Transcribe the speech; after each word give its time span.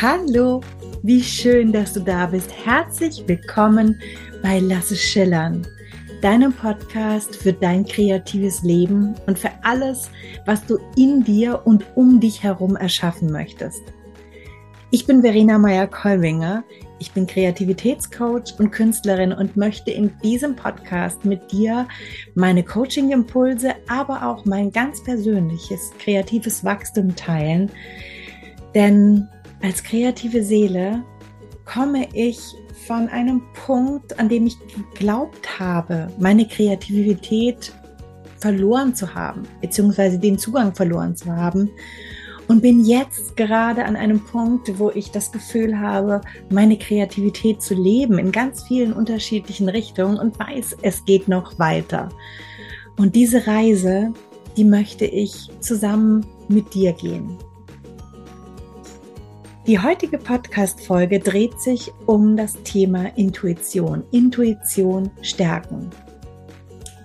Hallo, 0.00 0.60
wie 1.02 1.20
schön, 1.20 1.72
dass 1.72 1.94
du 1.94 1.98
da 1.98 2.26
bist. 2.26 2.52
Herzlich 2.64 3.24
willkommen 3.26 4.00
bei 4.44 4.60
Lasse 4.60 4.94
Schillern, 4.94 5.66
deinem 6.22 6.52
Podcast 6.52 7.34
für 7.34 7.52
dein 7.52 7.84
kreatives 7.84 8.62
Leben 8.62 9.16
und 9.26 9.36
für 9.36 9.50
alles, 9.64 10.08
was 10.46 10.64
du 10.66 10.78
in 10.94 11.24
dir 11.24 11.62
und 11.64 11.84
um 11.96 12.20
dich 12.20 12.44
herum 12.44 12.76
erschaffen 12.76 13.32
möchtest. 13.32 13.82
Ich 14.92 15.04
bin 15.04 15.20
Verena 15.20 15.58
Meyer-Kolwinger. 15.58 16.62
Ich 17.00 17.10
bin 17.10 17.26
Kreativitätscoach 17.26 18.54
und 18.60 18.70
Künstlerin 18.70 19.32
und 19.32 19.56
möchte 19.56 19.90
in 19.90 20.12
diesem 20.22 20.54
Podcast 20.54 21.24
mit 21.24 21.50
dir 21.50 21.88
meine 22.36 22.62
Coaching-Impulse, 22.62 23.74
aber 23.88 24.28
auch 24.28 24.44
mein 24.44 24.70
ganz 24.70 25.02
persönliches 25.02 25.90
kreatives 25.98 26.62
Wachstum 26.62 27.16
teilen. 27.16 27.68
Denn 28.76 29.26
als 29.62 29.82
kreative 29.82 30.42
Seele 30.42 31.02
komme 31.64 32.08
ich 32.12 32.38
von 32.86 33.08
einem 33.08 33.42
Punkt, 33.66 34.18
an 34.18 34.28
dem 34.28 34.46
ich 34.46 34.56
geglaubt 34.94 35.58
habe, 35.58 36.08
meine 36.18 36.46
Kreativität 36.46 37.72
verloren 38.38 38.94
zu 38.94 39.14
haben, 39.14 39.42
beziehungsweise 39.60 40.18
den 40.18 40.38
Zugang 40.38 40.74
verloren 40.74 41.16
zu 41.16 41.34
haben 41.34 41.70
und 42.46 42.62
bin 42.62 42.84
jetzt 42.84 43.36
gerade 43.36 43.84
an 43.84 43.94
einem 43.94 44.24
Punkt, 44.24 44.78
wo 44.78 44.90
ich 44.90 45.10
das 45.10 45.30
Gefühl 45.30 45.78
habe, 45.78 46.22
meine 46.50 46.78
Kreativität 46.78 47.62
zu 47.62 47.74
leben 47.74 48.18
in 48.18 48.32
ganz 48.32 48.62
vielen 48.62 48.92
unterschiedlichen 48.92 49.68
Richtungen 49.68 50.18
und 50.18 50.38
weiß, 50.38 50.78
es 50.82 51.04
geht 51.04 51.28
noch 51.28 51.58
weiter. 51.58 52.08
Und 52.96 53.14
diese 53.14 53.46
Reise, 53.46 54.12
die 54.56 54.64
möchte 54.64 55.04
ich 55.04 55.50
zusammen 55.60 56.26
mit 56.48 56.72
dir 56.74 56.92
gehen. 56.92 57.36
Die 59.68 59.78
heutige 59.78 60.16
Podcast-Folge 60.16 61.20
dreht 61.20 61.60
sich 61.60 61.92
um 62.06 62.38
das 62.38 62.54
Thema 62.62 63.14
Intuition. 63.18 64.02
Intuition 64.12 65.10
stärken. 65.20 65.90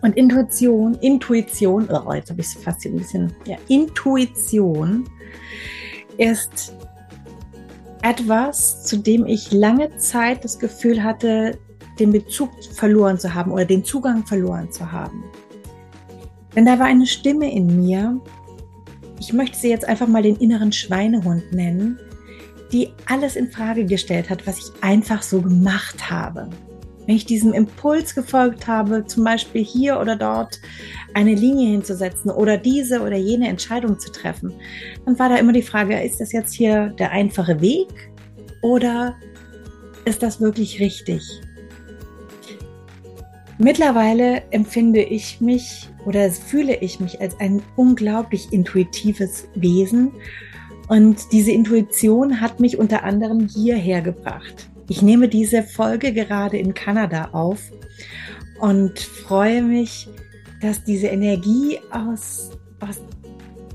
Und 0.01 0.15
Intuition, 0.15 0.93
Intuition, 1.01 1.89
oh, 1.89 2.13
jetzt 2.13 2.29
habe 2.29 2.39
ich 2.39 2.47
es 2.47 2.53
fast 2.53 2.85
ein 2.85 2.95
bisschen, 2.95 3.33
ja, 3.45 3.57
Intuition 3.67 5.03
ist 6.17 6.73
etwas, 8.01 8.85
zu 8.85 8.95
dem 8.95 9.25
ich 9.25 9.51
lange 9.51 9.97
Zeit 9.97 10.45
das 10.45 10.57
Gefühl 10.57 11.03
hatte, 11.03 11.59
den 11.99 12.13
Bezug 12.13 12.49
verloren 12.63 13.19
zu 13.19 13.33
haben 13.33 13.51
oder 13.51 13.65
den 13.65 13.83
Zugang 13.83 14.25
verloren 14.25 14.71
zu 14.71 14.89
haben. 14.89 15.25
Denn 16.55 16.65
da 16.65 16.79
war 16.79 16.85
eine 16.85 17.07
Stimme 17.07 17.51
in 17.51 17.83
mir, 17.83 18.21
ich 19.19 19.33
möchte 19.33 19.57
sie 19.57 19.69
jetzt 19.69 19.85
einfach 19.85 20.07
mal 20.07 20.23
den 20.23 20.37
inneren 20.37 20.71
Schweinehund 20.71 21.51
nennen, 21.51 21.99
die 22.73 22.89
alles 23.05 23.35
in 23.35 23.51
Frage 23.51 23.85
gestellt 23.85 24.29
hat, 24.29 24.45
was 24.47 24.57
ich 24.57 24.83
einfach 24.83 25.21
so 25.21 25.41
gemacht 25.41 26.09
habe. 26.09 26.49
Wenn 27.05 27.15
ich 27.15 27.25
diesem 27.25 27.53
Impuls 27.53 28.15
gefolgt 28.15 28.65
habe, 28.65 29.05
zum 29.05 29.23
Beispiel 29.23 29.63
hier 29.63 29.99
oder 29.99 30.15
dort 30.15 30.59
eine 31.13 31.35
Linie 31.35 31.69
hinzusetzen 31.69 32.31
oder 32.31 32.57
diese 32.57 33.01
oder 33.01 33.17
jene 33.17 33.47
Entscheidung 33.47 33.99
zu 33.99 34.11
treffen, 34.11 34.53
dann 35.05 35.19
war 35.19 35.29
da 35.29 35.35
immer 35.35 35.53
die 35.53 35.61
Frage, 35.61 36.01
ist 36.01 36.19
das 36.19 36.31
jetzt 36.31 36.53
hier 36.53 36.87
der 36.97 37.11
einfache 37.11 37.61
Weg 37.61 38.11
oder 38.61 39.15
ist 40.05 40.23
das 40.23 40.41
wirklich 40.41 40.79
richtig? 40.79 41.21
Mittlerweile 43.59 44.41
empfinde 44.49 45.03
ich 45.03 45.39
mich 45.39 45.89
oder 46.05 46.31
fühle 46.31 46.75
ich 46.77 46.99
mich 46.99 47.21
als 47.21 47.39
ein 47.39 47.61
unglaublich 47.75 48.51
intuitives 48.51 49.47
Wesen 49.55 50.11
und 50.89 51.31
diese 51.31 51.51
Intuition 51.51 52.41
hat 52.41 52.59
mich 52.59 52.77
unter 52.77 53.03
anderem 53.03 53.47
hierher 53.47 54.01
gebracht. 54.01 54.69
Ich 54.89 55.01
nehme 55.01 55.29
diese 55.29 55.63
Folge 55.63 56.13
gerade 56.13 56.57
in 56.57 56.73
Kanada 56.73 57.29
auf 57.31 57.71
und 58.59 58.99
freue 58.99 59.61
mich, 59.61 60.09
dass 60.61 60.83
diese 60.83 61.07
Energie 61.07 61.79
aus, 61.91 62.51
aus 62.79 63.01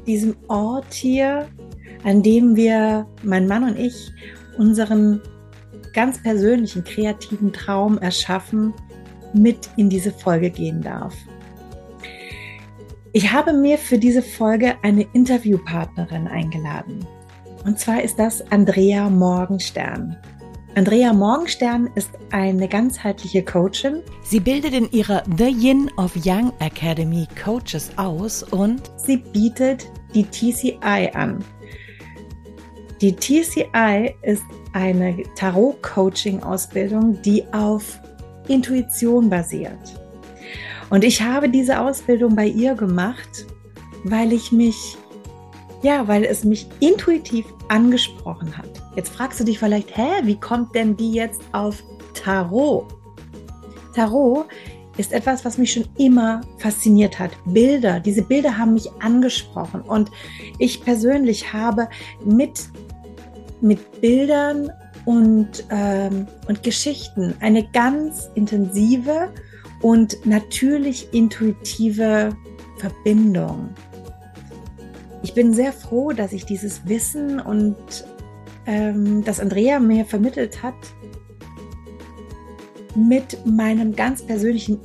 diesem 0.06 0.36
Ort 0.48 0.92
hier, 0.92 1.48
an 2.04 2.22
dem 2.22 2.56
wir, 2.56 3.06
mein 3.22 3.46
Mann 3.46 3.64
und 3.64 3.78
ich, 3.78 4.12
unseren 4.56 5.20
ganz 5.92 6.22
persönlichen 6.22 6.84
kreativen 6.84 7.52
Traum 7.52 7.98
erschaffen, 7.98 8.72
mit 9.34 9.68
in 9.76 9.90
diese 9.90 10.12
Folge 10.12 10.50
gehen 10.50 10.80
darf. 10.80 11.14
Ich 13.18 13.32
habe 13.32 13.52
mir 13.52 13.78
für 13.78 13.98
diese 13.98 14.22
Folge 14.22 14.76
eine 14.82 15.02
Interviewpartnerin 15.12 16.28
eingeladen. 16.28 17.04
Und 17.64 17.76
zwar 17.76 18.00
ist 18.00 18.16
das 18.20 18.48
Andrea 18.52 19.10
Morgenstern. 19.10 20.16
Andrea 20.76 21.12
Morgenstern 21.12 21.90
ist 21.96 22.10
eine 22.30 22.68
ganzheitliche 22.68 23.44
Coachin. 23.44 24.02
Sie 24.22 24.38
bildet 24.38 24.72
in 24.72 24.88
ihrer 24.92 25.24
The 25.36 25.48
Yin 25.48 25.90
of 25.96 26.12
Young 26.24 26.52
Academy 26.60 27.26
Coaches 27.44 27.90
aus 27.96 28.44
und 28.44 28.82
sie 28.96 29.16
bietet 29.16 29.90
die 30.14 30.22
TCI 30.22 31.10
an. 31.12 31.44
Die 33.00 33.16
TCI 33.16 34.14
ist 34.22 34.44
eine 34.74 35.24
Tarot-Coaching-Ausbildung, 35.34 37.20
die 37.22 37.42
auf 37.52 37.98
Intuition 38.46 39.28
basiert. 39.28 40.07
Und 40.90 41.04
ich 41.04 41.22
habe 41.22 41.48
diese 41.48 41.80
Ausbildung 41.80 42.34
bei 42.34 42.46
ihr 42.46 42.74
gemacht, 42.74 43.46
weil 44.04 44.32
ich 44.32 44.52
mich, 44.52 44.96
ja, 45.82 46.08
weil 46.08 46.24
es 46.24 46.44
mich 46.44 46.66
intuitiv 46.80 47.46
angesprochen 47.68 48.56
hat. 48.56 48.70
Jetzt 48.96 49.10
fragst 49.10 49.38
du 49.38 49.44
dich 49.44 49.58
vielleicht, 49.58 49.96
hä, 49.96 50.22
wie 50.22 50.38
kommt 50.38 50.74
denn 50.74 50.96
die 50.96 51.12
jetzt 51.12 51.42
auf 51.52 51.82
Tarot? 52.14 52.86
Tarot 53.94 54.46
ist 54.96 55.12
etwas, 55.12 55.44
was 55.44 55.58
mich 55.58 55.72
schon 55.72 55.84
immer 55.98 56.40
fasziniert 56.58 57.18
hat. 57.18 57.30
Bilder, 57.44 58.00
diese 58.00 58.22
Bilder 58.22 58.56
haben 58.56 58.74
mich 58.74 58.90
angesprochen 59.00 59.82
und 59.82 60.10
ich 60.58 60.82
persönlich 60.82 61.52
habe 61.52 61.88
mit, 62.24 62.68
mit 63.60 64.00
Bildern 64.00 64.70
und, 65.04 65.64
ähm, 65.70 66.26
und 66.48 66.62
Geschichten 66.62 67.34
eine 67.40 67.66
ganz 67.70 68.28
intensive 68.34 69.30
und 69.82 70.24
natürlich 70.26 71.08
intuitive 71.12 72.36
Verbindung. 72.78 73.70
Ich 75.22 75.34
bin 75.34 75.52
sehr 75.52 75.72
froh, 75.72 76.12
dass 76.12 76.32
ich 76.32 76.44
dieses 76.44 76.86
Wissen 76.86 77.40
und 77.40 77.76
ähm, 78.66 79.24
das 79.24 79.40
Andrea 79.40 79.80
mir 79.80 80.04
vermittelt 80.04 80.62
hat, 80.62 80.74
mit 82.94 83.44
meinem 83.46 83.94
ganz 83.94 84.22
persönlichen 84.22 84.78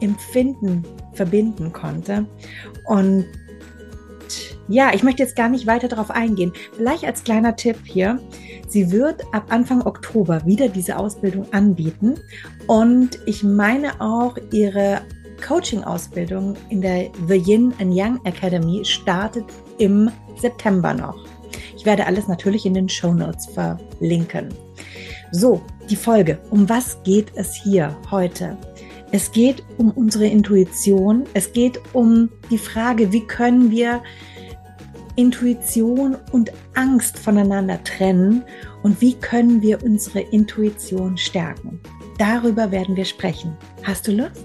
Empfinden 0.00 0.84
verbinden 1.12 1.72
konnte. 1.72 2.26
Und 2.86 3.26
ja, 4.68 4.92
ich 4.94 5.02
möchte 5.02 5.22
jetzt 5.22 5.36
gar 5.36 5.48
nicht 5.48 5.66
weiter 5.66 5.88
darauf 5.88 6.10
eingehen. 6.10 6.52
Vielleicht 6.76 7.04
als 7.04 7.24
kleiner 7.24 7.56
Tipp 7.56 7.76
hier. 7.84 8.18
Sie 8.68 8.90
wird 8.90 9.22
ab 9.32 9.46
Anfang 9.50 9.82
Oktober 9.86 10.44
wieder 10.46 10.68
diese 10.68 10.96
Ausbildung 10.96 11.46
anbieten. 11.52 12.14
Und 12.66 13.18
ich 13.26 13.42
meine 13.42 14.00
auch, 14.00 14.36
ihre 14.52 15.02
Coaching-Ausbildung 15.46 16.56
in 16.70 16.80
der 16.80 17.10
The 17.28 17.36
Yin 17.36 17.74
and 17.78 17.94
Yang 17.94 18.20
Academy 18.24 18.84
startet 18.84 19.44
im 19.78 20.10
September 20.40 20.94
noch. 20.94 21.26
Ich 21.76 21.84
werde 21.84 22.06
alles 22.06 22.28
natürlich 22.28 22.64
in 22.64 22.74
den 22.74 22.88
Show 22.88 23.12
Notes 23.12 23.46
verlinken. 23.46 24.48
So, 25.32 25.60
die 25.90 25.96
Folge. 25.96 26.38
Um 26.50 26.68
was 26.68 27.02
geht 27.02 27.32
es 27.34 27.54
hier 27.54 27.96
heute? 28.10 28.56
Es 29.12 29.30
geht 29.30 29.62
um 29.76 29.90
unsere 29.90 30.26
Intuition. 30.26 31.24
Es 31.34 31.52
geht 31.52 31.78
um 31.92 32.30
die 32.50 32.58
Frage, 32.58 33.12
wie 33.12 33.26
können 33.26 33.70
wir 33.70 34.02
Intuition 35.16 36.16
und 36.32 36.50
Angst 36.74 37.18
voneinander 37.18 37.82
trennen 37.84 38.44
und 38.82 39.00
wie 39.00 39.14
können 39.14 39.62
wir 39.62 39.82
unsere 39.84 40.20
Intuition 40.20 41.16
stärken. 41.16 41.80
Darüber 42.18 42.72
werden 42.72 42.96
wir 42.96 43.04
sprechen. 43.04 43.56
Hast 43.84 44.08
du 44.08 44.12
Lust? 44.12 44.44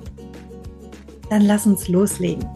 Dann 1.31 1.41
lass 1.41 1.65
uns 1.65 1.87
loslegen. 1.87 2.47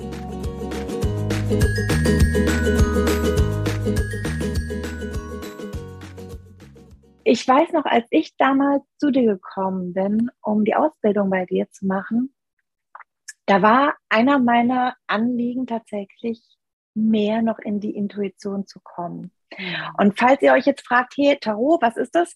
Ich 7.23 7.47
weiß 7.47 7.71
noch, 7.71 7.85
als 7.85 8.05
ich 8.11 8.35
damals 8.37 8.83
zu 8.99 9.09
dir 9.09 9.25
gekommen 9.25 9.93
bin, 9.93 10.29
um 10.43 10.65
die 10.65 10.75
Ausbildung 10.75 11.31
bei 11.31 11.45
dir 11.45 11.67
zu 11.71 11.87
machen, 11.87 12.33
da 13.47 13.61
war 13.61 13.95
einer 14.09 14.37
meiner 14.37 14.95
Anliegen 15.07 15.65
tatsächlich 15.65 16.41
mehr 16.95 17.41
noch 17.41 17.59
in 17.59 17.79
die 17.79 17.95
Intuition 17.95 18.67
zu 18.67 18.79
kommen. 18.81 19.31
Und 19.97 20.17
falls 20.17 20.41
ihr 20.41 20.53
euch 20.53 20.65
jetzt 20.65 20.85
fragt, 20.85 21.13
hey, 21.17 21.37
Tarot, 21.39 21.81
was 21.81 21.97
ist 21.97 22.15
das? 22.15 22.35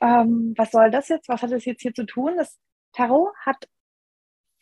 Ähm, 0.00 0.54
was 0.56 0.70
soll 0.70 0.90
das 0.90 1.08
jetzt? 1.08 1.28
Was 1.28 1.42
hat 1.42 1.52
das 1.52 1.64
jetzt 1.64 1.82
hier 1.82 1.94
zu 1.94 2.04
tun? 2.04 2.36
Das 2.36 2.58
Tarot 2.92 3.34
hat 3.44 3.68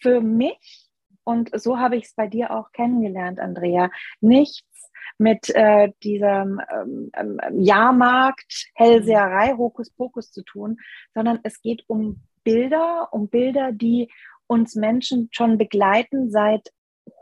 für 0.01 0.21
mich, 0.21 0.89
und 1.25 1.51
so 1.61 1.79
habe 1.79 1.97
ich 1.97 2.05
es 2.05 2.15
bei 2.15 2.29
dir 2.29 2.53
auch 2.53 2.71
kennengelernt, 2.73 3.41
Andrea, 3.41 3.91
nichts 4.21 4.91
mit 5.19 5.49
äh, 5.55 5.93
diesem 6.03 6.61
ähm, 6.71 7.11
ähm, 7.15 7.41
Jahrmarkt, 7.59 8.71
Hellseherei, 8.75 9.55
Hokuspokus 9.57 10.31
zu 10.31 10.43
tun, 10.43 10.79
sondern 11.15 11.41
es 11.43 11.61
geht 11.61 11.85
um 11.89 12.23
Bilder, 12.45 13.09
um 13.13 13.29
Bilder, 13.29 13.73
die 13.73 14.11
uns 14.47 14.75
Menschen 14.75 15.29
schon 15.33 15.59
begleiten 15.59 16.31
seit 16.31 16.71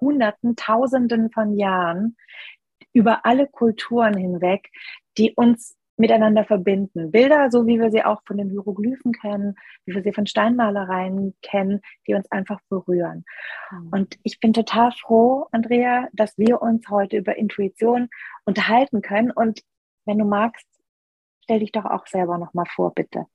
Hunderten, 0.00 0.56
Tausenden 0.56 1.30
von 1.30 1.56
Jahren 1.56 2.16
über 2.92 3.24
alle 3.26 3.46
Kulturen 3.46 4.16
hinweg, 4.16 4.70
die 5.18 5.32
uns 5.34 5.76
miteinander 5.96 6.44
verbinden. 6.44 7.12
Bilder, 7.12 7.50
so 7.50 7.66
wie 7.66 7.78
wir 7.78 7.90
sie 7.90 8.04
auch 8.04 8.22
von 8.26 8.36
den 8.36 8.50
Hieroglyphen 8.50 9.12
kennen, 9.12 9.54
wie 9.84 9.94
wir 9.94 10.02
sie 10.02 10.12
von 10.12 10.26
Steinmalereien 10.26 11.34
kennen, 11.42 11.80
die 12.06 12.14
uns 12.14 12.30
einfach 12.32 12.60
berühren. 12.68 13.24
Mhm. 13.70 13.88
Und 13.92 14.18
ich 14.22 14.40
bin 14.40 14.52
total 14.52 14.90
froh, 14.92 15.46
Andrea, 15.52 16.08
dass 16.12 16.36
wir 16.36 16.62
uns 16.62 16.88
heute 16.88 17.16
über 17.16 17.36
Intuition 17.36 18.08
unterhalten 18.44 19.02
können. 19.02 19.30
Und 19.30 19.62
wenn 20.04 20.18
du 20.18 20.24
magst, 20.24 20.66
stell 21.44 21.60
dich 21.60 21.72
doch 21.72 21.84
auch 21.84 22.06
selber 22.06 22.38
nochmal 22.38 22.66
vor, 22.66 22.92
bitte. 22.92 23.26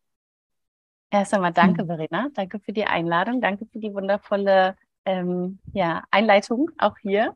Erst 1.11 1.33
einmal 1.33 1.53
danke, 1.53 1.83
mhm. 1.83 1.87
Verena. 1.87 2.27
Danke 2.33 2.59
für 2.59 2.73
die 2.73 2.85
Einladung. 2.85 3.41
Danke 3.41 3.65
für 3.65 3.79
die 3.79 3.93
wundervolle 3.93 4.75
ähm, 5.05 5.59
ja, 5.73 6.03
Einleitung 6.11 6.69
auch 6.77 6.97
hier. 7.01 7.35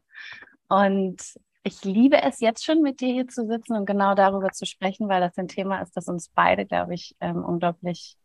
Und 0.70 1.18
ich 1.64 1.84
liebe 1.84 2.22
es 2.22 2.40
jetzt 2.40 2.66
schon 2.66 2.82
mit 2.82 3.00
dir 3.00 3.14
hier 3.14 3.28
zu 3.28 3.46
sitzen 3.48 3.76
und 3.76 3.86
genau 3.86 4.16
darüber 4.16 4.52
zu 4.52 4.66
sprechen, 4.66 5.08
weil 5.08 5.22
das 5.22 5.38
ein 5.38 5.48
Thema 5.48 5.82
ist, 5.82 5.96
das 5.96 6.08
uns 6.08 6.30
beide, 6.30 6.66
glaube 6.66 6.94
ich, 6.94 7.16
ähm, 7.22 7.44
unglaublich 7.44 8.18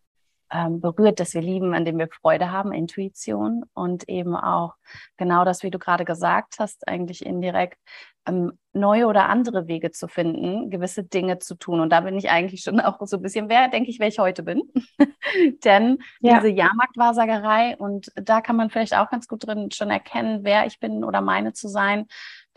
ähm, 0.53 0.81
berührt, 0.81 1.21
dass 1.21 1.35
wir 1.35 1.43
lieben, 1.43 1.75
an 1.75 1.85
dem 1.85 1.99
wir 1.99 2.09
Freude 2.09 2.50
haben, 2.50 2.73
Intuition 2.73 3.65
und 3.75 4.09
eben 4.09 4.35
auch 4.37 4.75
genau 5.17 5.45
das, 5.45 5.62
wie 5.62 5.71
du 5.71 5.79
gerade 5.79 6.05
gesagt 6.05 6.56
hast, 6.59 6.87
eigentlich 6.89 7.25
indirekt 7.25 7.79
ähm, 8.29 8.59
neue 8.73 9.06
oder 9.06 9.29
andere 9.29 9.67
Wege 9.67 9.91
zu 9.91 10.06
finden, 10.06 10.71
gewisse 10.71 11.03
Dinge 11.03 11.39
zu 11.39 11.56
tun. 11.56 11.81
Und 11.81 11.91
da 11.91 12.00
bin 12.03 12.17
ich 12.17 12.31
eigentlich 12.31 12.62
schon 12.62 12.81
auch 12.81 12.99
so 13.06 13.17
ein 13.17 13.23
bisschen, 13.23 13.49
wer 13.49 13.69
denke 13.69 13.91
ich, 13.91 13.99
wer 13.99 14.09
ich 14.09 14.19
heute 14.19 14.43
bin. 14.43 14.62
Denn 15.65 15.99
ja. 16.21 16.37
diese 16.37 16.49
Jahrmarktwahrsagerei 16.49 17.77
und 17.77 18.12
da 18.15 18.41
kann 18.41 18.56
man 18.56 18.71
vielleicht 18.71 18.95
auch 18.95 19.11
ganz 19.11 19.27
gut 19.27 19.47
drin 19.47 19.71
schon 19.73 19.91
erkennen, 19.91 20.41
wer 20.45 20.67
ich 20.67 20.79
bin 20.79 21.05
oder 21.05 21.21
meine 21.21 21.53
zu 21.53 21.69
sein, 21.69 22.06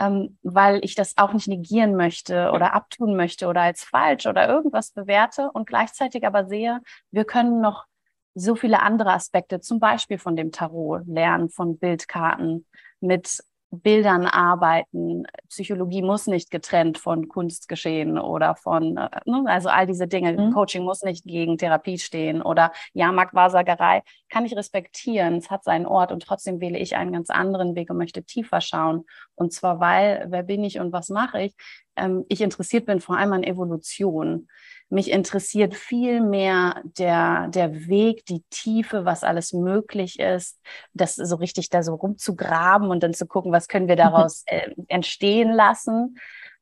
ähm, 0.02 0.38
weil 0.42 0.84
ich 0.84 0.96
das 0.96 1.18
auch 1.18 1.34
nicht 1.34 1.48
negieren 1.48 1.96
möchte 1.96 2.52
oder 2.52 2.74
abtun 2.74 3.16
möchte 3.16 3.48
oder 3.48 3.62
als 3.62 3.84
falsch 3.84 4.26
oder 4.26 4.50
irgendwas 4.50 4.92
bewerte 4.92 5.52
und 5.52 5.68
gleichzeitig 5.68 6.26
aber 6.26 6.46
sehe, 6.48 6.82
wir 7.12 7.24
können 7.24 7.62
noch 7.62 7.86
so 8.34 8.56
viele 8.56 8.82
andere 8.82 9.12
Aspekte, 9.14 9.60
zum 9.60 9.80
Beispiel 9.80 10.18
von 10.18 10.36
dem 10.36 10.52
Tarot 10.52 11.06
lernen, 11.06 11.50
von 11.50 11.78
Bildkarten, 11.78 12.66
mit 13.00 13.44
Bildern 13.72 14.26
arbeiten. 14.26 15.24
Psychologie 15.48 16.02
muss 16.02 16.28
nicht 16.28 16.52
getrennt 16.52 16.98
von 16.98 17.30
Kunst 17.30 17.70
geschehen 17.70 18.20
oder 18.20 18.56
von, 18.56 18.98
äh, 18.98 19.10
ne, 19.26 19.44
also 19.48 19.70
all 19.70 19.88
diese 19.88 20.08
Dinge. 20.08 20.34
Mhm. 20.34 20.52
Coaching 20.52 20.84
muss 20.84 21.04
nicht 21.04 21.24
gegen 21.24 21.58
Therapie 21.58 21.98
stehen 21.98 22.42
oder 22.42 22.74
Jahrmarktwahrsagerei 22.94 24.04
kann 24.30 24.46
ich 24.46 24.56
respektieren. 24.56 25.36
Es 25.36 25.50
hat 25.50 25.64
seinen 25.64 25.86
Ort 25.86 26.12
und 26.12 26.22
trotzdem 26.24 26.60
wähle 26.60 26.80
ich 26.80 26.96
einen 26.98 27.14
ganz 27.14 27.30
anderen 27.30 27.76
Weg 27.76 27.90
und 27.90 27.98
möchte 27.98 28.24
tiefer 28.24 28.60
schauen. 28.60 29.06
Und 29.36 29.54
zwar, 29.54 29.80
weil, 29.80 30.26
wer 30.30 30.44
bin 30.44 30.64
ich 30.64 30.80
und 30.80 30.92
was 30.92 31.10
mache 31.10 31.42
ich? 31.42 31.56
Ähm, 32.02 32.26
ich 32.30 32.42
interessiert 32.42 32.86
bin 32.86 33.00
vor 33.00 33.18
allem 33.18 33.34
an 33.34 33.44
Evolution. 33.44 34.48
Mich 34.90 35.10
interessiert 35.10 35.74
viel 35.74 36.20
mehr 36.20 36.82
der, 36.84 37.48
der 37.48 37.88
Weg, 37.88 38.26
die 38.26 38.44
Tiefe, 38.50 39.06
was 39.06 39.24
alles 39.24 39.54
möglich 39.54 40.20
ist, 40.20 40.60
das 40.94 41.16
so 41.16 41.38
richtig 41.38 41.70
da 41.70 41.82
so 41.82 41.96
rumzugraben 41.96 42.90
und 42.90 43.02
dann 43.02 43.14
zu 43.14 43.26
gucken, 43.26 43.54
was 43.54 43.70
können 43.70 43.88
wir 43.88 43.96
daraus 43.96 44.44
äh, 44.48 44.70
entstehen 44.90 45.52
lassen 45.54 46.18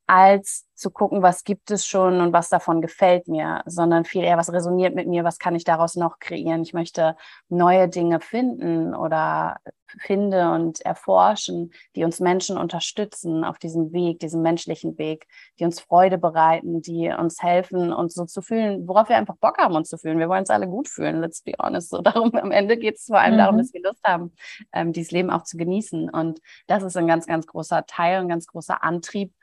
als 0.10 0.66
zu 0.74 0.90
gucken, 0.90 1.22
was 1.22 1.44
gibt 1.44 1.70
es 1.70 1.86
schon 1.86 2.20
und 2.20 2.34
was 2.34 2.50
davon 2.50 2.82
gefällt 2.82 3.28
mir, 3.28 3.62
sondern 3.68 4.06
viel 4.06 4.24
eher, 4.24 4.38
was 4.38 4.52
resoniert 4.52 4.96
mit 4.96 5.08
mir, 5.08 5.24
was 5.24 5.38
kann 5.38 5.54
ich 5.54 5.66
daraus 5.66 5.96
noch 5.96 6.18
kreieren. 6.18 6.64
Ich 6.64 6.74
möchte 6.74 7.16
neue 7.48 7.88
Dinge 7.88 8.20
finden 8.20 8.96
oder 8.96 9.58
finde 10.00 10.52
und 10.52 10.82
erforschen, 10.82 11.74
die 11.96 12.04
uns 12.04 12.20
Menschen 12.20 12.58
unterstützen 12.58 13.44
auf 13.44 13.60
diesem 13.60 13.92
Weg, 13.94 14.20
diesem 14.20 14.42
menschlichen 14.42 14.98
Weg, 14.98 15.28
die 15.60 15.66
uns 15.66 15.80
Freude 15.80 16.18
bereiten, 16.18 16.82
die 16.82 17.10
uns 17.10 17.44
helfen, 17.44 17.94
uns 17.94 18.16
so 18.16 18.26
zu 18.26 18.42
fühlen, 18.42 18.88
worauf 18.88 19.10
wir 19.10 19.18
einfach 19.18 19.38
Bock 19.38 19.60
haben, 19.60 19.76
uns 19.76 19.90
zu 19.90 19.98
fühlen. 20.00 20.18
Wir 20.18 20.30
wollen 20.30 20.42
uns 20.42 20.50
alle 20.50 20.68
gut 20.68 20.88
fühlen, 20.88 21.22
let's 21.22 21.44
be 21.44 21.54
honest. 21.62 21.90
So 21.90 22.02
darum, 22.02 22.34
am 22.34 22.52
Ende 22.52 22.78
geht 22.78 22.96
es 22.96 23.06
vor 23.06 23.20
allem 23.20 23.36
mhm. 23.36 23.40
darum, 23.40 23.58
dass 23.60 23.74
wir 23.74 23.84
Lust 23.84 24.04
haben, 24.04 24.34
ähm, 24.74 24.92
dieses 24.92 25.12
Leben 25.12 25.30
auch 25.30 25.44
zu 25.44 25.58
genießen. 25.58 26.10
Und 26.10 26.40
das 26.66 26.82
ist 26.82 26.98
ein 26.98 27.06
ganz, 27.06 27.28
ganz 27.28 27.46
großer 27.46 27.86
Teil, 27.86 28.22
ein 28.22 28.30
ganz 28.30 28.48
großer 28.48 28.84
Antrieb 28.84 29.34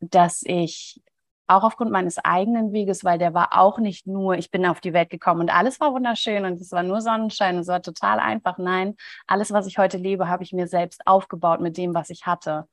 dass 0.00 0.42
ich 0.44 1.00
auch 1.46 1.64
aufgrund 1.64 1.90
meines 1.90 2.18
eigenen 2.18 2.72
Weges, 2.72 3.04
weil 3.04 3.18
der 3.18 3.34
war 3.34 3.58
auch 3.58 3.78
nicht 3.78 4.06
nur, 4.06 4.36
ich 4.36 4.50
bin 4.50 4.64
auf 4.66 4.80
die 4.80 4.92
Welt 4.92 5.10
gekommen 5.10 5.40
und 5.40 5.50
alles 5.50 5.80
war 5.80 5.92
wunderschön 5.92 6.44
und 6.44 6.60
es 6.60 6.70
war 6.70 6.84
nur 6.84 7.00
Sonnenschein 7.00 7.56
und 7.56 7.62
es 7.62 7.68
war 7.68 7.82
total 7.82 8.20
einfach. 8.20 8.56
Nein, 8.58 8.94
alles, 9.26 9.52
was 9.52 9.66
ich 9.66 9.76
heute 9.76 9.96
lebe, 9.98 10.28
habe 10.28 10.44
ich 10.44 10.52
mir 10.52 10.68
selbst 10.68 11.06
aufgebaut 11.06 11.60
mit 11.60 11.76
dem, 11.76 11.92
was 11.94 12.10
ich 12.10 12.24
hatte. 12.26 12.66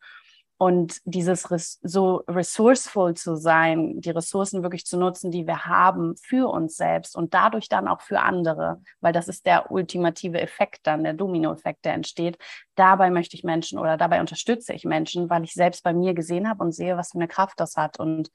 Und 0.60 1.02
dieses 1.06 1.44
so 1.84 2.24
resourceful 2.28 3.14
zu 3.14 3.36
sein, 3.36 4.02
die 4.02 4.10
Ressourcen 4.10 4.64
wirklich 4.64 4.86
zu 4.86 4.98
nutzen, 4.98 5.30
die 5.30 5.46
wir 5.46 5.66
haben 5.66 6.16
für 6.18 6.50
uns 6.52 6.76
selbst 6.76 7.16
und 7.16 7.36
dadurch 7.36 7.70
dann 7.70 7.88
auch 7.88 8.02
für 8.02 8.22
andere, 8.22 8.82
weil 9.00 9.14
das 9.14 9.28
ist 9.28 9.46
der 9.46 9.72
ultimative 9.72 10.42
Effekt 10.42 10.80
dann, 10.88 11.04
der 11.04 11.14
Dominoeffekt, 11.14 11.86
der 11.86 11.94
entsteht. 11.94 12.40
Dabei 12.74 13.12
möchte 13.12 13.36
ich 13.36 13.44
Menschen 13.44 13.78
oder 13.78 13.98
dabei 13.98 14.20
unterstütze 14.20 14.74
ich 14.74 14.84
Menschen, 14.84 15.30
weil 15.30 15.44
ich 15.44 15.54
selbst 15.54 15.84
bei 15.84 15.94
mir 15.94 16.16
gesehen 16.16 16.50
habe 16.50 16.64
und 16.64 16.72
sehe, 16.72 16.98
was 16.98 17.12
für 17.12 17.20
eine 17.20 17.28
Kraft 17.28 17.60
das 17.60 17.76
hat. 17.76 18.00
Und 18.00 18.32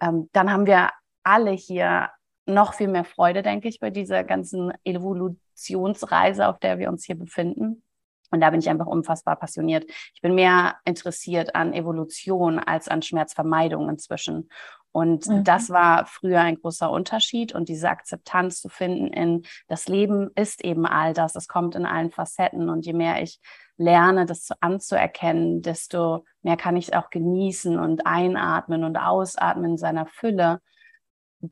ähm, 0.00 0.30
dann 0.32 0.50
haben 0.50 0.64
wir 0.64 0.90
alle 1.22 1.50
hier 1.50 2.08
noch 2.46 2.72
viel 2.72 2.88
mehr 2.88 3.04
Freude, 3.04 3.42
denke 3.42 3.68
ich, 3.68 3.78
bei 3.78 3.90
dieser 3.90 4.24
ganzen 4.24 4.72
Evolutionsreise, 4.84 6.48
auf 6.48 6.58
der 6.58 6.78
wir 6.78 6.88
uns 6.88 7.04
hier 7.04 7.18
befinden. 7.18 7.82
Und 8.30 8.40
da 8.40 8.50
bin 8.50 8.60
ich 8.60 8.68
einfach 8.68 8.86
unfassbar 8.86 9.36
passioniert. 9.36 9.84
Ich 10.14 10.20
bin 10.20 10.34
mehr 10.34 10.76
interessiert 10.84 11.54
an 11.54 11.72
Evolution 11.72 12.58
als 12.58 12.88
an 12.88 13.02
Schmerzvermeidung 13.02 13.88
inzwischen. 13.88 14.48
Und 14.92 15.26
mhm. 15.26 15.44
das 15.44 15.70
war 15.70 16.06
früher 16.06 16.40
ein 16.40 16.56
großer 16.56 16.90
Unterschied 16.90 17.54
und 17.54 17.68
diese 17.68 17.90
Akzeptanz 17.90 18.60
zu 18.60 18.68
finden 18.68 19.08
in 19.08 19.42
das 19.68 19.86
Leben 19.86 20.30
ist 20.34 20.64
eben 20.64 20.86
all 20.86 21.12
das. 21.12 21.36
Es 21.36 21.46
kommt 21.46 21.74
in 21.74 21.86
allen 21.86 22.10
Facetten 22.10 22.68
und 22.68 22.86
je 22.86 22.94
mehr 22.94 23.22
ich 23.22 23.38
lerne, 23.76 24.26
das 24.26 24.48
anzuerkennen, 24.60 25.62
desto 25.62 26.24
mehr 26.42 26.56
kann 26.56 26.76
ich 26.76 26.88
es 26.88 26.92
auch 26.94 27.10
genießen 27.10 27.78
und 27.78 28.06
einatmen 28.06 28.82
und 28.82 28.96
ausatmen 28.96 29.72
in 29.72 29.78
seiner 29.78 30.06
Fülle. 30.06 30.60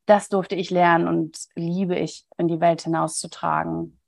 Das 0.07 0.29
durfte 0.29 0.57
ich 0.57 0.71
lernen 0.71 1.07
und 1.07 1.39
liebe 1.55 1.95
ich 1.95 2.27
in 2.39 2.49
die 2.49 2.61
Welt 2.61 2.83
hinauszutragen. 2.83 4.01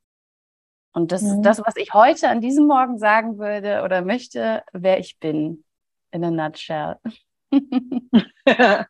Und 0.99 1.13
das 1.13 1.23
mhm. 1.23 1.29
ist 1.29 1.43
das, 1.43 1.61
was 1.65 1.77
ich 1.77 1.95
heute 1.95 2.29
an 2.29 2.41
diesem 2.41 2.67
Morgen 2.67 2.99
sagen 2.99 3.39
würde 3.39 3.83
oder 3.85 4.03
möchte, 4.03 4.65
wer 4.73 4.99
ich 4.99 5.21
bin, 5.21 5.63
in 6.11 6.25
a 6.25 6.31
nutshell. 6.33 6.97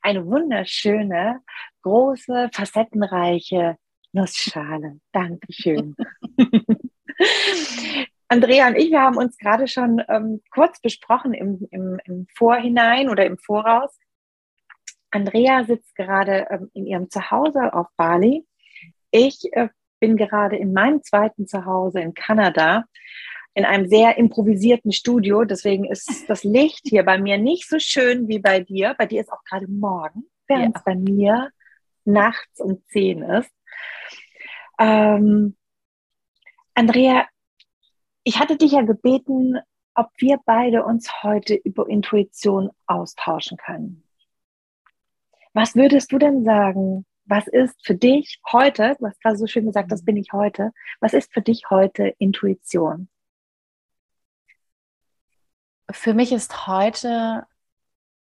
Eine 0.00 0.24
wunderschöne, 0.24 1.40
große, 1.82 2.50
facettenreiche 2.52 3.78
Nussschale. 4.12 5.00
Dankeschön. 5.10 5.96
Andrea 8.28 8.68
und 8.68 8.76
ich, 8.76 8.92
wir 8.92 9.00
haben 9.00 9.16
uns 9.16 9.36
gerade 9.36 9.66
schon 9.66 10.00
ähm, 10.08 10.40
kurz 10.52 10.80
besprochen 10.80 11.34
im, 11.34 11.66
im, 11.72 11.98
im 12.04 12.28
Vorhinein 12.32 13.10
oder 13.10 13.26
im 13.26 13.38
Voraus. 13.38 13.98
Andrea 15.10 15.64
sitzt 15.64 15.96
gerade 15.96 16.46
ähm, 16.48 16.70
in 16.74 16.86
ihrem 16.86 17.10
Zuhause 17.10 17.74
auf 17.74 17.88
Bali. 17.96 18.46
Ich 19.10 19.52
äh, 19.52 19.68
bin 20.04 20.18
gerade 20.18 20.56
in 20.56 20.74
meinem 20.74 21.02
zweiten 21.02 21.46
Zuhause 21.46 21.98
in 22.00 22.12
Kanada 22.12 22.84
in 23.54 23.64
einem 23.64 23.88
sehr 23.88 24.18
improvisierten 24.18 24.92
Studio. 24.92 25.44
Deswegen 25.44 25.86
ist 25.86 26.28
das 26.28 26.44
Licht 26.44 26.82
hier 26.84 27.04
bei 27.04 27.16
mir 27.16 27.38
nicht 27.38 27.70
so 27.70 27.78
schön 27.78 28.28
wie 28.28 28.38
bei 28.38 28.60
dir. 28.60 28.94
Bei 28.98 29.06
dir 29.06 29.22
ist 29.22 29.32
auch 29.32 29.42
gerade 29.44 29.66
morgen, 29.66 30.24
während 30.46 30.74
ja. 30.74 30.78
es 30.78 30.84
bei 30.84 30.94
mir 30.94 31.50
nachts 32.04 32.60
um 32.60 32.82
zehn 32.88 33.22
ist. 33.22 33.50
Ähm, 34.78 35.56
Andrea, 36.74 37.26
ich 38.24 38.38
hatte 38.38 38.58
dich 38.58 38.72
ja 38.72 38.82
gebeten, 38.82 39.58
ob 39.94 40.10
wir 40.18 40.38
beide 40.44 40.84
uns 40.84 41.22
heute 41.22 41.54
über 41.54 41.88
Intuition 41.88 42.68
austauschen 42.86 43.56
können. 43.56 44.04
Was 45.54 45.74
würdest 45.74 46.12
du 46.12 46.18
denn 46.18 46.44
sagen? 46.44 47.06
Was 47.26 47.46
ist 47.46 47.84
für 47.84 47.94
dich 47.94 48.40
heute, 48.52 48.96
du 48.98 49.06
hast 49.06 49.20
gerade 49.20 49.36
so 49.36 49.46
schön 49.46 49.66
gesagt, 49.66 49.90
das 49.90 50.04
bin 50.04 50.16
ich 50.16 50.32
heute, 50.32 50.72
was 51.00 51.14
ist 51.14 51.32
für 51.32 51.42
dich 51.42 51.70
heute 51.70 52.14
Intuition? 52.18 53.08
Für 55.90 56.14
mich 56.14 56.32
ist 56.32 56.66
heute 56.66 57.46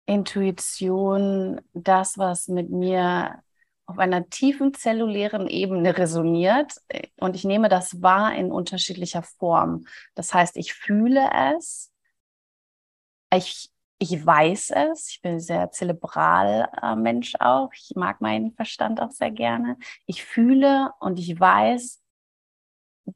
Intuition 0.06 1.60
das, 1.72 2.16
was 2.16 2.48
mit 2.48 2.70
mir 2.70 3.42
auf 3.86 3.98
einer 3.98 4.28
tiefen 4.28 4.74
zellulären 4.74 5.46
Ebene 5.46 5.96
resoniert 5.96 6.74
und 7.18 7.36
ich 7.36 7.44
nehme 7.44 7.68
das 7.68 8.02
wahr 8.02 8.34
in 8.34 8.50
unterschiedlicher 8.50 9.22
Form. 9.22 9.86
Das 10.14 10.34
heißt, 10.34 10.56
ich 10.56 10.74
fühle 10.74 11.30
es, 11.54 11.92
ich, 13.32 13.70
ich 13.98 14.24
weiß 14.24 14.70
es. 14.70 15.10
Ich 15.10 15.22
bin 15.22 15.32
ein 15.32 15.40
sehr 15.40 15.70
zelebral 15.70 16.68
äh, 16.82 16.96
Mensch 16.96 17.34
auch. 17.40 17.70
Ich 17.74 17.92
mag 17.94 18.20
meinen 18.20 18.52
Verstand 18.52 19.00
auch 19.00 19.10
sehr 19.10 19.30
gerne. 19.30 19.76
Ich 20.06 20.24
fühle 20.24 20.90
und 21.00 21.18
ich 21.18 21.38
weiß 21.38 22.02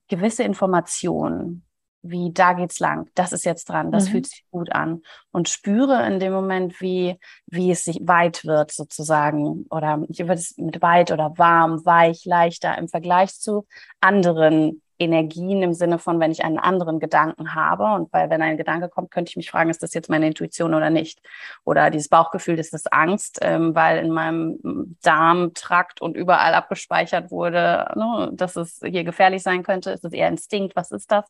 gewisse 0.09 0.45
Informationen 0.45 1.67
wie 2.03 2.33
da 2.33 2.55
geht's 2.55 2.79
lang, 2.79 3.11
das 3.15 3.33
ist 3.33 3.45
jetzt 3.45 3.69
dran, 3.69 3.93
das 3.93 4.07
mhm. 4.07 4.11
fühlt 4.11 4.27
sich 4.27 4.45
gut 4.51 4.73
an 4.73 5.03
und 5.33 5.49
spüre 5.49 6.07
in 6.07 6.19
dem 6.19 6.33
Moment, 6.33 6.81
wie, 6.81 7.19
wie 7.47 7.71
es 7.71 7.85
sich 7.85 8.01
weit 8.03 8.45
wird 8.45 8.73
sozusagen 8.73 9.67
oder 9.71 10.03
ich 10.09 10.21
würde 10.21 10.35
es 10.35 10.57
mit 10.57 10.81
weit 10.81 11.13
oder 11.13 11.37
warm, 11.37 11.85
weich, 11.85 12.25
leichter 12.25 12.77
im 12.79 12.89
Vergleich 12.89 13.35
zu 13.39 13.67
anderen 14.01 14.83
Energien 15.01 15.63
im 15.63 15.73
Sinne 15.73 15.99
von, 15.99 16.21
wenn 16.21 16.31
ich 16.31 16.45
einen 16.45 16.59
anderen 16.59 17.01
Gedanken 17.01 17.55
habe 17.55 17.85
und 17.95 18.13
weil 18.13 18.31
wenn 18.31 18.43
ein 18.43 18.57
Gedanke 18.57 18.89
kommt, 18.89 19.11
könnte 19.11 19.31
ich 19.31 19.37
mich 19.37 19.51
fragen, 19.51 19.71
ist 19.71 19.83
das 19.83 19.95
jetzt 19.95 20.11
meine 20.11 20.27
Intuition 20.27 20.75
oder 20.75 20.91
nicht? 20.91 21.21
Oder 21.65 21.91
dieses 21.91 22.09
Bauchgefühl, 22.09 22.59
ist 22.59 22.73
das 22.73 22.87
Angst, 22.87 23.39
ähm, 23.43 23.75
weil 23.75 24.05
in 24.05 24.11
meinem 24.11 24.97
Darmtrakt 25.03 26.01
und 26.01 26.17
überall 26.17 26.55
abgespeichert 26.55 27.31
wurde, 27.31 27.89
ne, 27.97 28.31
dass 28.33 28.57
es 28.57 28.81
hier 28.85 29.05
gefährlich 29.05 29.43
sein 29.43 29.63
könnte? 29.63 29.91
Ist 29.91 30.05
es 30.05 30.13
eher 30.13 30.29
Instinkt? 30.29 30.77
Was 30.77 30.91
ist 30.91 31.11
das? 31.11 31.25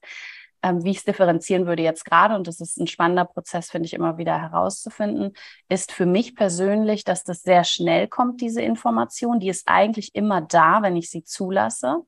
ähm, 0.62 0.84
wie 0.84 0.90
ich 0.90 0.98
es 0.98 1.04
differenzieren 1.04 1.66
würde 1.66 1.82
jetzt 1.82 2.04
gerade, 2.04 2.34
und 2.34 2.46
das 2.46 2.60
ist 2.60 2.78
ein 2.78 2.86
spannender 2.86 3.24
Prozess, 3.24 3.70
finde 3.70 3.86
ich, 3.86 3.94
immer 3.94 4.18
wieder 4.18 4.40
herauszufinden, 4.40 5.32
ist 5.68 5.92
für 5.92 6.06
mich 6.06 6.34
persönlich, 6.34 7.04
dass 7.04 7.24
das 7.24 7.42
sehr 7.42 7.64
schnell 7.64 8.08
kommt, 8.08 8.40
diese 8.40 8.62
Information. 8.62 9.40
Die 9.40 9.48
ist 9.48 9.68
eigentlich 9.68 10.14
immer 10.14 10.40
da, 10.40 10.82
wenn 10.82 10.96
ich 10.96 11.10
sie 11.10 11.24
zulasse. 11.24 11.98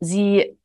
Sie 0.00 0.56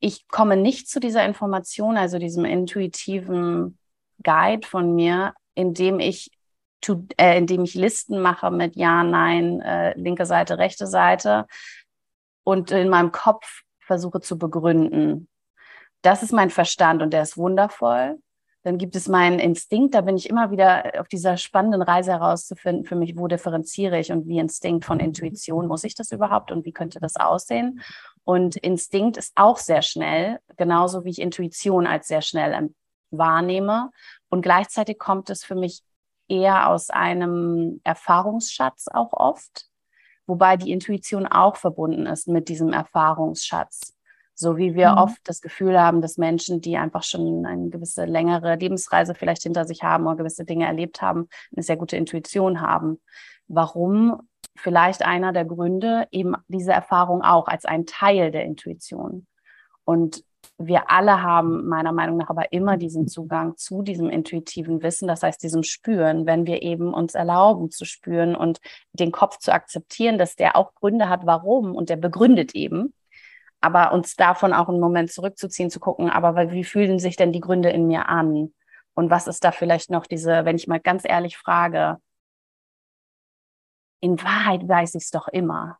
ich 0.00 0.28
komme 0.28 0.56
nicht 0.56 0.88
zu 0.88 0.98
dieser 0.98 1.24
Information, 1.24 1.96
also 1.96 2.18
diesem 2.18 2.44
intuitiven 2.44 3.78
Guide 4.22 4.66
von 4.66 4.94
mir, 4.94 5.34
indem 5.54 6.00
ich 6.00 6.30
to, 6.80 7.06
äh, 7.18 7.36
indem 7.36 7.64
ich 7.64 7.74
Listen 7.74 8.20
mache 8.20 8.50
mit 8.50 8.76
Ja, 8.76 9.04
Nein, 9.04 9.60
äh, 9.60 9.96
linke 9.98 10.26
Seite, 10.26 10.58
rechte 10.58 10.86
Seite 10.86 11.46
und 12.44 12.70
in 12.70 12.88
meinem 12.88 13.12
Kopf 13.12 13.62
versuche 13.80 14.20
zu 14.20 14.38
begründen, 14.38 15.28
das 16.02 16.22
ist 16.22 16.32
mein 16.32 16.50
Verstand 16.50 17.02
und 17.02 17.12
der 17.12 17.22
ist 17.22 17.36
wundervoll. 17.36 18.18
Dann 18.62 18.76
gibt 18.76 18.94
es 18.94 19.08
meinen 19.08 19.38
Instinkt, 19.38 19.94
da 19.94 20.02
bin 20.02 20.16
ich 20.16 20.28
immer 20.28 20.50
wieder 20.50 21.00
auf 21.00 21.08
dieser 21.08 21.38
spannenden 21.38 21.80
Reise 21.80 22.12
herauszufinden, 22.12 22.84
für 22.84 22.96
mich, 22.96 23.16
wo 23.16 23.26
differenziere 23.26 23.98
ich 23.98 24.12
und 24.12 24.26
wie 24.28 24.38
Instinkt 24.38 24.84
von 24.84 25.00
Intuition, 25.00 25.66
muss 25.66 25.84
ich 25.84 25.94
das 25.94 26.12
überhaupt 26.12 26.52
und 26.52 26.66
wie 26.66 26.72
könnte 26.72 27.00
das 27.00 27.16
aussehen? 27.16 27.80
Und 28.24 28.56
Instinkt 28.56 29.16
ist 29.16 29.32
auch 29.36 29.56
sehr 29.56 29.80
schnell, 29.80 30.40
genauso 30.58 31.04
wie 31.04 31.10
ich 31.10 31.20
Intuition 31.20 31.86
als 31.86 32.08
sehr 32.08 32.20
schnell 32.20 32.70
wahrnehme. 33.10 33.90
Und 34.28 34.42
gleichzeitig 34.42 34.98
kommt 34.98 35.30
es 35.30 35.42
für 35.42 35.54
mich 35.54 35.82
eher 36.28 36.68
aus 36.68 36.90
einem 36.90 37.80
Erfahrungsschatz 37.82 38.86
auch 38.88 39.12
oft, 39.12 39.66
wobei 40.26 40.56
die 40.56 40.70
Intuition 40.70 41.26
auch 41.26 41.56
verbunden 41.56 42.06
ist 42.06 42.28
mit 42.28 42.48
diesem 42.48 42.72
Erfahrungsschatz. 42.72 43.96
So 44.40 44.56
wie 44.56 44.74
wir 44.74 44.92
mhm. 44.92 44.98
oft 44.98 45.20
das 45.24 45.42
Gefühl 45.42 45.78
haben, 45.78 46.00
dass 46.00 46.16
Menschen, 46.16 46.62
die 46.62 46.78
einfach 46.78 47.02
schon 47.02 47.44
eine 47.44 47.68
gewisse 47.68 48.06
längere 48.06 48.56
Lebensreise 48.56 49.14
vielleicht 49.14 49.42
hinter 49.42 49.66
sich 49.66 49.82
haben 49.82 50.06
oder 50.06 50.16
gewisse 50.16 50.46
Dinge 50.46 50.64
erlebt 50.64 51.02
haben, 51.02 51.28
eine 51.54 51.62
sehr 51.62 51.76
gute 51.76 51.98
Intuition 51.98 52.62
haben. 52.62 53.00
Warum? 53.48 54.22
Vielleicht 54.56 55.04
einer 55.04 55.34
der 55.34 55.44
Gründe 55.44 56.08
eben 56.10 56.36
diese 56.48 56.72
Erfahrung 56.72 57.20
auch 57.20 57.48
als 57.48 57.66
ein 57.66 57.84
Teil 57.84 58.30
der 58.30 58.44
Intuition. 58.44 59.26
Und 59.84 60.24
wir 60.56 60.90
alle 60.90 61.22
haben 61.22 61.68
meiner 61.68 61.92
Meinung 61.92 62.16
nach 62.16 62.30
aber 62.30 62.50
immer 62.50 62.78
diesen 62.78 63.08
Zugang 63.08 63.58
zu 63.58 63.82
diesem 63.82 64.08
intuitiven 64.08 64.82
Wissen, 64.82 65.06
das 65.06 65.22
heißt 65.22 65.42
diesem 65.42 65.64
Spüren, 65.64 66.24
wenn 66.24 66.46
wir 66.46 66.62
eben 66.62 66.94
uns 66.94 67.14
erlauben 67.14 67.70
zu 67.70 67.84
spüren 67.84 68.34
und 68.34 68.58
den 68.94 69.12
Kopf 69.12 69.38
zu 69.38 69.52
akzeptieren, 69.52 70.16
dass 70.16 70.34
der 70.34 70.56
auch 70.56 70.74
Gründe 70.74 71.10
hat, 71.10 71.26
warum 71.26 71.74
und 71.74 71.90
der 71.90 71.96
begründet 71.96 72.54
eben 72.54 72.94
aber 73.60 73.92
uns 73.92 74.16
davon 74.16 74.52
auch 74.52 74.68
einen 74.68 74.80
Moment 74.80 75.12
zurückzuziehen, 75.12 75.70
zu 75.70 75.80
gucken, 75.80 76.10
aber 76.10 76.50
wie 76.50 76.64
fühlen 76.64 76.98
sich 76.98 77.16
denn 77.16 77.32
die 77.32 77.40
Gründe 77.40 77.70
in 77.70 77.86
mir 77.86 78.08
an? 78.08 78.54
Und 78.94 79.10
was 79.10 79.26
ist 79.26 79.44
da 79.44 79.52
vielleicht 79.52 79.90
noch 79.90 80.06
diese, 80.06 80.44
wenn 80.44 80.56
ich 80.56 80.66
mal 80.66 80.80
ganz 80.80 81.04
ehrlich 81.04 81.36
frage, 81.36 81.98
in 84.00 84.22
Wahrheit 84.22 84.66
weiß 84.66 84.94
ich 84.94 85.04
es 85.04 85.10
doch 85.10 85.28
immer. 85.28 85.78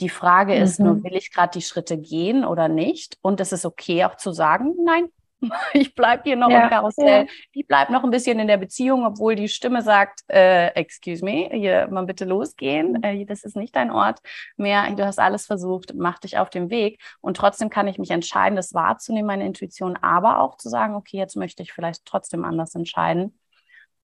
Die 0.00 0.08
Frage 0.08 0.54
mhm. 0.54 0.62
ist 0.62 0.78
nur, 0.78 1.02
will 1.02 1.16
ich 1.16 1.32
gerade 1.32 1.58
die 1.58 1.64
Schritte 1.64 1.98
gehen 1.98 2.44
oder 2.44 2.68
nicht? 2.68 3.18
Und 3.20 3.40
es 3.40 3.52
ist 3.52 3.66
okay 3.66 4.04
auch 4.04 4.16
zu 4.16 4.30
sagen, 4.30 4.76
nein, 4.84 5.08
ich 5.72 5.94
bleibe 5.94 6.24
hier 6.24 6.36
noch 6.36 6.50
ja, 6.50 6.64
im 6.64 6.70
Karussell. 6.70 7.24
Ja. 7.24 7.32
Ich 7.52 7.66
bleibe 7.66 7.92
noch 7.92 8.04
ein 8.04 8.10
bisschen 8.10 8.38
in 8.38 8.48
der 8.48 8.56
Beziehung, 8.56 9.04
obwohl 9.04 9.36
die 9.36 9.48
Stimme 9.48 9.82
sagt, 9.82 10.20
äh, 10.28 10.68
excuse 10.74 11.24
me, 11.24 11.48
hier 11.52 11.88
mal 11.88 12.04
bitte 12.04 12.24
losgehen. 12.24 12.92
Mhm. 12.92 13.02
Äh, 13.02 13.24
das 13.24 13.44
ist 13.44 13.56
nicht 13.56 13.76
dein 13.76 13.90
Ort 13.90 14.20
mehr. 14.56 14.90
Du 14.94 15.04
hast 15.04 15.18
alles 15.18 15.46
versucht, 15.46 15.94
mach 15.94 16.18
dich 16.18 16.38
auf 16.38 16.50
den 16.50 16.70
Weg. 16.70 17.00
Und 17.20 17.36
trotzdem 17.36 17.70
kann 17.70 17.88
ich 17.88 17.98
mich 17.98 18.10
entscheiden, 18.10 18.56
das 18.56 18.74
wahrzunehmen, 18.74 19.26
meine 19.26 19.46
Intuition, 19.46 19.96
aber 19.96 20.40
auch 20.40 20.56
zu 20.56 20.68
sagen, 20.68 20.94
okay, 20.94 21.16
jetzt 21.16 21.36
möchte 21.36 21.62
ich 21.62 21.72
vielleicht 21.72 22.04
trotzdem 22.04 22.44
anders 22.44 22.74
entscheiden. 22.74 23.38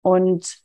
Und 0.02 0.64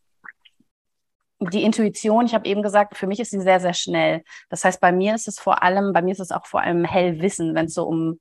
die 1.41 1.63
Intuition, 1.63 2.27
ich 2.27 2.35
habe 2.35 2.49
eben 2.49 2.63
gesagt, 2.63 2.97
für 2.97 3.07
mich 3.07 3.21
ist 3.21 3.31
sie 3.31 3.41
sehr, 3.41 3.61
sehr 3.61 3.75
schnell. 3.75 4.25
Das 4.49 4.65
heißt, 4.65 4.81
bei 4.81 4.91
mir 4.91 5.15
ist 5.15 5.29
es 5.29 5.39
vor 5.39 5.63
allem, 5.63 5.93
bei 5.93 6.03
mir 6.03 6.11
ist 6.11 6.21
es 6.21 6.33
auch 6.33 6.47
vor 6.47 6.63
allem 6.63 6.85
Hellwissen, 6.85 7.55
wenn 7.55 7.67
es 7.67 7.75
so 7.75 7.85
um 7.85 8.19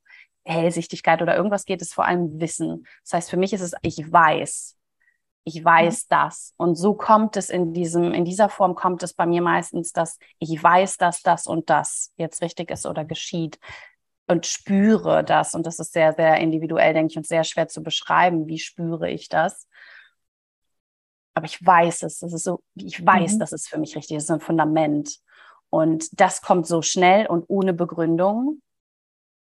Hellsichtigkeit 0.48 1.22
oder 1.22 1.36
irgendwas 1.36 1.64
geht 1.64 1.82
es 1.82 1.92
vor 1.92 2.06
allem 2.06 2.40
Wissen. 2.40 2.86
Das 3.04 3.12
heißt, 3.14 3.30
für 3.30 3.36
mich 3.36 3.52
ist 3.52 3.60
es, 3.60 3.74
ich 3.82 4.10
weiß. 4.10 4.76
Ich 5.44 5.64
weiß 5.64 6.06
ja. 6.10 6.24
das. 6.24 6.52
Und 6.56 6.74
so 6.74 6.94
kommt 6.94 7.36
es 7.36 7.48
in 7.48 7.72
diesem, 7.72 8.12
in 8.12 8.24
dieser 8.24 8.48
Form 8.48 8.74
kommt 8.74 9.02
es 9.02 9.14
bei 9.14 9.26
mir 9.26 9.40
meistens, 9.40 9.92
dass 9.92 10.18
ich 10.38 10.62
weiß, 10.62 10.98
dass 10.98 11.22
das 11.22 11.46
und 11.46 11.70
das 11.70 12.12
jetzt 12.16 12.42
richtig 12.42 12.70
ist 12.70 12.86
oder 12.86 13.04
geschieht 13.04 13.58
und 14.26 14.46
spüre 14.46 15.24
das. 15.24 15.54
Und 15.54 15.66
das 15.66 15.78
ist 15.78 15.92
sehr, 15.92 16.12
sehr 16.12 16.36
individuell, 16.36 16.92
denke 16.92 17.12
ich, 17.12 17.16
und 17.16 17.26
sehr 17.26 17.44
schwer 17.44 17.68
zu 17.68 17.82
beschreiben. 17.82 18.46
Wie 18.46 18.58
spüre 18.58 19.10
ich 19.10 19.28
das? 19.28 19.66
Aber 21.34 21.46
ich 21.46 21.64
weiß 21.64 22.02
es. 22.02 22.18
Das 22.18 22.32
ist 22.32 22.44
so, 22.44 22.62
ich 22.74 23.04
weiß, 23.04 23.34
mhm. 23.34 23.38
das 23.38 23.52
ist 23.52 23.68
für 23.68 23.78
mich 23.78 23.96
richtig. 23.96 24.16
Das 24.16 24.24
ist 24.24 24.30
ein 24.30 24.40
Fundament. 24.40 25.18
Und 25.70 26.20
das 26.20 26.42
kommt 26.42 26.66
so 26.66 26.82
schnell 26.82 27.26
und 27.26 27.44
ohne 27.48 27.72
Begründung 27.72 28.60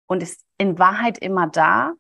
und 0.07 0.23
ist 0.23 0.45
in 0.63 0.79
Wahrheit 0.79 1.19
immer 1.19 1.49
da, 1.49 1.95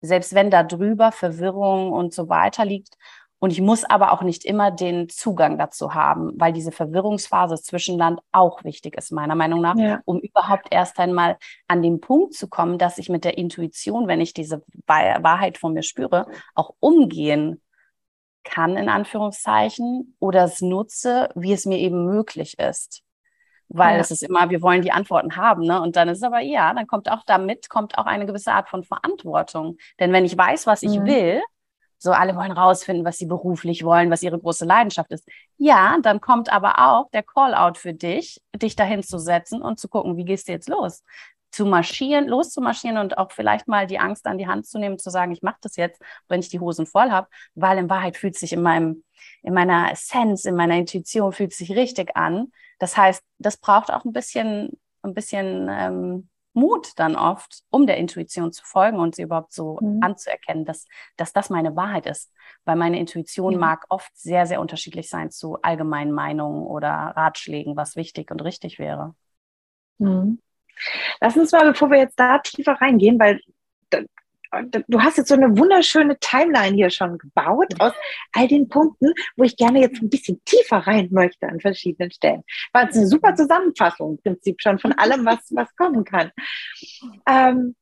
selbst 0.00 0.34
wenn 0.34 0.50
da 0.50 0.64
drüber 0.64 1.12
Verwirrung 1.12 1.92
und 1.92 2.12
so 2.12 2.28
weiter 2.28 2.64
liegt. 2.64 2.96
Und 3.38 3.52
ich 3.52 3.60
muss 3.60 3.84
aber 3.84 4.12
auch 4.12 4.22
nicht 4.22 4.44
immer 4.44 4.72
den 4.72 5.08
Zugang 5.08 5.56
dazu 5.56 5.94
haben, 5.94 6.32
weil 6.36 6.52
diese 6.52 6.72
Verwirrungsphase 6.72 7.56
Zwischenland 7.62 8.20
auch 8.32 8.64
wichtig 8.64 8.96
ist, 8.96 9.12
meiner 9.12 9.36
Meinung 9.36 9.60
nach, 9.60 9.76
ja. 9.76 10.00
um 10.04 10.18
überhaupt 10.18 10.66
erst 10.70 10.98
einmal 10.98 11.38
an 11.68 11.80
den 11.82 12.00
Punkt 12.00 12.34
zu 12.34 12.48
kommen, 12.48 12.76
dass 12.76 12.98
ich 12.98 13.08
mit 13.08 13.24
der 13.24 13.38
Intuition, 13.38 14.08
wenn 14.08 14.20
ich 14.20 14.34
diese 14.34 14.64
Wahrheit 14.86 15.58
von 15.58 15.72
mir 15.72 15.82
spüre, 15.82 16.26
auch 16.56 16.74
umgehen 16.80 17.60
kann, 18.42 18.76
in 18.76 18.88
Anführungszeichen, 18.88 20.16
oder 20.18 20.44
es 20.44 20.60
nutze, 20.60 21.28
wie 21.36 21.52
es 21.52 21.66
mir 21.66 21.78
eben 21.78 22.04
möglich 22.04 22.58
ist 22.58 23.04
weil 23.74 23.96
ja. 23.96 24.00
es 24.00 24.10
ist 24.10 24.22
immer, 24.22 24.50
wir 24.50 24.62
wollen 24.62 24.82
die 24.82 24.92
Antworten 24.92 25.36
haben, 25.36 25.62
ne? 25.62 25.80
Und 25.80 25.96
dann 25.96 26.08
ist 26.08 26.18
es 26.18 26.24
aber 26.24 26.40
ja, 26.40 26.72
dann 26.74 26.86
kommt 26.86 27.10
auch 27.10 27.22
damit 27.26 27.68
kommt 27.68 27.98
auch 27.98 28.06
eine 28.06 28.26
gewisse 28.26 28.52
Art 28.52 28.68
von 28.68 28.84
Verantwortung, 28.84 29.76
denn 29.98 30.12
wenn 30.12 30.24
ich 30.24 30.36
weiß, 30.36 30.66
was 30.66 30.82
ich 30.82 30.98
mhm. 30.98 31.06
will, 31.06 31.42
so 32.02 32.10
alle 32.10 32.34
wollen 32.34 32.50
rausfinden, 32.50 33.04
was 33.04 33.18
sie 33.18 33.26
beruflich 33.26 33.84
wollen, 33.84 34.10
was 34.10 34.24
ihre 34.24 34.38
große 34.38 34.64
Leidenschaft 34.64 35.12
ist. 35.12 35.26
Ja, 35.56 35.96
dann 36.02 36.20
kommt 36.20 36.52
aber 36.52 36.80
auch 36.80 37.08
der 37.12 37.22
Call-out 37.22 37.78
für 37.78 37.94
dich, 37.94 38.42
dich 38.56 38.74
dahin 38.74 39.04
zu 39.04 39.18
setzen 39.18 39.62
und 39.62 39.78
zu 39.78 39.88
gucken, 39.88 40.16
wie 40.16 40.24
gehst 40.24 40.48
du 40.48 40.52
jetzt 40.52 40.68
los? 40.68 41.04
Zu 41.52 41.66
marschieren, 41.66 42.26
loszumarschieren 42.26 42.96
und 42.98 43.18
auch 43.18 43.30
vielleicht 43.30 43.68
mal 43.68 43.86
die 43.86 43.98
Angst 43.98 44.26
an 44.26 44.38
die 44.38 44.48
Hand 44.48 44.66
zu 44.66 44.78
nehmen, 44.78 44.98
zu 44.98 45.10
sagen, 45.10 45.32
ich 45.32 45.42
mache 45.42 45.58
das 45.60 45.76
jetzt, 45.76 46.02
wenn 46.28 46.40
ich 46.40 46.48
die 46.48 46.60
Hosen 46.60 46.86
voll 46.86 47.10
habe, 47.10 47.28
weil 47.54 47.78
in 47.78 47.90
Wahrheit 47.90 48.16
fühlt 48.16 48.36
sich 48.36 48.52
in 48.52 48.62
meinem, 48.62 49.04
in 49.42 49.54
meiner 49.54 49.92
Essenz, 49.92 50.44
in 50.44 50.56
meiner 50.56 50.76
Intuition 50.76 51.32
fühlt 51.32 51.52
sich 51.52 51.70
richtig 51.72 52.16
an. 52.16 52.52
Das 52.78 52.96
heißt, 52.96 53.22
das 53.38 53.58
braucht 53.58 53.92
auch 53.92 54.04
ein 54.04 54.12
bisschen, 54.12 54.80
ein 55.02 55.14
bisschen 55.14 55.68
ähm, 55.70 56.28
Mut 56.54 56.92
dann 56.96 57.16
oft, 57.16 57.62
um 57.70 57.86
der 57.86 57.96
Intuition 57.96 58.52
zu 58.52 58.64
folgen 58.64 58.98
und 58.98 59.14
sie 59.14 59.22
überhaupt 59.22 59.52
so 59.52 59.78
mhm. 59.80 60.02
anzuerkennen, 60.02 60.64
dass, 60.64 60.86
dass 61.16 61.32
das 61.32 61.50
meine 61.50 61.76
Wahrheit 61.76 62.06
ist. 62.06 62.32
Weil 62.64 62.76
meine 62.76 62.98
Intuition 62.98 63.54
mhm. 63.54 63.60
mag 63.60 63.86
oft 63.88 64.10
sehr, 64.16 64.46
sehr 64.46 64.60
unterschiedlich 64.60 65.08
sein 65.08 65.30
zu 65.30 65.60
allgemeinen 65.62 66.12
Meinungen 66.12 66.66
oder 66.66 66.90
Ratschlägen, 66.90 67.76
was 67.76 67.96
wichtig 67.96 68.30
und 68.30 68.40
richtig 68.40 68.78
wäre. 68.78 69.14
Mhm. 69.98 70.40
Lass 71.20 71.36
uns 71.36 71.52
mal, 71.52 71.70
bevor 71.70 71.90
wir 71.90 71.98
jetzt 71.98 72.18
da 72.18 72.38
tiefer 72.38 72.72
reingehen, 72.72 73.18
weil 73.18 73.40
du 74.88 75.00
hast 75.00 75.16
jetzt 75.16 75.28
so 75.28 75.34
eine 75.34 75.56
wunderschöne 75.56 76.18
Timeline 76.18 76.74
hier 76.74 76.90
schon 76.90 77.18
gebaut 77.18 77.74
aus 77.78 77.92
all 78.32 78.48
den 78.48 78.68
Punkten, 78.68 79.12
wo 79.36 79.44
ich 79.44 79.56
gerne 79.56 79.80
jetzt 79.80 80.02
ein 80.02 80.10
bisschen 80.10 80.42
tiefer 80.44 80.78
rein 80.78 81.08
möchte 81.10 81.48
an 81.48 81.60
verschiedenen 81.60 82.10
Stellen. 82.10 82.42
War 82.72 82.84
jetzt 82.84 82.96
eine 82.96 83.06
super 83.06 83.34
Zusammenfassung 83.34 84.12
im 84.12 84.22
Prinzip 84.22 84.60
schon 84.60 84.78
von 84.78 84.92
allem, 84.92 85.24
was, 85.24 85.38
was 85.50 85.74
kommen 85.76 86.04
kann. 86.04 86.30
Ähm, 87.26 87.76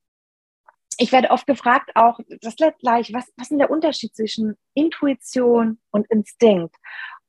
ich 0.99 1.13
werde 1.13 1.31
oft 1.31 1.47
gefragt, 1.47 1.91
auch 1.95 2.21
das 2.43 2.57
gleich, 2.57 3.13
was, 3.13 3.33
was 3.37 3.51
ist 3.51 3.59
der 3.59 3.71
Unterschied 3.71 4.15
zwischen 4.15 4.57
Intuition 4.75 5.81
und 5.91 6.07
Instinkt? 6.11 6.77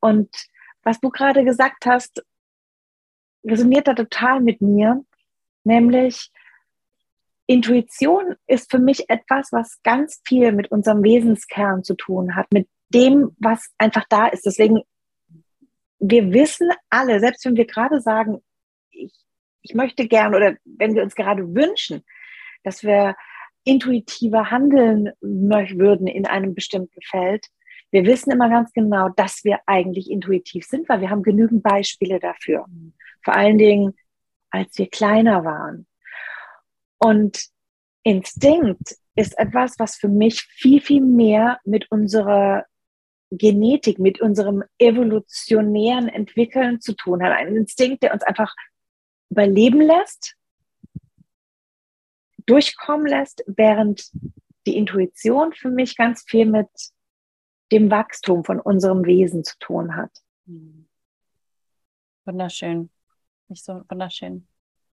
Und 0.02 0.30
was 0.84 1.00
du 1.00 1.10
gerade 1.10 1.46
gesagt 1.46 1.86
hast, 1.86 2.24
resoniert 3.46 3.88
da 3.88 3.94
total 3.94 4.42
mit 4.42 4.62
mir, 4.62 5.04
nämlich 5.64 6.32
Intuition 7.48 8.36
ist 8.48 8.72
für 8.72 8.80
mich 8.80 9.10
etwas, 9.10 9.52
was 9.52 9.82
ganz 9.84 10.22
viel 10.26 10.52
mit 10.52 10.72
unserem 10.72 11.04
Wesenskern 11.04 11.84
zu 11.84 11.96
tun 11.96 12.36
hat, 12.36 12.48
mit 12.54 12.68
dem, 12.90 13.36
was 13.40 13.70
einfach 13.78 14.06
da 14.10 14.28
ist. 14.28 14.46
Deswegen, 14.46 14.82
wir 16.00 16.32
wissen 16.32 16.70
alle, 16.90 17.20
selbst 17.20 17.46
wenn 17.46 17.58
wir 17.58 17.66
gerade 17.66 18.00
sagen, 18.00 18.42
ich, 18.92 19.14
ich 19.62 19.74
möchte 19.74 20.08
gern 20.08 20.34
oder 20.34 20.56
wenn 20.64 20.96
wir 20.96 21.04
uns 21.04 21.16
gerade 21.16 21.54
wünschen, 21.54 22.04
dass 22.64 22.84
wir 22.84 23.16
intuitiver 23.64 24.50
handeln 24.50 25.12
würden 25.22 26.08
in 26.08 26.26
einem 26.26 26.56
bestimmten 26.56 27.02
Feld, 27.02 27.46
wir 27.92 28.06
wissen 28.06 28.32
immer 28.32 28.50
ganz 28.50 28.72
genau, 28.72 29.10
dass 29.10 29.44
wir 29.44 29.60
eigentlich 29.66 30.10
intuitiv 30.10 30.66
sind, 30.66 30.88
weil 30.88 31.02
wir 31.02 31.10
haben 31.10 31.24
genügend 31.24 31.62
Beispiele 31.62 32.20
dafür. 32.20 32.66
Vor 33.24 33.36
allen 33.36 33.58
Dingen, 33.58 33.94
als 34.52 34.78
wir 34.78 34.90
kleiner 34.90 35.44
waren. 35.44 35.88
Und 36.98 37.48
Instinkt 38.04 38.98
ist 39.16 39.38
etwas, 39.38 39.78
was 39.78 39.96
für 39.96 40.08
mich 40.08 40.42
viel, 40.44 40.82
viel 40.82 41.02
mehr 41.02 41.60
mit 41.66 41.92
unserer 41.92 42.66
Genetik, 43.32 44.00
mit 44.00 44.20
unserem 44.22 44.64
evolutionären 44.78 46.08
Entwickeln 46.08 46.82
zu 46.82 46.94
tun 46.94 47.24
hat. 47.24 47.32
Ein 47.32 47.56
Instinkt, 47.56 48.04
der 48.04 48.14
uns 48.14 48.24
einfach 48.24 48.54
überleben 49.30 49.82
lässt, 49.82 50.36
durchkommen 52.46 53.08
lässt, 53.08 53.44
während 53.48 54.12
die 54.66 54.78
Intuition 54.78 55.54
für 55.54 55.70
mich 55.70 55.96
ganz 55.96 56.24
viel 56.28 56.46
mit 56.46 56.68
dem 57.72 57.90
Wachstum 57.90 58.44
von 58.44 58.60
unserem 58.60 59.06
Wesen 59.06 59.44
zu 59.44 59.58
tun 59.60 59.96
hat. 59.96 60.12
Hm. 60.46 60.88
Wunderschön. 62.26 62.90
Nicht 63.52 63.66
so 63.66 63.84
wunderschön, 63.90 64.48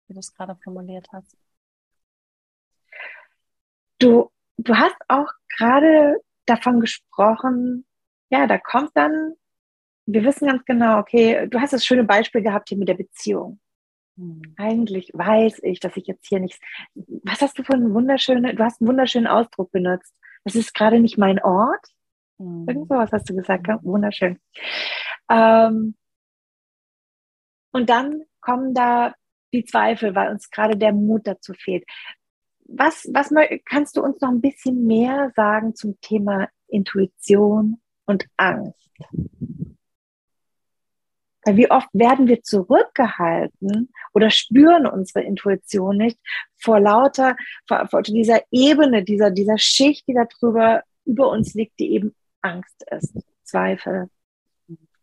wie 0.07 0.15
du 0.15 0.19
es 0.19 0.33
gerade 0.33 0.55
formuliert 0.63 1.07
hast. 1.13 1.37
Du, 3.99 4.31
du 4.57 4.75
hast 4.75 4.95
auch 5.07 5.27
gerade 5.57 6.19
davon 6.47 6.79
gesprochen, 6.79 7.85
ja, 8.31 8.47
da 8.47 8.57
kommt 8.57 8.89
dann, 8.95 9.35
wir 10.07 10.23
wissen 10.23 10.47
ganz 10.47 10.65
genau, 10.65 10.97
okay, 10.97 11.47
du 11.47 11.59
hast 11.59 11.73
das 11.73 11.85
schöne 11.85 12.03
Beispiel 12.03 12.41
gehabt 12.41 12.69
hier 12.69 12.79
mit 12.79 12.87
der 12.87 12.95
Beziehung. 12.95 13.59
Hm. 14.17 14.41
Eigentlich 14.57 15.11
weiß 15.13 15.59
ich, 15.61 15.79
dass 15.79 15.95
ich 15.95 16.07
jetzt 16.07 16.25
hier 16.25 16.39
nichts. 16.39 16.59
Was 16.95 17.41
hast 17.41 17.59
du 17.59 17.63
für 17.63 17.73
einen 17.73 17.93
wunderschönen, 17.93 18.55
du 18.55 18.63
hast 18.63 18.81
einen 18.81 18.87
wunderschönen 18.87 19.27
Ausdruck 19.27 19.71
benutzt. 19.71 20.15
Das 20.45 20.55
ist 20.55 20.73
gerade 20.73 20.99
nicht 20.99 21.19
mein 21.19 21.39
Ort. 21.43 21.85
Mhm. 22.39 22.65
Irgend 22.67 22.87
sowas 22.87 23.11
hast 23.11 23.29
du 23.29 23.35
gesagt, 23.35 23.67
ja? 23.67 23.79
wunderschön. 23.83 24.39
Ähm, 25.29 25.95
und 27.71 27.91
dann 27.91 28.23
kommen 28.47 28.73
da 28.73 29.13
die 29.53 29.65
Zweifel, 29.65 30.15
weil 30.15 30.31
uns 30.31 30.49
gerade 30.49 30.77
der 30.77 30.93
Mut 30.93 31.27
dazu 31.27 31.53
fehlt. 31.53 31.83
Was, 32.63 33.07
was 33.13 33.29
kannst 33.65 33.97
du 33.97 34.01
uns 34.01 34.21
noch 34.21 34.29
ein 34.29 34.41
bisschen 34.41 34.85
mehr 34.85 35.31
sagen 35.35 35.75
zum 35.75 35.99
Thema 35.99 36.47
Intuition 36.67 37.81
und 38.05 38.25
Angst? 38.37 38.89
Weil 41.43 41.57
wie 41.57 41.69
oft 41.71 41.89
werden 41.91 42.27
wir 42.27 42.41
zurückgehalten 42.41 43.89
oder 44.13 44.29
spüren 44.29 44.87
unsere 44.87 45.25
Intuition 45.25 45.97
nicht 45.97 46.19
vor 46.57 46.79
lauter, 46.79 47.35
vor, 47.67 47.87
vor 47.89 48.01
dieser 48.01 48.41
Ebene, 48.51 49.03
dieser, 49.03 49.31
dieser 49.31 49.57
Schicht, 49.57 50.07
die 50.07 50.13
da 50.13 50.25
drüber 50.25 50.83
über 51.05 51.29
uns 51.29 51.53
liegt, 51.53 51.79
die 51.79 51.91
eben 51.91 52.15
Angst 52.41 52.85
ist, 52.91 53.13
Zweifel 53.43 54.09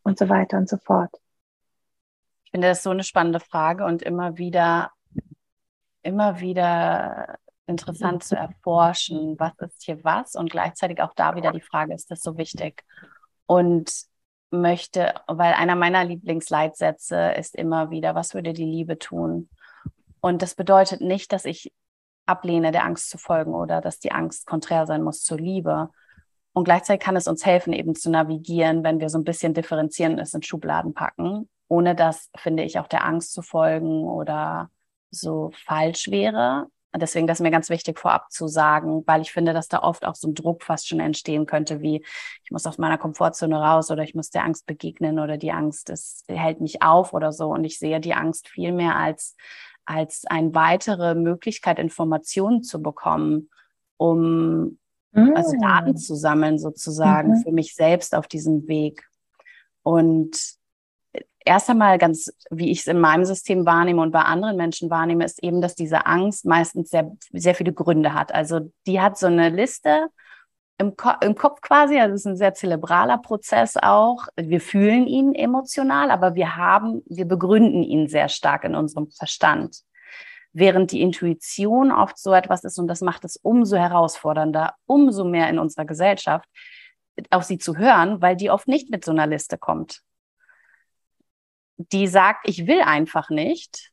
und 0.03 0.19
so 0.19 0.29
weiter 0.31 0.59
und 0.59 0.69
so 0.69 0.79
fort. 0.79 1.15
Ich 2.55 2.57
finde 2.57 2.69
das 2.69 2.85
so 2.85 2.91
eine 2.91 3.03
spannende 3.03 3.41
Frage 3.41 3.85
und 3.85 4.01
immer 4.01 4.39
wieder, 4.39 4.93
immer 6.03 6.39
wieder 6.39 7.37
interessant 7.67 8.23
zu 8.23 8.37
erforschen, 8.37 9.35
was 9.41 9.59
ist 9.59 9.83
hier 9.83 10.05
was 10.05 10.37
und 10.37 10.53
gleichzeitig 10.53 11.01
auch 11.01 11.15
da 11.17 11.35
wieder 11.35 11.51
die 11.51 11.61
Frage, 11.61 11.95
ist 11.95 12.13
das 12.13 12.21
so 12.21 12.39
wichtig? 12.39 12.85
Und 13.47 13.93
möchte, 14.53 15.15
weil 15.27 15.55
einer 15.55 15.75
meiner 15.75 16.05
Lieblingsleitsätze 16.05 17.33
ist 17.37 17.57
immer 17.57 17.91
wieder, 17.91 18.15
was 18.15 18.35
würde 18.35 18.53
die 18.53 18.65
Liebe 18.65 19.01
tun? 19.01 19.49
Und 20.21 20.41
das 20.41 20.55
bedeutet 20.55 21.01
nicht, 21.01 21.33
dass 21.33 21.47
ich 21.47 21.73
ablehne, 22.25 22.71
der 22.71 22.85
Angst 22.85 23.11
zu 23.11 23.19
folgen 23.19 23.53
oder 23.53 23.81
dass 23.81 23.99
die 23.99 24.13
Angst 24.13 24.47
konträr 24.47 24.87
sein 24.87 25.03
muss 25.03 25.25
zur 25.25 25.39
Liebe. 25.39 25.89
Und 26.55 26.65
gleichzeitig 26.65 27.05
kann 27.05 27.17
es 27.17 27.29
uns 27.29 27.45
helfen, 27.45 27.75
eben 27.75 27.95
zu 27.95 28.11
navigieren, 28.11 28.83
wenn 28.85 29.01
wir 29.01 29.11
so 29.11 29.19
ein 29.19 29.25
bisschen 29.25 29.53
differenzieren 29.53 30.19
es 30.19 30.33
in 30.33 30.43
Schubladen 30.43 30.95
packen, 30.95 31.49
ohne 31.69 31.95
dass, 31.95 32.31
finde 32.37 32.63
ich, 32.63 32.79
auch 32.79 32.87
der 32.87 33.05
Angst 33.05 33.33
zu 33.33 33.43
folgen 33.43 34.05
oder 34.05 34.71
so 35.11 35.51
falsch 35.67 36.11
wäre, 36.11 36.69
deswegen 37.01 37.27
das 37.27 37.39
ist 37.39 37.43
mir 37.43 37.51
ganz 37.51 37.71
wichtig 37.71 37.99
vorab 37.99 38.31
zu 38.31 38.47
sagen, 38.47 39.03
weil 39.07 39.21
ich 39.23 39.33
finde, 39.33 39.53
dass 39.53 39.69
da 39.69 39.83
oft 39.83 40.05
auch 40.05 40.15
so 40.15 40.29
ein 40.29 40.35
Druck 40.35 40.63
fast 40.63 40.89
schon 40.89 41.01
entstehen 41.01 41.47
könnte, 41.47 41.81
wie 41.81 42.05
ich 42.45 42.51
muss 42.51 42.67
aus 42.67 42.79
meiner 42.79 42.99
Komfortzone 42.99 43.57
raus 43.57 43.91
oder 43.91 44.03
ich 44.03 44.15
muss 44.15 44.31
der 44.31 44.45
Angst 44.45 44.67
begegnen 44.67 45.19
oder 45.19 45.37
die 45.37 45.53
Angst 45.53 45.91
es 45.91 46.25
hält 46.29 46.61
mich 46.61 46.83
auf 46.83 47.13
oder 47.13 47.33
so. 47.33 47.49
Und 47.49 47.65
ich 47.65 47.79
sehe 47.79 48.01
die 48.01 48.15
Angst 48.15 48.49
viel 48.49 48.73
mehr 48.73 48.97
als, 48.97 49.37
als 49.85 50.25
eine 50.27 50.55
weitere 50.55 51.15
Möglichkeit, 51.15 51.79
Informationen 51.79 52.63
zu 52.63 52.81
bekommen, 52.81 53.51
um 53.97 54.79
also 55.15 55.31
mm. 55.31 55.37
also 55.37 55.57
Daten 55.61 55.97
zu 55.97 56.15
sammeln 56.15 56.59
sozusagen 56.59 57.31
mhm. 57.31 57.43
für 57.43 57.53
mich 57.53 57.75
selbst 57.75 58.15
auf 58.15 58.27
diesem 58.27 58.67
Weg. 58.67 59.09
Und 59.83 60.57
erst 61.45 61.71
einmal 61.71 61.99
ganz, 61.99 62.33
wie 62.51 62.71
ich 62.71 62.81
es 62.81 62.87
in 62.87 62.99
meinem 62.99 63.25
System 63.25 63.67
wahrnehme 63.67 64.03
und 64.03 64.11
bei 64.11 64.23
anderen 64.23 64.57
Menschen 64.57 64.91
wahrnehme, 64.91 65.25
ist 65.25 65.43
eben, 65.43 65.61
dass 65.61 65.75
diese 65.75 66.07
Angst 66.07 66.45
meistens 66.45 66.91
sehr, 66.91 67.13
sehr 67.33 67.55
viele 67.55 67.73
Gründe 67.73 68.15
hat. 68.15 68.35
Also 68.35 68.73
die 68.87 69.01
hat 69.01 69.19
so 69.19 69.27
eine 69.27 69.51
Liste 69.51 70.09
im, 70.79 70.97
Ko 70.97 71.11
im 71.21 71.35
Kopf 71.35 71.61
quasi, 71.61 71.99
also 71.99 72.15
es 72.15 72.23
ist 72.23 72.27
ein 72.27 72.37
sehr 72.37 72.55
zerebraler 72.55 73.19
Prozess 73.19 73.77
auch. 73.77 74.27
Wir 74.37 74.61
fühlen 74.61 75.07
ihn 75.07 75.35
emotional, 75.35 76.11
aber 76.11 76.35
wir 76.35 76.57
haben, 76.57 77.03
wir 77.07 77.27
begründen 77.27 77.83
ihn 77.83 78.09
sehr 78.09 78.29
stark 78.29 78.65
in 78.65 78.75
unserem 78.75 79.11
Verstand. 79.11 79.83
Während 80.55 80.93
die 80.93 81.03
Intuition 81.03 81.93
oft 81.93 82.17
so 82.19 82.33
etwas 82.33 82.65
ist 82.65 82.79
und 82.79 82.87
das 82.87 83.03
macht 83.03 83.25
es 83.25 83.37
umso 83.37 83.77
herausfordernder, 83.77 84.75
umso 84.87 85.25
mehr 85.25 85.51
in 85.51 85.59
unserer 85.59 85.85
Gesellschaft, 85.85 86.49
auf 87.31 87.45
sie 87.45 87.59
zu 87.59 87.77
hören, 87.77 88.23
weil 88.23 88.37
die 88.37 88.51
oft 88.51 88.69
nicht 88.69 88.91
mit 88.91 89.05
so 89.05 89.13
einer 89.13 89.27
Liste 89.27 89.59
kommt 89.59 90.01
die 91.77 92.07
sagt, 92.07 92.49
ich 92.49 92.67
will 92.67 92.81
einfach 92.83 93.31
nicht, 93.31 93.91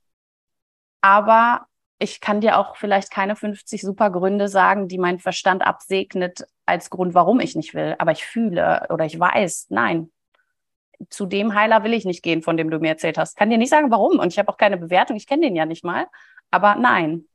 aber 1.02 1.66
ich 2.00 2.20
kann 2.20 2.42
dir 2.42 2.58
auch 2.58 2.76
vielleicht 2.78 3.12
keine 3.12 3.36
50 3.36 3.82
super 3.82 4.10
Gründe 4.10 4.48
sagen, 4.48 4.88
die 4.88 4.98
mein 4.98 5.20
Verstand 5.20 5.62
absegnet 5.62 6.46
als 6.66 6.90
Grund, 6.90 7.14
warum 7.14 7.40
ich 7.40 7.56
nicht 7.56 7.74
will. 7.74 7.96
Aber 8.00 8.12
ich 8.12 8.26
fühle 8.26 8.88
oder 8.90 9.06
ich 9.06 9.20
weiß, 9.20 9.68
nein, 9.70 10.12
zu 11.10 11.26
dem 11.26 11.54
Heiler 11.54 11.84
will 11.84 11.94
ich 11.94 12.06
nicht 12.06 12.24
gehen, 12.24 12.42
von 12.42 12.58
dem 12.58 12.70
du 12.70 12.80
mir 12.80 12.90
erzählt 12.90 13.18
hast. 13.18 13.36
Kann 13.36 13.50
dir 13.50 13.58
nicht 13.58 13.70
sagen, 13.70 13.92
warum. 13.92 14.20
Und 14.20 14.32
ich 14.32 14.40
habe 14.40 14.50
auch 14.50 14.58
keine 14.58 14.78
Bewertung. 14.78 15.16
Ich 15.16 15.28
kenne 15.28 15.44
den 15.44 15.56
ja 15.56 15.66
nicht 15.66 15.84
mal. 15.84 16.08
Aber 16.52 16.76
nein, 16.76 17.26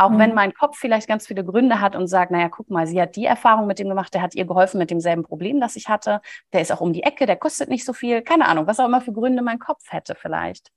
auch 0.00 0.10
mhm. 0.10 0.18
wenn 0.18 0.34
mein 0.34 0.54
Kopf 0.54 0.78
vielleicht 0.78 1.06
ganz 1.06 1.26
viele 1.26 1.44
Gründe 1.44 1.80
hat 1.80 1.94
und 1.94 2.06
sagt, 2.06 2.30
naja, 2.30 2.48
guck 2.48 2.70
mal, 2.70 2.86
sie 2.86 3.00
hat 3.00 3.16
die 3.16 3.26
Erfahrung 3.26 3.66
mit 3.66 3.78
dem 3.78 3.88
gemacht, 3.88 4.14
der 4.14 4.22
hat 4.22 4.34
ihr 4.34 4.46
geholfen 4.46 4.78
mit 4.78 4.90
demselben 4.90 5.24
Problem, 5.24 5.60
das 5.60 5.76
ich 5.76 5.88
hatte. 5.88 6.22
Der 6.54 6.62
ist 6.62 6.72
auch 6.72 6.80
um 6.80 6.94
die 6.94 7.02
Ecke, 7.02 7.26
der 7.26 7.36
kostet 7.36 7.68
nicht 7.68 7.84
so 7.84 7.92
viel. 7.92 8.22
Keine 8.22 8.48
Ahnung, 8.48 8.66
was 8.66 8.80
auch 8.80 8.86
immer 8.86 9.02
für 9.02 9.12
Gründe 9.12 9.42
mein 9.42 9.58
Kopf 9.58 9.82
hätte 9.90 10.14
vielleicht. 10.14 10.70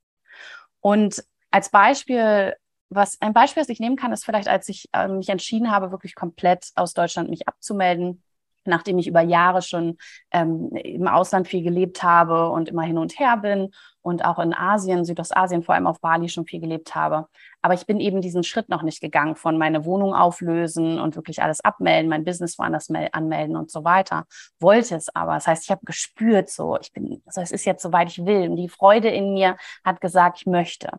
Und 0.80 1.24
als 1.50 1.70
Beispiel, 1.70 2.54
was 2.90 3.18
ein 3.22 3.32
Beispiel, 3.32 3.62
das 3.62 3.70
ich 3.70 3.80
nehmen 3.80 3.96
kann, 3.96 4.12
ist 4.12 4.26
vielleicht, 4.26 4.48
als 4.48 4.68
ich 4.68 4.90
äh, 4.92 5.08
mich 5.08 5.30
entschieden 5.30 5.70
habe, 5.70 5.90
wirklich 5.90 6.14
komplett 6.14 6.70
aus 6.74 6.92
Deutschland 6.92 7.30
mich 7.30 7.48
abzumelden, 7.48 8.23
nachdem 8.66 8.98
ich 8.98 9.06
über 9.06 9.20
Jahre 9.20 9.62
schon 9.62 9.96
ähm, 10.30 10.70
im 10.72 11.08
Ausland 11.08 11.48
viel 11.48 11.62
gelebt 11.62 12.02
habe 12.02 12.50
und 12.50 12.68
immer 12.68 12.82
hin 12.82 12.98
und 12.98 13.18
her 13.18 13.36
bin 13.36 13.70
und 14.02 14.24
auch 14.24 14.38
in 14.38 14.52
Asien, 14.52 15.04
Südostasien, 15.04 15.62
vor 15.62 15.74
allem 15.74 15.86
auf 15.86 16.00
Bali 16.00 16.28
schon 16.28 16.46
viel 16.46 16.60
gelebt 16.60 16.94
habe. 16.94 17.26
Aber 17.62 17.72
ich 17.74 17.86
bin 17.86 18.00
eben 18.00 18.20
diesen 18.20 18.44
Schritt 18.44 18.68
noch 18.68 18.82
nicht 18.82 19.00
gegangen 19.00 19.34
von 19.34 19.56
meine 19.56 19.86
Wohnung 19.86 20.14
auflösen 20.14 21.00
und 21.00 21.16
wirklich 21.16 21.42
alles 21.42 21.60
abmelden, 21.60 22.10
mein 22.10 22.24
Business 22.24 22.58
woanders 22.58 22.90
anmelden 23.12 23.56
und 23.56 23.70
so 23.70 23.84
weiter. 23.84 24.26
Wollte 24.60 24.96
es 24.96 25.08
aber. 25.14 25.34
Das 25.34 25.46
heißt, 25.46 25.64
ich 25.64 25.70
habe 25.70 25.86
gespürt 25.86 26.50
so, 26.50 26.78
ich 26.78 26.92
bin, 26.92 27.22
also 27.24 27.40
es 27.40 27.50
ist 27.50 27.64
jetzt 27.64 27.82
soweit 27.82 28.08
ich 28.08 28.26
will. 28.26 28.50
Und 28.50 28.56
die 28.56 28.68
Freude 28.68 29.08
in 29.08 29.32
mir 29.32 29.56
hat 29.84 30.02
gesagt, 30.02 30.38
ich 30.40 30.46
möchte. 30.46 30.90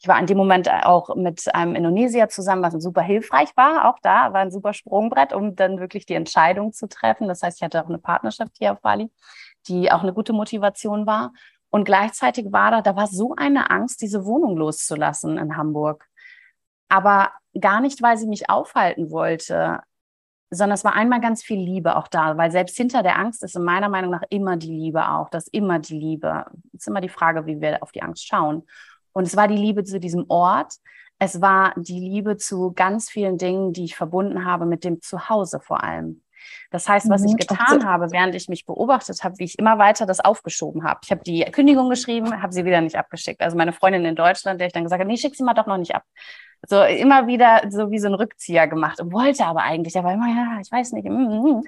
Ich 0.00 0.08
war 0.08 0.18
in 0.18 0.26
dem 0.26 0.36
Moment 0.36 0.70
auch 0.70 1.14
mit 1.14 1.54
einem 1.54 1.74
Indonesier 1.74 2.28
zusammen, 2.28 2.62
was 2.62 2.74
super 2.82 3.02
hilfreich 3.02 3.56
war. 3.56 3.88
Auch 3.88 3.98
da 4.02 4.32
war 4.32 4.40
ein 4.40 4.50
super 4.50 4.72
Sprungbrett, 4.72 5.32
um 5.32 5.56
dann 5.56 5.80
wirklich 5.80 6.06
die 6.06 6.14
Entscheidung 6.14 6.72
zu 6.72 6.88
treffen. 6.88 7.28
Das 7.28 7.42
heißt, 7.42 7.58
ich 7.58 7.64
hatte 7.64 7.82
auch 7.82 7.88
eine 7.88 7.98
Partnerschaft 7.98 8.52
hier 8.58 8.72
auf 8.72 8.80
Bali, 8.80 9.10
die 9.68 9.90
auch 9.92 10.02
eine 10.02 10.12
gute 10.12 10.32
Motivation 10.32 11.06
war. 11.06 11.32
Und 11.70 11.84
gleichzeitig 11.84 12.52
war 12.52 12.70
da, 12.70 12.82
da 12.82 12.96
war 12.96 13.06
so 13.06 13.34
eine 13.36 13.70
Angst, 13.70 14.02
diese 14.02 14.24
Wohnung 14.26 14.56
loszulassen 14.56 15.38
in 15.38 15.56
Hamburg. 15.56 16.06
Aber 16.88 17.30
gar 17.58 17.80
nicht, 17.80 18.02
weil 18.02 18.18
sie 18.18 18.26
mich 18.26 18.50
aufhalten 18.50 19.10
wollte, 19.10 19.80
sondern 20.50 20.74
es 20.74 20.84
war 20.84 20.94
einmal 20.94 21.20
ganz 21.20 21.42
viel 21.42 21.58
Liebe 21.58 21.96
auch 21.96 22.08
da, 22.08 22.36
weil 22.36 22.50
selbst 22.50 22.76
hinter 22.76 23.02
der 23.02 23.18
Angst 23.18 23.42
ist 23.42 23.56
in 23.56 23.64
meiner 23.64 23.88
Meinung 23.88 24.10
nach 24.10 24.22
immer 24.28 24.58
die 24.58 24.70
Liebe 24.70 25.08
auch, 25.08 25.30
das 25.30 25.44
ist 25.44 25.54
immer 25.54 25.78
die 25.78 25.98
Liebe. 25.98 26.44
Es 26.74 26.82
ist 26.82 26.88
immer 26.88 27.00
die 27.00 27.08
Frage, 27.08 27.46
wie 27.46 27.60
wir 27.60 27.82
auf 27.82 27.90
die 27.90 28.02
Angst 28.02 28.26
schauen. 28.26 28.64
Und 29.12 29.24
es 29.24 29.36
war 29.36 29.48
die 29.48 29.56
Liebe 29.56 29.84
zu 29.84 30.00
diesem 30.00 30.26
Ort. 30.28 30.74
Es 31.18 31.40
war 31.40 31.74
die 31.76 32.00
Liebe 32.00 32.36
zu 32.36 32.72
ganz 32.72 33.08
vielen 33.10 33.38
Dingen, 33.38 33.72
die 33.72 33.84
ich 33.84 33.96
verbunden 33.96 34.44
habe 34.44 34.66
mit 34.66 34.84
dem 34.84 35.00
Zuhause 35.00 35.60
vor 35.60 35.82
allem. 35.82 36.22
Das 36.70 36.88
heißt, 36.88 37.08
was 37.08 37.22
mhm, 37.22 37.28
ich 37.28 37.36
getan 37.36 37.84
habe, 37.84 38.10
während 38.10 38.34
ich 38.34 38.48
mich 38.48 38.66
beobachtet 38.66 39.22
habe, 39.22 39.38
wie 39.38 39.44
ich 39.44 39.58
immer 39.58 39.78
weiter 39.78 40.06
das 40.06 40.20
aufgeschoben 40.20 40.82
habe. 40.82 41.00
Ich 41.04 41.10
habe 41.10 41.22
die 41.22 41.44
Kündigung 41.44 41.88
geschrieben, 41.88 42.42
habe 42.42 42.52
sie 42.52 42.64
wieder 42.64 42.80
nicht 42.80 42.96
abgeschickt. 42.96 43.40
Also 43.40 43.56
meine 43.56 43.72
Freundin 43.72 44.04
in 44.04 44.16
Deutschland, 44.16 44.58
der 44.58 44.66
ich 44.66 44.72
dann 44.72 44.82
gesagt 44.82 45.00
habe, 45.00 45.08
nee, 45.08 45.16
schick 45.16 45.36
sie 45.36 45.44
mal 45.44 45.54
doch 45.54 45.66
noch 45.66 45.78
nicht 45.78 45.94
ab 45.94 46.02
so 46.68 46.82
immer 46.82 47.26
wieder 47.26 47.62
so 47.70 47.90
wie 47.90 47.98
so 47.98 48.08
ein 48.08 48.14
Rückzieher 48.14 48.68
gemacht 48.68 49.00
und 49.00 49.12
wollte 49.12 49.44
aber 49.44 49.62
eigentlich, 49.62 49.98
aber 49.98 50.12
immer, 50.12 50.28
ja, 50.28 50.58
ich 50.60 50.70
weiß 50.70 50.92
nicht. 50.92 51.08
Mm, 51.08 51.58
mm. 51.58 51.62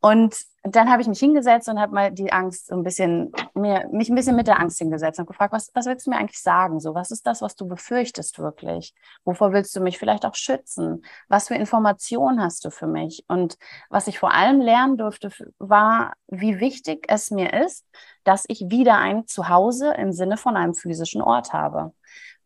Und 0.00 0.36
dann 0.64 0.90
habe 0.90 1.00
ich 1.00 1.08
mich 1.08 1.20
hingesetzt 1.20 1.68
und 1.68 1.80
habe 1.80 1.94
mal 1.94 2.10
die 2.12 2.32
Angst 2.32 2.66
so 2.66 2.74
ein 2.74 2.82
bisschen, 2.82 3.32
mir, 3.54 3.88
mich 3.92 4.08
ein 4.08 4.16
bisschen 4.16 4.34
mit 4.34 4.48
der 4.48 4.60
Angst 4.60 4.78
hingesetzt 4.78 5.18
und 5.20 5.26
gefragt, 5.26 5.52
was, 5.52 5.70
was 5.74 5.86
willst 5.86 6.06
du 6.06 6.10
mir 6.10 6.18
eigentlich 6.18 6.40
sagen? 6.40 6.80
So, 6.80 6.94
was 6.94 7.12
ist 7.12 7.26
das, 7.26 7.40
was 7.40 7.54
du 7.54 7.66
befürchtest 7.66 8.38
wirklich? 8.38 8.94
Wovor 9.24 9.52
willst 9.52 9.74
du 9.76 9.80
mich 9.80 9.98
vielleicht 9.98 10.24
auch 10.24 10.34
schützen? 10.34 11.04
Was 11.28 11.48
für 11.48 11.54
Informationen 11.54 12.42
hast 12.42 12.64
du 12.64 12.70
für 12.70 12.88
mich? 12.88 13.24
Und 13.28 13.56
was 13.90 14.08
ich 14.08 14.18
vor 14.18 14.32
allem 14.34 14.60
lernen 14.60 14.96
durfte, 14.96 15.30
war, 15.58 16.14
wie 16.26 16.58
wichtig 16.58 17.06
es 17.08 17.30
mir 17.30 17.52
ist, 17.52 17.84
dass 18.24 18.44
ich 18.48 18.64
wieder 18.68 18.98
ein 18.98 19.26
Zuhause 19.26 19.94
im 19.94 20.12
Sinne 20.12 20.36
von 20.36 20.56
einem 20.56 20.74
physischen 20.74 21.22
Ort 21.22 21.52
habe 21.52 21.92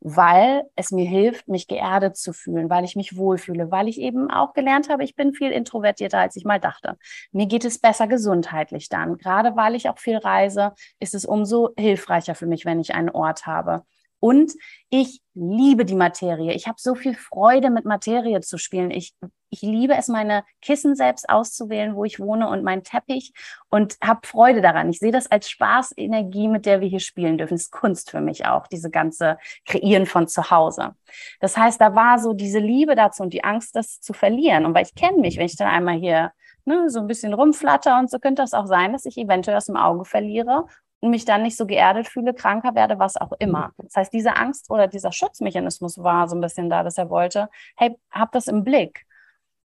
weil 0.00 0.64
es 0.76 0.90
mir 0.90 1.08
hilft, 1.08 1.48
mich 1.48 1.68
geerdet 1.68 2.16
zu 2.16 2.32
fühlen, 2.32 2.70
weil 2.70 2.84
ich 2.84 2.96
mich 2.96 3.16
wohlfühle, 3.16 3.70
weil 3.70 3.88
ich 3.88 4.00
eben 4.00 4.30
auch 4.30 4.52
gelernt 4.52 4.88
habe, 4.88 5.04
ich 5.04 5.16
bin 5.16 5.34
viel 5.34 5.50
introvertierter, 5.50 6.18
als 6.18 6.36
ich 6.36 6.44
mal 6.44 6.60
dachte. 6.60 6.96
Mir 7.32 7.46
geht 7.46 7.64
es 7.64 7.78
besser 7.78 8.06
gesundheitlich 8.06 8.88
dann. 8.88 9.16
Gerade 9.16 9.56
weil 9.56 9.74
ich 9.74 9.88
auch 9.88 9.98
viel 9.98 10.16
reise, 10.16 10.72
ist 11.00 11.14
es 11.14 11.24
umso 11.24 11.70
hilfreicher 11.76 12.34
für 12.34 12.46
mich, 12.46 12.64
wenn 12.64 12.80
ich 12.80 12.94
einen 12.94 13.10
Ort 13.10 13.46
habe. 13.46 13.82
Und 14.20 14.52
ich 14.88 15.20
liebe 15.34 15.84
die 15.84 15.94
Materie. 15.94 16.54
Ich 16.54 16.66
habe 16.66 16.76
so 16.78 16.94
viel 16.94 17.14
Freude, 17.14 17.70
mit 17.70 17.84
Materie 17.84 18.40
zu 18.40 18.56
spielen. 18.56 18.90
Ich, 18.90 19.14
ich 19.50 19.62
liebe 19.62 19.94
es, 19.94 20.08
meine 20.08 20.44
Kissen 20.62 20.96
selbst 20.96 21.28
auszuwählen, 21.28 21.94
wo 21.94 22.04
ich 22.04 22.18
wohne 22.18 22.48
und 22.48 22.64
meinen 22.64 22.82
Teppich 22.82 23.32
und 23.68 23.96
habe 24.02 24.26
Freude 24.26 24.62
daran. 24.62 24.88
Ich 24.90 24.98
sehe 24.98 25.12
das 25.12 25.30
als 25.30 25.50
Spaßenergie, 25.50 26.48
mit 26.48 26.66
der 26.66 26.80
wir 26.80 26.88
hier 26.88 27.00
spielen 27.00 27.36
dürfen. 27.36 27.54
Das 27.54 27.64
ist 27.64 27.72
Kunst 27.72 28.10
für 28.10 28.20
mich 28.20 28.46
auch, 28.46 28.66
diese 28.66 28.90
ganze 28.90 29.38
Kreieren 29.66 30.06
von 30.06 30.28
zu 30.28 30.50
Hause. 30.50 30.94
Das 31.40 31.56
heißt, 31.56 31.80
da 31.80 31.94
war 31.94 32.18
so 32.18 32.32
diese 32.32 32.58
Liebe 32.58 32.94
dazu 32.94 33.22
und 33.22 33.34
die 33.34 33.44
Angst, 33.44 33.76
das 33.76 34.00
zu 34.00 34.12
verlieren. 34.12 34.64
Und 34.64 34.74
weil 34.74 34.86
ich 34.86 34.94
kenne 34.94 35.18
mich, 35.18 35.36
wenn 35.36 35.46
ich 35.46 35.56
dann 35.56 35.68
einmal 35.68 35.98
hier 35.98 36.32
ne, 36.64 36.88
so 36.88 37.00
ein 37.00 37.06
bisschen 37.06 37.34
rumflatter 37.34 37.98
und 37.98 38.10
so 38.10 38.18
könnte 38.18 38.42
das 38.42 38.54
auch 38.54 38.66
sein, 38.66 38.92
dass 38.92 39.04
ich 39.04 39.18
eventuell 39.18 39.56
aus 39.56 39.66
dem 39.66 39.76
Auge 39.76 40.04
verliere 40.04 40.66
mich 41.10 41.24
dann 41.24 41.42
nicht 41.42 41.56
so 41.56 41.66
geerdet 41.66 42.08
fühle, 42.08 42.34
kranker 42.34 42.74
werde, 42.74 42.98
was 42.98 43.16
auch 43.16 43.32
immer. 43.38 43.72
Das 43.78 43.94
heißt, 43.96 44.12
diese 44.12 44.36
Angst 44.36 44.70
oder 44.70 44.88
dieser 44.88 45.12
Schutzmechanismus 45.12 45.98
war 45.98 46.28
so 46.28 46.36
ein 46.36 46.40
bisschen 46.40 46.70
da, 46.70 46.82
dass 46.82 46.98
er 46.98 47.10
wollte, 47.10 47.48
hey, 47.76 47.96
hab 48.10 48.32
das 48.32 48.46
im 48.46 48.64
Blick. 48.64 49.06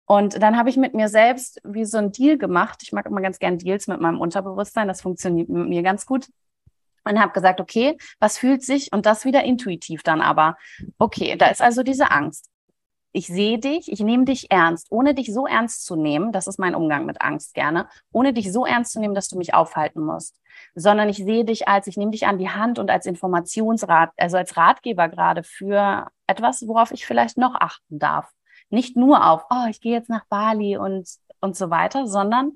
Und 0.05 0.41
dann 0.43 0.57
habe 0.57 0.69
ich 0.69 0.77
mit 0.77 0.93
mir 0.93 1.07
selbst 1.07 1.61
wie 1.63 1.85
so 1.85 1.97
ein 1.97 2.11
Deal 2.11 2.37
gemacht. 2.37 2.79
Ich 2.83 2.91
mag 2.91 3.05
immer 3.05 3.21
ganz 3.21 3.39
gern 3.39 3.57
Deals 3.57 3.87
mit 3.87 4.01
meinem 4.01 4.19
Unterbewusstsein. 4.19 4.87
Das 4.87 5.01
funktioniert 5.01 5.47
mit 5.47 5.69
mir 5.69 5.83
ganz 5.83 6.05
gut. 6.05 6.27
Und 7.03 7.19
habe 7.19 7.31
gesagt, 7.31 7.59
okay, 7.61 7.97
was 8.19 8.37
fühlt 8.37 8.61
sich 8.61 8.93
und 8.93 9.05
das 9.05 9.25
wieder 9.25 9.43
intuitiv 9.43 10.03
dann 10.03 10.21
aber. 10.21 10.57
Okay, 10.99 11.35
da 11.35 11.47
ist 11.47 11.61
also 11.61 11.81
diese 11.81 12.11
Angst 12.11 12.50
ich 13.13 13.27
sehe 13.27 13.59
dich, 13.59 13.91
ich 13.91 13.99
nehme 13.99 14.25
dich 14.25 14.51
ernst, 14.51 14.87
ohne 14.89 15.13
dich 15.13 15.33
so 15.33 15.45
ernst 15.45 15.85
zu 15.85 15.95
nehmen, 15.95 16.31
das 16.31 16.47
ist 16.47 16.59
mein 16.59 16.75
Umgang 16.75 17.05
mit 17.05 17.21
Angst 17.21 17.53
gerne, 17.53 17.87
ohne 18.11 18.33
dich 18.33 18.51
so 18.51 18.65
ernst 18.65 18.93
zu 18.93 18.99
nehmen, 18.99 19.15
dass 19.15 19.27
du 19.27 19.37
mich 19.37 19.53
aufhalten 19.53 20.01
musst, 20.01 20.39
sondern 20.75 21.09
ich 21.09 21.17
sehe 21.17 21.43
dich 21.43 21.67
als, 21.67 21.87
ich 21.87 21.97
nehme 21.97 22.11
dich 22.11 22.25
an 22.27 22.37
die 22.37 22.49
Hand 22.49 22.79
und 22.79 22.89
als 22.89 23.05
Informationsrat, 23.05 24.11
also 24.17 24.37
als 24.37 24.55
Ratgeber 24.55 25.09
gerade 25.09 25.43
für 25.43 26.07
etwas, 26.27 26.65
worauf 26.67 26.91
ich 26.91 27.05
vielleicht 27.05 27.37
noch 27.37 27.55
achten 27.55 27.99
darf. 27.99 28.31
Nicht 28.69 28.95
nur 28.95 29.29
auf, 29.29 29.45
oh, 29.49 29.67
ich 29.69 29.81
gehe 29.81 29.93
jetzt 29.93 30.09
nach 30.09 30.25
Bali 30.29 30.77
und, 30.77 31.09
und 31.41 31.57
so 31.57 31.69
weiter, 31.69 32.07
sondern 32.07 32.53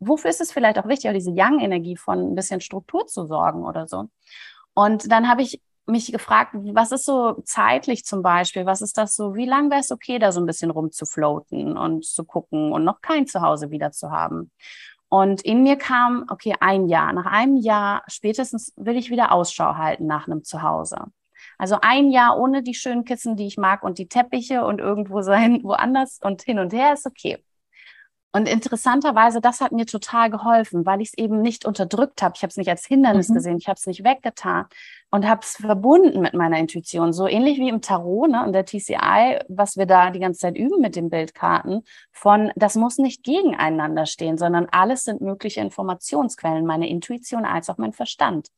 wofür 0.00 0.30
ist 0.30 0.40
es 0.40 0.52
vielleicht 0.52 0.78
auch 0.78 0.88
wichtig, 0.88 1.08
auch 1.10 1.14
diese 1.14 1.32
Young-Energie 1.32 1.96
von 1.96 2.32
ein 2.32 2.34
bisschen 2.34 2.60
Struktur 2.60 3.06
zu 3.06 3.26
sorgen 3.26 3.64
oder 3.64 3.86
so. 3.86 4.08
Und 4.74 5.10
dann 5.10 5.28
habe 5.28 5.42
ich 5.42 5.60
mich 5.88 6.12
gefragt, 6.12 6.52
was 6.54 6.92
ist 6.92 7.04
so 7.04 7.40
zeitlich 7.44 8.04
zum 8.04 8.22
Beispiel, 8.22 8.66
was 8.66 8.82
ist 8.82 8.98
das 8.98 9.16
so, 9.16 9.34
wie 9.34 9.46
lang 9.46 9.70
wäre 9.70 9.80
es 9.80 9.90
okay, 9.90 10.18
da 10.18 10.32
so 10.32 10.40
ein 10.40 10.46
bisschen 10.46 10.70
rumzufloaten 10.70 11.76
und 11.76 12.04
zu 12.04 12.24
gucken 12.24 12.72
und 12.72 12.84
noch 12.84 13.00
kein 13.00 13.26
Zuhause 13.26 13.70
wieder 13.70 13.90
zu 13.92 14.10
haben? 14.10 14.50
Und 15.08 15.40
in 15.42 15.62
mir 15.62 15.76
kam, 15.76 16.26
okay, 16.28 16.54
ein 16.60 16.86
Jahr. 16.86 17.12
Nach 17.12 17.26
einem 17.26 17.56
Jahr 17.56 18.02
spätestens 18.08 18.72
will 18.76 18.96
ich 18.96 19.10
wieder 19.10 19.32
Ausschau 19.32 19.76
halten 19.76 20.06
nach 20.06 20.26
einem 20.26 20.44
Zuhause. 20.44 21.06
Also 21.56 21.78
ein 21.80 22.10
Jahr 22.10 22.38
ohne 22.38 22.62
die 22.62 22.74
schönen 22.74 23.04
Kissen, 23.04 23.36
die 23.36 23.46
ich 23.46 23.56
mag 23.56 23.82
und 23.82 23.98
die 23.98 24.08
Teppiche 24.08 24.64
und 24.64 24.80
irgendwo 24.80 25.22
sein, 25.22 25.62
woanders 25.64 26.20
und 26.22 26.42
hin 26.42 26.58
und 26.58 26.72
her 26.72 26.92
ist 26.92 27.06
okay. 27.06 27.42
Und 28.32 28.46
interessanterweise, 28.46 29.40
das 29.40 29.62
hat 29.62 29.72
mir 29.72 29.86
total 29.86 30.28
geholfen, 30.28 30.84
weil 30.84 31.00
ich 31.00 31.08
es 31.08 31.18
eben 31.18 31.40
nicht 31.40 31.64
unterdrückt 31.64 32.20
habe. 32.20 32.34
Ich 32.36 32.42
habe 32.42 32.50
es 32.50 32.58
nicht 32.58 32.68
als 32.68 32.84
Hindernis 32.84 33.30
mhm. 33.30 33.34
gesehen, 33.34 33.56
ich 33.58 33.68
habe 33.68 33.78
es 33.78 33.86
nicht 33.86 34.04
weggetan 34.04 34.66
und 35.10 35.26
habe 35.26 35.40
es 35.42 35.56
verbunden 35.56 36.20
mit 36.20 36.34
meiner 36.34 36.58
Intuition. 36.58 37.14
So 37.14 37.26
ähnlich 37.26 37.58
wie 37.58 37.70
im 37.70 37.80
Tarot 37.80 38.30
ne, 38.30 38.44
und 38.44 38.52
der 38.52 38.66
TCI, 38.66 39.40
was 39.48 39.78
wir 39.78 39.86
da 39.86 40.10
die 40.10 40.20
ganze 40.20 40.40
Zeit 40.40 40.58
üben 40.58 40.80
mit 40.80 40.94
den 40.94 41.08
Bildkarten, 41.08 41.84
von 42.12 42.52
das 42.54 42.76
muss 42.76 42.98
nicht 42.98 43.22
gegeneinander 43.22 44.04
stehen, 44.04 44.36
sondern 44.36 44.66
alles 44.70 45.04
sind 45.04 45.22
mögliche 45.22 45.60
Informationsquellen, 45.60 46.66
meine 46.66 46.88
Intuition 46.88 47.46
als 47.46 47.70
auch 47.70 47.78
mein 47.78 47.94
Verstand. 47.94 48.48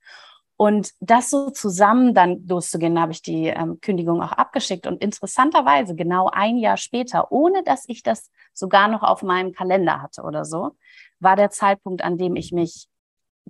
Und 0.60 0.92
das 1.00 1.30
so 1.30 1.48
zusammen 1.48 2.12
dann 2.12 2.46
loszugehen, 2.46 3.00
habe 3.00 3.12
ich 3.12 3.22
die 3.22 3.46
ähm, 3.46 3.80
Kündigung 3.80 4.22
auch 4.22 4.32
abgeschickt. 4.32 4.86
Und 4.86 5.02
interessanterweise, 5.02 5.94
genau 5.94 6.28
ein 6.30 6.58
Jahr 6.58 6.76
später, 6.76 7.32
ohne 7.32 7.62
dass 7.62 7.84
ich 7.88 8.02
das 8.02 8.30
sogar 8.52 8.86
noch 8.88 9.02
auf 9.02 9.22
meinem 9.22 9.54
Kalender 9.54 10.02
hatte 10.02 10.20
oder 10.20 10.44
so, 10.44 10.72
war 11.18 11.34
der 11.34 11.48
Zeitpunkt, 11.48 12.02
an 12.02 12.18
dem 12.18 12.36
ich 12.36 12.52
mich 12.52 12.88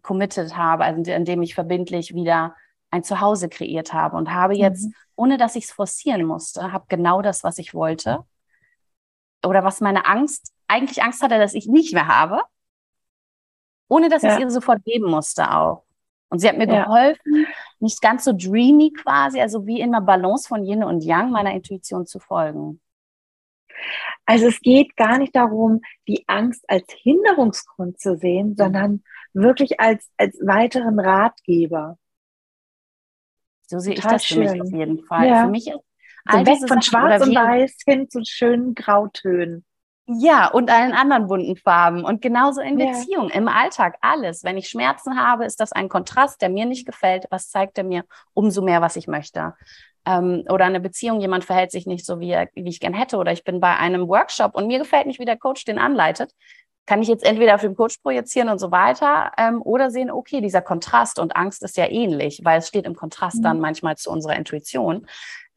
committed 0.02 0.56
habe, 0.56 0.84
also 0.84 1.10
an 1.10 1.24
dem 1.24 1.42
ich 1.42 1.56
verbindlich 1.56 2.14
wieder 2.14 2.54
ein 2.92 3.02
Zuhause 3.02 3.48
kreiert 3.48 3.92
habe 3.92 4.16
und 4.16 4.32
habe 4.32 4.54
jetzt, 4.54 4.86
mhm. 4.86 4.94
ohne 5.16 5.36
dass 5.36 5.56
ich 5.56 5.64
es 5.64 5.72
forcieren 5.72 6.24
musste, 6.24 6.70
habe 6.70 6.84
genau 6.86 7.22
das, 7.22 7.42
was 7.42 7.58
ich 7.58 7.74
wollte. 7.74 8.24
Oder 9.44 9.64
was 9.64 9.80
meine 9.80 10.06
Angst, 10.06 10.52
eigentlich 10.68 11.02
Angst 11.02 11.24
hatte, 11.24 11.38
dass 11.38 11.54
ich 11.54 11.66
nicht 11.66 11.92
mehr 11.92 12.06
habe, 12.06 12.40
ohne 13.88 14.08
dass 14.08 14.22
ja. 14.22 14.34
ich 14.34 14.40
ihr 14.42 14.50
sofort 14.52 14.84
geben 14.84 15.10
musste 15.10 15.52
auch. 15.52 15.89
Und 16.30 16.38
sie 16.38 16.48
hat 16.48 16.56
mir 16.56 16.68
ja. 16.68 16.84
geholfen, 16.84 17.46
nicht 17.80 18.00
ganz 18.00 18.24
so 18.24 18.32
dreamy 18.32 18.92
quasi, 18.92 19.40
also 19.40 19.66
wie 19.66 19.80
in 19.80 19.94
einer 19.94 20.04
Balance 20.04 20.48
von 20.48 20.64
Yin 20.64 20.84
und 20.84 21.02
Yang 21.02 21.30
meiner 21.30 21.52
Intuition 21.52 22.06
zu 22.06 22.20
folgen. 22.20 22.80
Also 24.26 24.46
es 24.46 24.60
geht 24.60 24.96
gar 24.96 25.18
nicht 25.18 25.34
darum, 25.34 25.80
die 26.06 26.24
Angst 26.28 26.64
als 26.68 26.86
Hinderungsgrund 26.92 27.98
zu 27.98 28.16
sehen, 28.16 28.54
sondern 28.56 29.02
wirklich 29.32 29.80
als, 29.80 30.08
als 30.16 30.38
weiteren 30.40 31.00
Ratgeber. 31.00 31.98
So 33.66 33.78
sehe 33.78 33.94
Total 33.94 34.16
ich 34.16 34.16
das 34.16 34.24
für 34.24 34.34
schön. 34.34 34.52
mich 34.52 34.62
auf 34.62 34.72
jeden 34.72 35.04
Fall. 35.04 35.28
Ja. 35.28 35.44
Für 35.44 35.50
mich 35.50 35.66
ist 35.66 35.80
so 36.30 36.38
weg 36.46 36.68
von 36.68 36.82
Schwarz 36.82 37.26
und 37.26 37.34
Weiß 37.34 37.76
hin 37.86 38.08
zu 38.08 38.20
schönen 38.24 38.74
Grautönen. 38.74 39.64
Ja, 40.18 40.48
und 40.48 40.70
allen 40.70 40.92
anderen 40.92 41.28
bunten 41.28 41.56
Farben. 41.56 42.04
Und 42.04 42.20
genauso 42.20 42.60
in 42.60 42.76
Beziehung, 42.76 43.28
ja. 43.28 43.36
im 43.36 43.46
Alltag, 43.46 43.96
alles. 44.00 44.42
Wenn 44.42 44.56
ich 44.56 44.68
Schmerzen 44.68 45.16
habe, 45.20 45.44
ist 45.44 45.60
das 45.60 45.72
ein 45.72 45.88
Kontrast, 45.88 46.42
der 46.42 46.48
mir 46.48 46.66
nicht 46.66 46.84
gefällt. 46.84 47.26
Was 47.30 47.50
zeigt 47.50 47.78
er 47.78 47.84
mir? 47.84 48.04
Umso 48.34 48.60
mehr, 48.60 48.80
was 48.80 48.96
ich 48.96 49.06
möchte. 49.06 49.54
Ähm, 50.04 50.44
oder 50.48 50.64
eine 50.64 50.80
Beziehung, 50.80 51.20
jemand 51.20 51.44
verhält 51.44 51.70
sich 51.70 51.86
nicht 51.86 52.04
so, 52.04 52.18
wie, 52.18 52.30
er, 52.30 52.48
wie 52.54 52.68
ich 52.68 52.80
gern 52.80 52.94
hätte. 52.94 53.18
Oder 53.18 53.30
ich 53.30 53.44
bin 53.44 53.60
bei 53.60 53.76
einem 53.76 54.08
Workshop 54.08 54.56
und 54.56 54.66
mir 54.66 54.78
gefällt 54.78 55.06
nicht, 55.06 55.20
wie 55.20 55.24
der 55.24 55.38
Coach 55.38 55.64
den 55.64 55.78
anleitet. 55.78 56.32
Kann 56.86 57.02
ich 57.02 57.08
jetzt 57.08 57.24
entweder 57.24 57.54
auf 57.54 57.60
den 57.60 57.76
Coach 57.76 57.98
projizieren 57.98 58.48
und 58.48 58.58
so 58.58 58.72
weiter 58.72 59.30
ähm, 59.38 59.62
oder 59.62 59.90
sehen, 59.90 60.10
okay, 60.10 60.40
dieser 60.40 60.62
Kontrast 60.62 61.20
und 61.20 61.36
Angst 61.36 61.62
ist 61.62 61.76
ja 61.76 61.88
ähnlich, 61.88 62.40
weil 62.42 62.58
es 62.58 62.66
steht 62.66 62.86
im 62.86 62.96
Kontrast 62.96 63.38
mhm. 63.38 63.42
dann 63.42 63.60
manchmal 63.60 63.96
zu 63.96 64.10
unserer 64.10 64.34
Intuition 64.34 65.06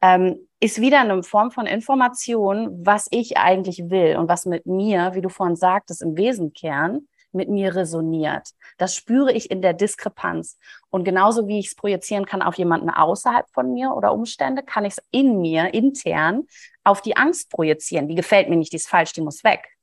ähm, 0.04 0.46
ist 0.64 0.80
wieder 0.80 1.00
eine 1.00 1.22
Form 1.22 1.50
von 1.50 1.66
Information, 1.66 2.86
was 2.86 3.06
ich 3.10 3.36
eigentlich 3.36 3.90
will 3.90 4.16
und 4.16 4.30
was 4.30 4.46
mit 4.46 4.64
mir, 4.64 5.10
wie 5.12 5.20
du 5.20 5.28
vorhin 5.28 5.56
sagtest, 5.56 6.00
im 6.00 6.16
Wesenkern 6.16 7.06
mit 7.32 7.50
mir 7.50 7.76
resoniert. 7.76 8.48
Das 8.78 8.94
spüre 8.94 9.30
ich 9.30 9.50
in 9.50 9.60
der 9.60 9.74
Diskrepanz. 9.74 10.56
Und 10.88 11.04
genauso 11.04 11.48
wie 11.48 11.58
ich 11.58 11.66
es 11.66 11.74
projizieren 11.74 12.24
kann 12.24 12.40
auf 12.40 12.54
jemanden 12.54 12.88
außerhalb 12.88 13.46
von 13.50 13.74
mir 13.74 13.92
oder 13.94 14.14
Umstände, 14.14 14.62
kann 14.62 14.86
ich 14.86 14.94
es 14.94 15.04
in 15.10 15.42
mir 15.42 15.74
intern 15.74 16.44
auf 16.82 17.02
die 17.02 17.14
Angst 17.14 17.50
projizieren. 17.50 18.08
Die 18.08 18.14
gefällt 18.14 18.48
mir 18.48 18.56
nicht, 18.56 18.72
die 18.72 18.76
ist 18.76 18.88
falsch, 18.88 19.12
die 19.12 19.20
muss 19.20 19.44
weg. 19.44 19.73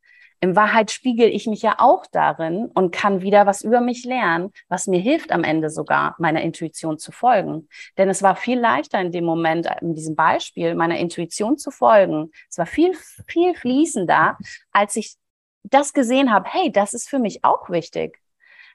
In 0.41 0.55
Wahrheit 0.55 0.89
spiegel 0.89 1.29
ich 1.29 1.45
mich 1.45 1.61
ja 1.61 1.75
auch 1.77 2.07
darin 2.11 2.65
und 2.73 2.91
kann 2.91 3.21
wieder 3.21 3.45
was 3.45 3.61
über 3.61 3.79
mich 3.79 4.03
lernen, 4.05 4.51
was 4.69 4.87
mir 4.87 4.99
hilft 4.99 5.31
am 5.31 5.43
Ende 5.43 5.69
sogar, 5.69 6.15
meiner 6.17 6.41
Intuition 6.41 6.97
zu 6.97 7.11
folgen. 7.11 7.69
Denn 7.97 8.09
es 8.09 8.23
war 8.23 8.35
viel 8.35 8.59
leichter 8.59 8.99
in 8.99 9.11
dem 9.11 9.23
Moment, 9.23 9.69
in 9.81 9.93
diesem 9.93 10.15
Beispiel, 10.15 10.73
meiner 10.73 10.97
Intuition 10.97 11.59
zu 11.59 11.69
folgen. 11.69 12.31
Es 12.49 12.57
war 12.57 12.65
viel, 12.65 12.95
viel 13.27 13.53
fließender, 13.53 14.37
als 14.71 14.95
ich 14.95 15.15
das 15.63 15.93
gesehen 15.93 16.33
habe, 16.33 16.49
hey, 16.49 16.71
das 16.71 16.95
ist 16.95 17.07
für 17.07 17.19
mich 17.19 17.45
auch 17.45 17.69
wichtig. 17.69 18.17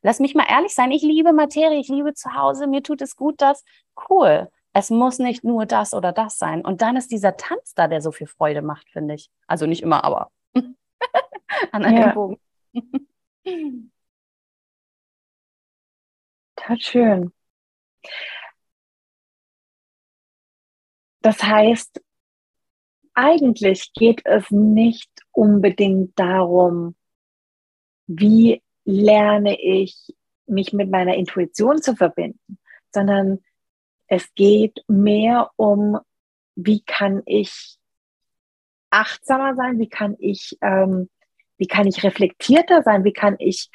Lass 0.02 0.20
mich 0.20 0.37
mal 0.37 0.46
ehrlich 0.48 0.72
sein, 0.72 0.92
ich 0.92 1.02
liebe 1.02 1.33
Materie, 1.33 1.81
ich 1.81 1.88
liebe 1.88 2.14
zu 2.14 2.33
Hause, 2.35 2.68
mir 2.68 2.85
tut 2.85 3.02
es 3.02 3.16
gut, 3.16 3.40
das 3.40 3.64
cool. 4.09 4.48
Es 4.72 4.90
muss 4.90 5.18
nicht 5.18 5.42
nur 5.42 5.66
das 5.66 5.94
oder 5.94 6.12
das 6.12 6.38
sein. 6.38 6.64
Und 6.64 6.81
dann 6.81 6.96
ist 6.96 7.11
dieser 7.11 7.37
Tanz 7.37 7.74
da, 7.74 7.88
der 7.88 8.00
so 8.00 8.12
viel 8.12 8.29
Freude 8.29 8.62
macht, 8.62 8.88
finde 8.90 9.14
ich. 9.14 9.31
Also 9.48 9.66
nicht 9.66 9.83
immer, 9.83 10.05
aber 10.05 10.31
an 11.73 11.85
einem 11.85 11.99
ja. 11.99 12.12
Bogen. 12.12 12.40
Total 16.57 16.81
schön. 16.81 17.33
Das 21.21 21.42
heißt, 21.42 22.01
eigentlich 23.14 23.92
geht 23.95 24.23
es 24.25 24.51
nicht 24.51 25.11
unbedingt 25.33 26.19
darum, 26.19 26.95
wie 28.07 28.62
lerne 28.85 29.61
ich 29.61 30.14
mich 30.47 30.73
mit 30.73 30.90
meiner 30.90 31.16
Intuition 31.16 31.83
zu 31.83 31.97
verbinden, 31.97 32.59
sondern 32.92 33.40
es 34.07 34.33
geht 34.35 34.85
mehr 34.87 35.51
um, 35.57 35.99
wie 36.55 36.83
kann 36.85 37.23
ich 37.27 37.79
achtsamer 38.90 39.57
sein, 39.57 39.79
wie 39.79 39.88
kann 39.88 40.16
ich, 40.19 40.57
ähm, 40.61 41.11
wie 41.59 41.66
kann 41.66 41.87
ich 41.87 42.03
reflektierter 42.03 42.83
sein, 42.83 43.05
wie 43.05 43.12
kann 43.12 43.37
ich 43.38 43.71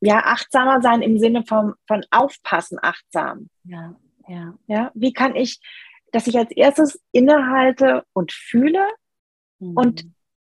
ja 0.00 0.20
achtsamer 0.24 0.80
sein 0.80 1.02
im 1.02 1.18
Sinne 1.18 1.44
von, 1.46 1.74
von 1.86 2.04
aufpassen, 2.10 2.78
achtsam. 2.80 3.50
Ja, 3.64 3.94
ja. 4.28 4.54
Ja, 4.66 4.90
wie 4.94 5.12
kann 5.12 5.36
ich, 5.36 5.60
dass 6.12 6.26
ich 6.26 6.36
als 6.38 6.50
erstes 6.52 7.00
innehalte 7.12 8.04
und 8.12 8.32
fühle 8.32 8.86
mhm. 9.58 9.76
und 9.76 10.04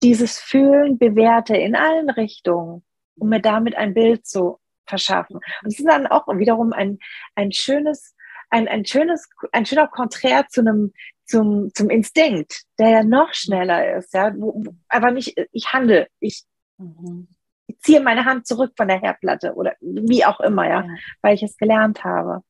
dieses 0.04 0.39
Fühlen 0.39 0.97
bewerte 0.97 1.56
in 1.56 1.75
allen 1.75 2.10
Richtungen, 2.10 2.84
um 3.17 3.30
mir 3.30 3.41
damit 3.41 3.75
ein 3.75 3.93
Bild 3.93 4.25
zu 4.25 4.60
verschaffen. 4.86 5.38
Und 5.38 5.67
es 5.67 5.80
ist 5.80 5.88
dann 5.88 6.08
auch 6.08 6.28
wiederum 6.28 6.73
ein, 6.73 6.99
ein 7.36 7.51
schönes, 7.51 8.15
ein, 8.49 8.67
ein 8.67 8.86
schönes, 8.86 9.28
ein 9.51 9.65
schöner 9.65 9.88
Konträr 9.88 10.47
zu 10.47 10.62
einem, 10.62 10.93
zum, 11.25 11.71
zum 11.73 11.89
Instinkt, 11.89 12.63
der 12.78 12.89
ja 12.89 13.04
noch 13.04 13.34
schneller 13.34 13.97
ist, 13.97 14.13
ja, 14.13 14.32
wo, 14.36 14.63
aber 14.89 15.12
nicht, 15.12 15.36
ich 15.51 15.73
handle, 15.73 16.08
ich, 16.19 16.43
mhm. 16.77 17.27
ich 17.67 17.79
ziehe 17.79 18.01
meine 18.01 18.25
Hand 18.25 18.47
zurück 18.47 18.73
von 18.75 18.88
der 18.88 18.99
Herdplatte 18.99 19.53
oder 19.55 19.75
wie 19.81 20.25
auch 20.25 20.39
immer, 20.39 20.67
ja, 20.67 20.81
ja. 20.81 20.95
weil 21.21 21.35
ich 21.35 21.43
es 21.43 21.57
gelernt 21.57 22.03
habe. 22.03 22.43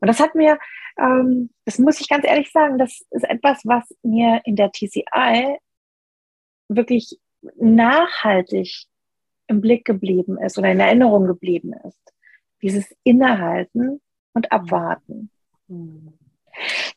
Und 0.00 0.08
das 0.08 0.20
hat 0.20 0.34
mir, 0.34 0.58
ähm, 0.98 1.50
das 1.64 1.78
muss 1.78 2.00
ich 2.00 2.08
ganz 2.08 2.26
ehrlich 2.26 2.52
sagen, 2.52 2.78
das 2.78 3.02
ist 3.10 3.24
etwas, 3.24 3.62
was 3.64 3.84
mir 4.02 4.42
in 4.44 4.56
der 4.56 4.70
TCI 4.70 5.58
wirklich 6.68 7.18
nachhaltig 7.56 8.86
im 9.46 9.60
Blick 9.60 9.84
geblieben 9.84 10.38
ist 10.38 10.58
oder 10.58 10.72
in 10.72 10.80
Erinnerung 10.80 11.26
geblieben 11.26 11.72
ist. 11.86 12.00
Dieses 12.62 12.94
Innehalten 13.02 14.00
und 14.32 14.52
Abwarten. 14.52 15.30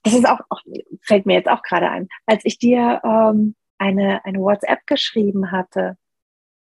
Das 0.03 0.13
ist 0.13 0.27
auch, 0.27 0.39
auch, 0.49 0.62
fällt 1.01 1.25
mir 1.25 1.33
jetzt 1.33 1.49
auch 1.49 1.62
gerade 1.62 1.89
ein, 1.89 2.07
als 2.25 2.45
ich 2.45 2.57
dir 2.57 3.01
ähm, 3.03 3.55
eine, 3.77 4.23
eine 4.25 4.39
WhatsApp 4.39 4.86
geschrieben 4.86 5.51
hatte, 5.51 5.97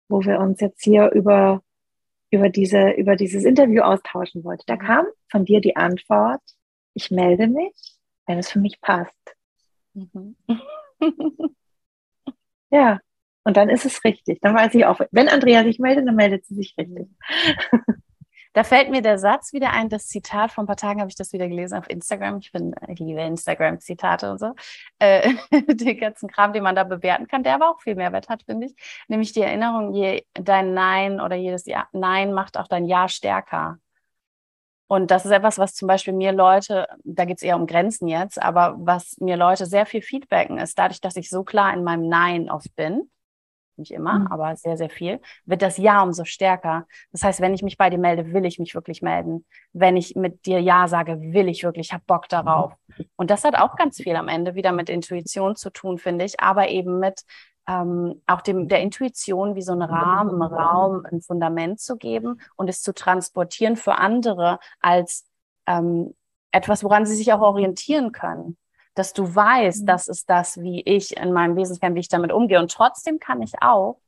wo 0.07 0.23
wir 0.23 0.39
uns 0.39 0.61
jetzt 0.61 0.83
hier 0.83 1.11
über, 1.11 1.61
über, 2.31 2.49
diese, 2.49 2.91
über 2.91 3.15
dieses 3.15 3.43
Interview 3.43 3.81
austauschen 3.81 4.43
wollten. 4.43 4.63
Da 4.67 4.77
kam 4.77 5.05
von 5.29 5.45
dir 5.45 5.61
die 5.61 5.75
Antwort, 5.75 6.41
ich 6.93 7.11
melde 7.11 7.47
mich, 7.47 7.73
wenn 8.25 8.37
es 8.39 8.51
für 8.51 8.59
mich 8.59 8.79
passt. 8.81 9.35
Mhm. 9.93 10.35
ja, 12.71 12.99
und 13.43 13.57
dann 13.57 13.69
ist 13.69 13.85
es 13.85 14.03
richtig. 14.03 14.39
Dann 14.41 14.55
weiß 14.55 14.73
ich 14.75 14.85
auch, 14.85 14.99
wenn 15.11 15.29
Andrea 15.29 15.63
sich 15.63 15.79
meldet, 15.79 16.07
dann 16.07 16.15
meldet 16.15 16.45
sie 16.45 16.55
sich 16.55 16.75
richtig. 16.77 17.07
Da 18.55 18.63
fällt 18.63 18.89
mir 18.89 19.01
der 19.01 19.19
Satz 19.19 19.51
wieder 19.51 19.71
ein, 19.71 19.89
das 19.89 20.07
Zitat, 20.07 20.49
vor 20.49 20.63
ein 20.63 20.67
paar 20.67 20.77
Tagen 20.77 21.01
habe 21.01 21.09
ich 21.09 21.17
das 21.17 21.33
wieder 21.33 21.49
gelesen 21.49 21.77
auf 21.77 21.89
Instagram. 21.89 22.37
Ich 22.37 22.53
bin, 22.53 22.73
ich 22.87 22.99
liebe 22.99 23.19
Instagram-Zitate 23.19 24.31
und 24.31 24.39
so. 24.39 24.55
Äh, 24.97 25.33
den 25.67 25.97
ganzen 25.99 26.29
Kram, 26.29 26.53
den 26.53 26.63
man 26.63 26.73
da 26.73 26.85
bewerten 26.85 27.27
kann, 27.27 27.43
der 27.43 27.55
aber 27.55 27.69
auch 27.69 27.81
viel 27.81 27.95
Mehrwert 27.95 28.29
hat, 28.29 28.43
finde 28.43 28.67
ich. 28.67 28.75
Nämlich 29.09 29.33
die 29.33 29.41
Erinnerung, 29.41 29.93
je 29.93 30.23
dein 30.33 30.73
Nein 30.73 31.19
oder 31.19 31.35
jedes 31.35 31.65
ja, 31.65 31.89
Nein 31.91 32.31
macht 32.31 32.57
auch 32.57 32.69
dein 32.69 32.85
Ja 32.85 33.09
stärker. 33.09 33.77
Und 34.87 35.11
das 35.11 35.25
ist 35.25 35.31
etwas, 35.31 35.57
was 35.57 35.73
zum 35.73 35.89
Beispiel 35.89 36.13
mir 36.13 36.31
Leute, 36.31 36.87
da 37.03 37.25
geht 37.25 37.37
es 37.37 37.43
eher 37.43 37.57
um 37.57 37.67
Grenzen 37.67 38.07
jetzt, 38.07 38.41
aber 38.41 38.75
was 38.77 39.17
mir 39.19 39.35
Leute 39.35 39.65
sehr 39.65 39.85
viel 39.85 40.01
feedbacken, 40.01 40.59
ist 40.59 40.79
dadurch, 40.79 41.01
dass 41.01 41.17
ich 41.17 41.29
so 41.29 41.43
klar 41.43 41.73
in 41.73 41.83
meinem 41.83 42.07
Nein 42.07 42.49
oft 42.49 42.73
bin, 42.77 43.09
nicht 43.77 43.91
immer, 43.91 44.19
mhm. 44.19 44.27
aber 44.27 44.55
sehr, 44.55 44.77
sehr 44.77 44.89
viel, 44.89 45.19
wird 45.45 45.61
das 45.61 45.77
Ja 45.77 46.01
umso 46.01 46.25
stärker. 46.25 46.87
Das 47.11 47.23
heißt, 47.23 47.41
wenn 47.41 47.53
ich 47.53 47.63
mich 47.63 47.77
bei 47.77 47.89
dir 47.89 47.97
melde, 47.97 48.33
will 48.33 48.45
ich 48.45 48.59
mich 48.59 48.75
wirklich 48.75 49.01
melden. 49.01 49.45
Wenn 49.73 49.97
ich 49.97 50.15
mit 50.15 50.45
dir 50.45 50.59
Ja 50.59 50.87
sage, 50.87 51.19
will 51.19 51.47
ich 51.47 51.63
wirklich, 51.63 51.93
habe 51.93 52.03
Bock 52.05 52.29
darauf. 52.29 52.73
Und 53.15 53.29
das 53.31 53.43
hat 53.43 53.55
auch 53.55 53.75
ganz 53.75 53.97
viel 53.97 54.15
am 54.15 54.27
Ende 54.27 54.55
wieder 54.55 54.71
mit 54.71 54.89
Intuition 54.89 55.55
zu 55.55 55.69
tun, 55.69 55.97
finde 55.97 56.25
ich, 56.25 56.39
aber 56.39 56.69
eben 56.69 56.99
mit 56.99 57.23
ähm, 57.67 58.21
auch 58.27 58.41
dem, 58.41 58.67
der 58.67 58.81
Intuition 58.81 59.55
wie 59.55 59.61
so 59.61 59.71
einen 59.71 59.81
Rahmen, 59.81 60.41
Raum, 60.41 61.05
ein 61.11 61.21
Fundament 61.21 61.79
zu 61.79 61.97
geben 61.97 62.39
und 62.55 62.69
es 62.69 62.81
zu 62.81 62.93
transportieren 62.93 63.75
für 63.75 63.95
andere 63.95 64.59
als 64.81 65.25
ähm, 65.65 66.13
etwas, 66.51 66.83
woran 66.83 67.05
sie 67.05 67.15
sich 67.15 67.33
auch 67.33 67.41
orientieren 67.41 68.11
können 68.11 68.57
dass 68.95 69.13
du 69.13 69.35
weißt, 69.35 69.83
mhm. 69.83 69.85
das 69.85 70.07
ist 70.07 70.29
das, 70.29 70.59
wie 70.61 70.81
ich 70.81 71.15
in 71.17 71.31
meinem 71.33 71.55
Wesenskern, 71.55 71.95
wie 71.95 71.99
ich 71.99 72.09
damit 72.09 72.31
umgehe. 72.31 72.59
Und 72.59 72.71
trotzdem 72.71 73.19
kann 73.19 73.41
ich 73.41 73.53
auch 73.61 73.99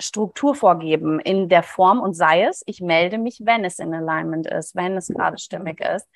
Struktur 0.00 0.54
vorgeben 0.54 1.20
in 1.20 1.48
der 1.48 1.62
Form 1.62 2.00
und 2.00 2.14
sei 2.14 2.44
es, 2.44 2.62
ich 2.66 2.80
melde 2.80 3.18
mich, 3.18 3.40
wenn 3.44 3.64
es 3.64 3.78
in 3.78 3.94
Alignment 3.94 4.46
ist, 4.46 4.74
wenn 4.74 4.96
es 4.96 5.08
gerade 5.08 5.38
stimmig 5.38 5.80
ist. 5.80 6.08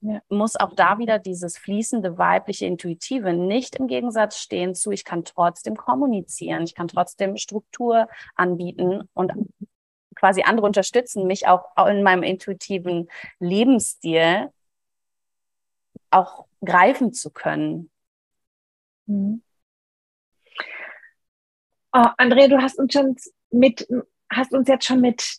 Ja. 0.00 0.20
Muss 0.28 0.56
auch 0.56 0.74
da 0.74 0.98
wieder 0.98 1.18
dieses 1.18 1.56
fließende 1.56 2.18
weibliche 2.18 2.66
Intuitive 2.66 3.32
nicht 3.32 3.76
im 3.76 3.86
Gegensatz 3.86 4.38
stehen 4.38 4.74
zu, 4.74 4.90
ich 4.90 5.04
kann 5.04 5.24
trotzdem 5.24 5.76
kommunizieren, 5.76 6.64
ich 6.64 6.74
kann 6.74 6.88
trotzdem 6.88 7.36
Struktur 7.36 8.08
anbieten 8.34 9.08
und 9.14 9.32
quasi 10.14 10.42
andere 10.42 10.66
unterstützen, 10.66 11.26
mich 11.26 11.46
auch 11.46 11.64
in 11.88 12.02
meinem 12.02 12.22
intuitiven 12.22 13.08
Lebensstil 13.38 14.50
auch 16.10 16.46
greifen 16.66 17.12
zu 17.12 17.30
können. 17.30 17.90
Mhm. 19.06 19.42
Oh, 21.92 22.06
Andrea, 22.18 22.48
du 22.48 22.60
hast 22.60 22.78
uns 22.78 22.92
schon 22.92 23.16
mit, 23.50 23.88
hast 24.30 24.52
uns 24.52 24.68
jetzt 24.68 24.84
schon 24.84 25.00
mit 25.00 25.38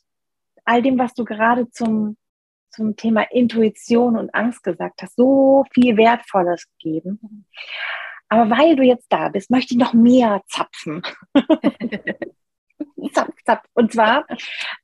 all 0.65 0.81
dem, 0.81 0.97
was 0.97 1.13
du 1.13 1.23
gerade 1.23 1.69
zum, 1.69 2.17
zum 2.71 2.95
Thema 2.95 3.29
Intuition 3.31 4.17
und 4.17 4.33
Angst 4.33 4.63
gesagt 4.63 5.01
hast, 5.01 5.15
so 5.15 5.65
viel 5.71 5.97
Wertvolles 5.97 6.67
gegeben. 6.71 7.45
Aber 8.29 8.49
weil 8.49 8.75
du 8.75 8.83
jetzt 8.83 9.07
da 9.09 9.29
bist, 9.29 9.49
möchte 9.49 9.73
ich 9.73 9.79
noch 9.79 9.93
mehr 9.93 10.41
zapfen. 10.47 11.01
zapf, 13.13 13.35
zapf. 13.45 13.69
Und 13.73 13.93
zwar 13.93 14.25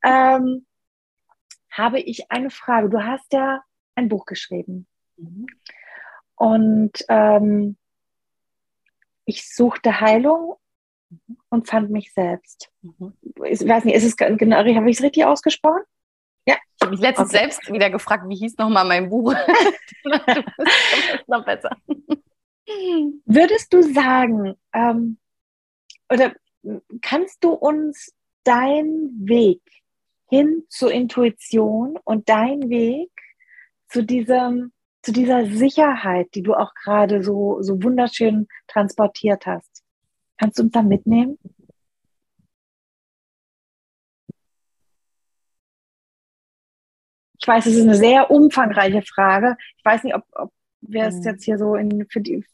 ähm, 0.04 0.66
habe 1.72 2.00
ich 2.00 2.32
eine 2.32 2.50
Frage. 2.50 2.90
Du 2.90 3.04
hast 3.04 3.34
ja 3.34 3.62
ein 3.96 4.10
Buch 4.10 4.26
geschrieben. 4.26 4.88
Mhm. 5.18 5.48
Und 6.36 6.92
ähm, 7.10 7.78
ich 9.26 9.54
suchte 9.54 10.02
Heilung 10.02 10.56
und 11.50 11.68
fand 11.68 11.90
mich 11.90 12.14
selbst. 12.14 12.70
Mhm. 12.82 13.14
Ich 13.46 13.68
weiß 13.68 13.86
nicht, 13.86 13.96
ist 13.96 14.04
es 14.04 14.18
genau, 14.18 14.58
habe 14.58 14.90
ich 14.90 14.98
es 14.98 15.04
richtig 15.04 15.26
ausgesprochen? 15.26 15.84
Ja. 16.46 16.56
Ich 16.76 16.82
habe 16.82 16.92
mich 16.92 17.00
letztens 17.00 17.30
okay. 17.30 17.40
selbst 17.40 17.72
wieder 17.72 17.90
gefragt, 17.90 18.26
wie 18.28 18.36
hieß 18.36 18.58
nochmal 18.58 18.86
mein 18.86 19.10
Buch? 19.10 19.34
du 20.04 20.44
bist 20.58 21.28
noch 21.28 21.46
besser. 21.46 21.76
Würdest 23.26 23.74
du 23.74 23.82
sagen, 23.82 24.56
ähm, 24.74 25.18
oder 26.12 26.34
kannst 27.02 27.44
du 27.44 27.52
uns 27.52 28.14
deinen 28.44 29.28
Weg 29.28 29.62
hin 30.30 30.64
zur 30.70 30.92
Intuition 30.92 31.98
und 32.04 32.28
deinen 32.28 32.70
Weg 32.70 33.12
zu 33.88 34.04
diesem 34.04 34.73
zu 35.04 35.12
dieser 35.12 35.46
Sicherheit, 35.46 36.34
die 36.34 36.42
du 36.42 36.56
auch 36.56 36.74
gerade 36.74 37.22
so, 37.22 37.62
so 37.62 37.84
wunderschön 37.84 38.48
transportiert 38.68 39.46
hast. 39.46 39.84
Kannst 40.38 40.58
du 40.58 40.64
uns 40.64 40.72
da 40.72 40.82
mitnehmen? 40.82 41.38
Ich 47.38 47.48
weiß, 47.48 47.66
es 47.66 47.76
ist 47.76 47.84
eine 47.84 47.96
sehr 47.96 48.32
umfangreiche 48.32 49.02
Frage. 49.02 49.58
Ich 49.78 49.84
weiß 49.84 50.06
nicht, 50.06 50.16
ob, 50.16 50.24
ob 50.32 50.54
wir 50.80 51.08
es 51.08 51.16
hm. 51.16 51.24
jetzt 51.24 51.44
hier 51.44 51.58
so 51.58 51.76
in, 51.76 52.08
für 52.10 52.22
die, 52.22 52.46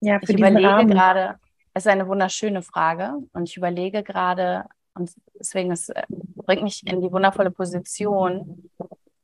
ja, 0.00 0.18
für 0.18 0.32
ich 0.32 0.38
überlege 0.38 0.68
Rahmen. 0.68 0.90
gerade, 0.90 1.38
es 1.72 1.86
ist 1.86 1.92
eine 1.92 2.08
wunderschöne 2.08 2.62
Frage 2.62 3.14
und 3.32 3.48
ich 3.48 3.56
überlege 3.56 4.02
gerade, 4.02 4.64
Und 4.94 5.14
deswegen, 5.38 5.70
es 5.70 5.88
äh, 5.90 6.02
bringt 6.08 6.64
mich 6.64 6.84
in 6.84 7.00
die 7.00 7.12
wundervolle 7.12 7.52
Position, 7.52 8.68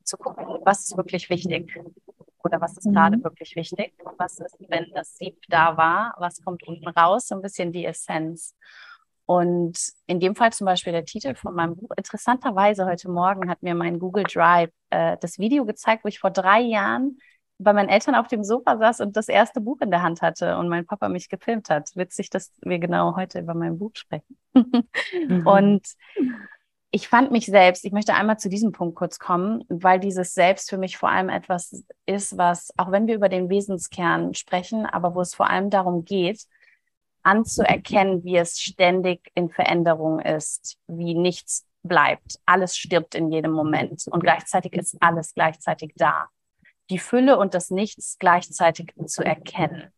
zu 0.05 0.17
gucken, 0.17 0.47
was 0.65 0.85
ist 0.85 0.97
wirklich 0.97 1.29
wichtig 1.29 1.77
oder 2.45 2.61
was 2.61 2.77
ist 2.77 2.87
mhm. 2.87 2.95
gerade 2.95 3.25
wirklich 3.25 3.57
wichtig. 3.57 3.95
Was 4.17 4.39
ist, 4.39 4.57
wenn 4.69 4.91
das 4.95 5.17
Sieb 5.17 5.37
da 5.49 5.77
war, 5.77 6.15
was 6.19 6.43
kommt 6.43 6.63
unten 6.67 6.89
raus, 6.89 7.29
so 7.29 7.35
ein 7.35 7.43
bisschen 7.43 7.73
die 7.73 7.85
Essenz. 7.85 8.55
Und 9.27 9.79
in 10.07 10.21
dem 10.21 10.35
Fall 10.35 10.53
zum 10.53 10.65
Beispiel 10.65 10.93
der 10.93 11.05
Titel 11.05 11.35
von 11.35 11.55
meinem 11.55 11.77
Buch. 11.77 11.91
Interessanterweise 11.97 12.87
heute 12.87 13.11
Morgen 13.11 13.51
hat 13.51 13.63
mir 13.63 13.75
mein 13.75 13.99
Google 13.99 14.25
Drive 14.25 14.71
äh, 14.89 15.19
das 15.21 15.39
Video 15.39 15.67
gezeigt, 15.67 16.05
wo 16.05 16.09
ich 16.09 16.19
vor 16.19 16.31
drei 16.31 16.61
Jahren 16.61 17.19
bei 17.59 17.73
meinen 17.73 17.89
Eltern 17.89 18.15
auf 18.15 18.29
dem 18.29 18.45
Sofa 18.45 18.79
saß 18.79 19.01
und 19.01 19.17
das 19.17 19.29
erste 19.29 19.61
Buch 19.61 19.81
in 19.81 19.91
der 19.91 20.03
Hand 20.03 20.23
hatte 20.23 20.57
und 20.57 20.69
mein 20.69 20.87
Papa 20.87 21.09
mich 21.09 21.29
gefilmt 21.29 21.69
hat. 21.71 21.91
Witzig, 21.95 22.31
dass 22.31 22.53
wir 22.63 22.79
genau 22.79 23.17
heute 23.17 23.41
über 23.41 23.55
mein 23.55 23.79
Buch 23.79 23.91
sprechen. 23.95 24.39
mhm. 24.55 25.47
Und 25.47 25.87
ich 26.91 27.09
fand 27.09 27.31
mich 27.31 27.47
selbst, 27.47 27.85
ich 27.85 27.93
möchte 27.93 28.15
einmal 28.15 28.39
zu 28.39 28.49
diesem 28.49 28.73
Punkt 28.73 28.97
kurz 28.97 29.19
kommen, 29.19 29.65
weil 29.69 30.01
dieses 30.01 30.33
Selbst 30.33 30.71
für 30.71 30.79
mich 30.79 30.97
vor 30.97 31.11
allem 31.11 31.29
etwas 31.29 31.85
ist, 32.07 32.39
was, 32.39 32.73
auch 32.79 32.91
wenn 32.91 33.07
wir 33.07 33.15
über 33.15 33.29
den 33.29 33.51
Wesenskern 33.51 34.33
sprechen, 34.35 34.87
aber 34.87 35.15
wo 35.15 35.21
es 35.21 35.35
vor 35.35 35.51
allem 35.51 35.69
darum 35.69 36.05
geht, 36.05 36.47
anzuerkennen, 37.23 38.25
wie 38.25 38.39
es 38.39 38.59
ständig 38.59 39.31
in 39.35 39.51
Veränderung 39.51 40.19
ist, 40.21 40.79
wie 40.87 41.15
nichts 41.15 41.67
bleibt. 41.83 42.39
Alles 42.47 42.77
stirbt 42.77 43.15
in 43.15 43.31
jedem 43.31 43.53
Moment 43.53 44.05
und 44.11 44.21
gleichzeitig 44.21 44.73
ist 44.73 44.97
alles 45.01 45.35
gleichzeitig 45.35 45.93
da. 45.97 46.29
Die 46.89 46.99
Fülle 46.99 47.39
und 47.39 47.53
das 47.53 47.71
Nichts 47.71 48.17
gleichzeitig 48.19 48.95
zu 49.07 49.23
erkennen. 49.23 49.93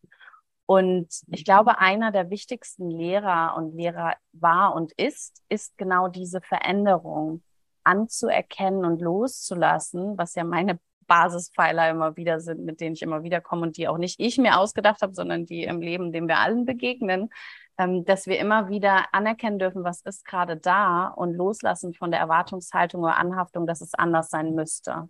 Und 0.70 1.08
ich 1.26 1.44
glaube, 1.44 1.80
einer 1.80 2.12
der 2.12 2.30
wichtigsten 2.30 2.92
Lehrer 2.92 3.56
und 3.56 3.74
Lehrer 3.74 4.14
war 4.30 4.72
und 4.76 4.92
ist, 4.92 5.42
ist 5.48 5.76
genau 5.76 6.06
diese 6.06 6.40
Veränderung 6.40 7.42
anzuerkennen 7.82 8.84
und 8.84 9.00
loszulassen, 9.00 10.16
was 10.16 10.36
ja 10.36 10.44
meine 10.44 10.78
Basispfeiler 11.08 11.90
immer 11.90 12.16
wieder 12.16 12.38
sind, 12.38 12.64
mit 12.64 12.80
denen 12.80 12.94
ich 12.94 13.02
immer 13.02 13.24
wieder 13.24 13.40
komme 13.40 13.62
und 13.62 13.78
die 13.78 13.88
auch 13.88 13.98
nicht 13.98 14.20
ich 14.20 14.38
mir 14.38 14.60
ausgedacht 14.60 15.02
habe, 15.02 15.12
sondern 15.12 15.44
die 15.44 15.64
im 15.64 15.80
Leben, 15.80 16.12
dem 16.12 16.28
wir 16.28 16.38
allen 16.38 16.66
begegnen, 16.66 17.30
ähm, 17.76 18.04
dass 18.04 18.28
wir 18.28 18.38
immer 18.38 18.68
wieder 18.68 19.12
anerkennen 19.12 19.58
dürfen, 19.58 19.82
was 19.82 20.02
ist 20.02 20.24
gerade 20.24 20.56
da 20.56 21.08
und 21.08 21.34
loslassen 21.34 21.94
von 21.94 22.12
der 22.12 22.20
Erwartungshaltung 22.20 23.02
oder 23.02 23.16
Anhaftung, 23.16 23.66
dass 23.66 23.80
es 23.80 23.94
anders 23.94 24.30
sein 24.30 24.54
müsste. 24.54 25.08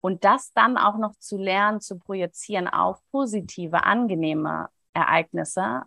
Und 0.00 0.24
das 0.24 0.52
dann 0.52 0.76
auch 0.76 0.98
noch 0.98 1.16
zu 1.16 1.36
lernen, 1.36 1.80
zu 1.80 1.98
projizieren 1.98 2.68
auf 2.68 3.00
positive, 3.10 3.84
angenehme 3.84 4.68
Ereignisse, 4.92 5.82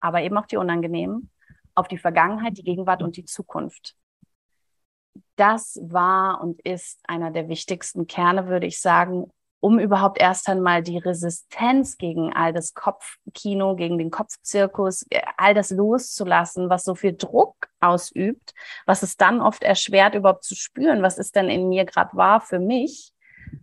aber 0.00 0.22
eben 0.22 0.36
auch 0.36 0.46
die 0.46 0.56
unangenehmen, 0.56 1.30
auf 1.74 1.88
die 1.88 1.98
Vergangenheit, 1.98 2.58
die 2.58 2.64
Gegenwart 2.64 3.02
und 3.02 3.16
die 3.16 3.24
Zukunft. 3.24 3.96
Das 5.36 5.78
war 5.82 6.40
und 6.40 6.60
ist 6.62 7.00
einer 7.04 7.30
der 7.30 7.48
wichtigsten 7.48 8.06
Kerne, 8.06 8.48
würde 8.48 8.66
ich 8.66 8.80
sagen, 8.80 9.30
um 9.60 9.78
überhaupt 9.78 10.18
erst 10.18 10.48
einmal 10.48 10.82
die 10.82 10.98
Resistenz 10.98 11.98
gegen 11.98 12.32
all 12.32 12.52
das 12.52 12.74
Kopfkino, 12.74 13.76
gegen 13.76 13.98
den 13.98 14.10
Kopfzirkus, 14.10 15.06
äh, 15.10 15.20
all 15.36 15.54
das 15.54 15.70
loszulassen, 15.70 16.70
was 16.70 16.84
so 16.84 16.94
viel 16.94 17.14
Druck 17.16 17.54
ausübt, 17.80 18.54
was 18.86 19.02
es 19.02 19.16
dann 19.16 19.40
oft 19.40 19.62
erschwert, 19.62 20.14
überhaupt 20.14 20.44
zu 20.44 20.54
spüren, 20.54 21.02
was 21.02 21.18
ist 21.18 21.36
denn 21.36 21.48
in 21.48 21.68
mir 21.68 21.84
gerade 21.84 22.16
wahr 22.16 22.40
für 22.40 22.58
mich 22.58 23.12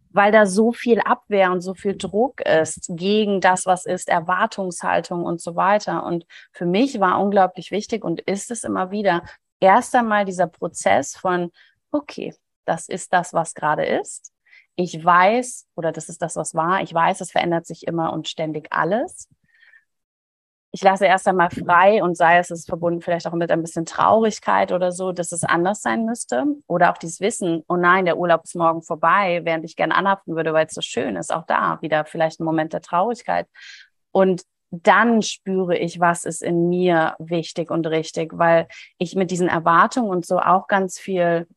weil 0.10 0.32
da 0.32 0.48
so 0.48 0.72
viel 0.72 1.00
Abwehr 1.00 1.52
und 1.52 1.62
so 1.62 1.76
viel 1.76 1.96
Druck 1.96 2.42
ist 2.42 2.88
gegen 2.90 3.40
das, 3.40 3.68
was 3.68 3.86
ist, 3.86 4.10
Erwartungshaltung 4.10 5.24
und 5.24 5.40
so 5.40 5.56
weiter. 5.56 6.04
Und 6.04 6.26
für 6.52 6.66
mich 6.66 7.00
war 7.00 7.22
unglaublich 7.22 7.70
wichtig 7.70 8.04
und 8.04 8.22
ist 8.22 8.50
es 8.50 8.64
immer 8.64 8.90
wieder 8.90 9.22
erst 9.60 9.94
einmal 9.96 10.26
dieser 10.26 10.48
Prozess 10.48 11.16
von, 11.16 11.52
okay, 11.92 12.34
das 12.66 12.90
ist 12.90 13.14
das, 13.14 13.34
was 13.34 13.54
gerade 13.54 13.86
ist. 13.86 14.34
Ich 14.78 15.04
weiß, 15.04 15.68
oder 15.76 15.92
das 15.92 16.08
ist 16.08 16.22
das, 16.22 16.38
was 16.38 16.56
war. 16.56 16.82
Ich 16.82 16.94
weiß, 16.94 17.20
es 17.20 17.32
verändert 17.32 17.66
sich 17.66 17.86
immer 17.86 18.14
und 18.14 18.30
ständig 18.30 18.68
alles 18.72 19.28
ich 20.78 20.84
lasse 20.84 21.06
erst 21.06 21.28
einmal 21.28 21.50
frei 21.50 22.04
und 22.04 22.16
sei 22.16 22.38
es, 22.38 22.52
ist 22.52 22.68
verbunden 22.68 23.02
vielleicht 23.02 23.26
auch 23.26 23.34
mit 23.34 23.52
ein 23.52 23.62
bisschen 23.62 23.86
Traurigkeit 23.86 24.72
oder 24.72 24.92
so, 24.92 25.12
dass 25.12 25.32
es 25.32 25.44
anders 25.44 25.82
sein 25.82 26.06
müsste. 26.06 26.46
Oder 26.68 26.92
auch 26.92 27.00
dieses 27.00 27.20
Wissen, 27.20 27.64
oh 27.68 27.78
nein, 27.78 28.06
der 28.06 28.18
Urlaub 28.18 28.44
ist 28.44 28.56
morgen 28.56 28.84
vorbei, 28.84 29.42
während 29.44 29.66
ich 29.66 29.76
gerne 29.76 29.96
anhaften 29.96 30.36
würde, 30.36 30.54
weil 30.54 30.68
es 30.68 30.74
so 30.74 30.82
schön 30.82 31.16
ist. 31.16 31.34
Auch 31.34 31.46
da 31.48 31.82
wieder 31.82 32.06
vielleicht 32.06 32.40
ein 32.40 32.44
Moment 32.44 32.74
der 32.74 32.82
Traurigkeit. 32.82 33.48
Und 34.12 34.44
dann 34.70 35.22
spüre 35.22 35.78
ich, 35.78 36.00
was 36.00 36.26
ist 36.26 36.44
in 36.44 36.70
mir 36.70 37.16
wichtig 37.18 37.72
und 37.72 37.88
richtig, 37.88 38.38
weil 38.38 38.68
ich 39.00 39.16
mit 39.16 39.32
diesen 39.32 39.48
Erwartungen 39.48 40.10
und 40.10 40.28
so 40.28 40.40
auch 40.40 40.68
ganz 40.68 41.00
viel 41.00 41.48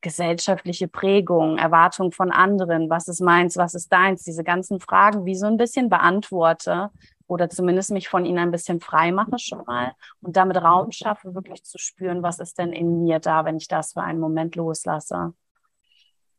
gesellschaftliche 0.00 0.88
Prägung, 0.88 1.58
Erwartung 1.58 2.12
von 2.12 2.30
anderen, 2.30 2.88
was 2.90 3.08
ist 3.08 3.20
meins, 3.20 3.56
was 3.56 3.74
ist 3.74 3.92
deins, 3.92 4.24
diese 4.24 4.44
ganzen 4.44 4.80
Fragen 4.80 5.24
wie 5.24 5.34
so 5.34 5.46
ein 5.46 5.56
bisschen 5.56 5.88
beantworte 5.88 6.90
oder 7.26 7.48
zumindest 7.48 7.90
mich 7.90 8.08
von 8.08 8.24
ihnen 8.24 8.38
ein 8.38 8.50
bisschen 8.50 8.80
frei 8.80 9.12
mache 9.12 9.38
schon 9.38 9.64
mal 9.64 9.92
und 10.20 10.36
damit 10.36 10.56
Raum 10.56 10.90
schaffe, 10.90 11.34
wirklich 11.34 11.64
zu 11.64 11.78
spüren, 11.78 12.22
was 12.22 12.38
ist 12.40 12.58
denn 12.58 12.72
in 12.72 13.02
mir 13.02 13.20
da, 13.20 13.44
wenn 13.44 13.56
ich 13.56 13.68
das 13.68 13.92
für 13.92 14.02
einen 14.02 14.18
Moment 14.18 14.56
loslasse. 14.56 15.34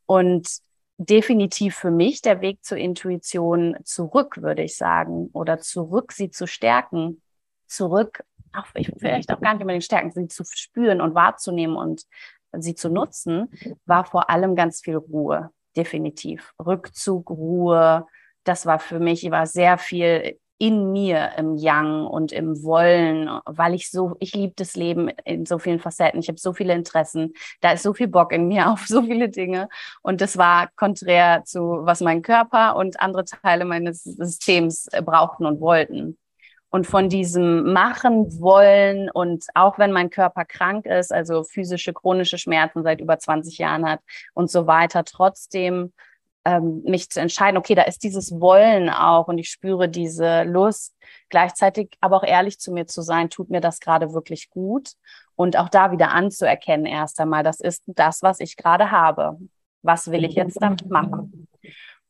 Und 0.05 0.49
definitiv 0.97 1.75
für 1.75 1.91
mich 1.91 2.21
der 2.21 2.41
Weg 2.41 2.63
zur 2.63 2.77
Intuition 2.77 3.77
zurück, 3.83 4.41
würde 4.41 4.63
ich 4.63 4.75
sagen, 4.75 5.29
oder 5.33 5.59
zurück 5.59 6.11
sie 6.11 6.29
zu 6.29 6.47
stärken, 6.47 7.21
zurück, 7.67 8.23
auch 8.53 8.65
vielleicht 8.67 9.31
auch 9.31 9.39
gar 9.39 9.53
nicht 9.53 9.61
unbedingt 9.61 9.85
stärken, 9.85 10.11
sie 10.11 10.27
zu 10.27 10.43
spüren 10.43 10.99
und 10.99 11.15
wahrzunehmen 11.15 11.77
und 11.77 12.03
sie 12.57 12.75
zu 12.75 12.89
nutzen, 12.89 13.49
war 13.85 14.05
vor 14.05 14.29
allem 14.29 14.55
ganz 14.55 14.81
viel 14.81 14.95
Ruhe, 14.95 15.51
definitiv. 15.75 16.53
Rückzug, 16.59 17.29
Ruhe, 17.29 18.05
das 18.43 18.65
war 18.65 18.79
für 18.79 18.99
mich, 18.99 19.23
ich 19.23 19.31
war 19.31 19.45
sehr 19.45 19.77
viel 19.77 20.37
in 20.61 20.91
mir 20.91 21.31
im 21.37 21.55
Yang 21.55 22.05
und 22.05 22.31
im 22.31 22.61
Wollen, 22.61 23.27
weil 23.47 23.73
ich 23.73 23.89
so, 23.89 24.15
ich 24.19 24.35
liebe 24.35 24.53
das 24.55 24.75
Leben 24.75 25.09
in 25.25 25.47
so 25.47 25.57
vielen 25.57 25.79
Facetten. 25.79 26.19
Ich 26.19 26.27
habe 26.27 26.37
so 26.37 26.53
viele 26.53 26.75
Interessen. 26.75 27.33
Da 27.61 27.71
ist 27.71 27.81
so 27.81 27.95
viel 27.95 28.07
Bock 28.07 28.31
in 28.31 28.47
mir 28.47 28.69
auf 28.71 28.85
so 28.85 29.01
viele 29.01 29.29
Dinge. 29.29 29.69
Und 30.03 30.21
das 30.21 30.37
war 30.37 30.69
konträr 30.75 31.43
zu, 31.45 31.79
was 31.81 31.99
mein 32.01 32.21
Körper 32.21 32.75
und 32.75 33.01
andere 33.01 33.25
Teile 33.25 33.65
meines 33.65 34.03
Systems 34.03 34.87
brauchten 35.03 35.47
und 35.47 35.61
wollten. 35.61 36.19
Und 36.71 36.87
von 36.87 37.09
diesem 37.09 37.73
Machen 37.73 38.39
wollen 38.39 39.09
und 39.09 39.45
auch 39.55 39.77
wenn 39.77 39.91
mein 39.91 40.09
Körper 40.09 40.45
krank 40.45 40.85
ist, 40.85 41.11
also 41.11 41.43
physische 41.43 41.93
chronische 41.93 42.37
Schmerzen 42.37 42.81
seit 42.83 43.01
über 43.01 43.19
20 43.19 43.57
Jahren 43.57 43.87
hat 43.87 43.99
und 44.33 44.49
so 44.49 44.67
weiter, 44.67 45.03
trotzdem 45.03 45.91
ähm, 46.45 46.81
mich 46.83 47.09
zu 47.09 47.19
entscheiden, 47.19 47.57
okay, 47.57 47.75
da 47.75 47.83
ist 47.83 48.03
dieses 48.03 48.39
Wollen 48.39 48.89
auch 48.89 49.27
und 49.27 49.37
ich 49.37 49.49
spüre 49.49 49.89
diese 49.89 50.43
Lust, 50.43 50.95
gleichzeitig 51.29 51.97
aber 51.99 52.17
auch 52.17 52.23
ehrlich 52.23 52.59
zu 52.59 52.71
mir 52.71 52.87
zu 52.87 53.01
sein, 53.01 53.29
tut 53.29 53.49
mir 53.49 53.61
das 53.61 53.79
gerade 53.79 54.13
wirklich 54.13 54.49
gut 54.49 54.93
und 55.35 55.57
auch 55.57 55.69
da 55.69 55.91
wieder 55.91 56.11
anzuerkennen 56.11 56.85
erst 56.85 57.19
einmal, 57.19 57.43
das 57.43 57.59
ist 57.59 57.83
das, 57.87 58.21
was 58.21 58.39
ich 58.39 58.57
gerade 58.57 58.91
habe. 58.91 59.37
Was 59.83 60.11
will 60.11 60.23
ich 60.23 60.35
jetzt 60.35 60.61
damit 60.61 60.89
machen? 60.89 61.47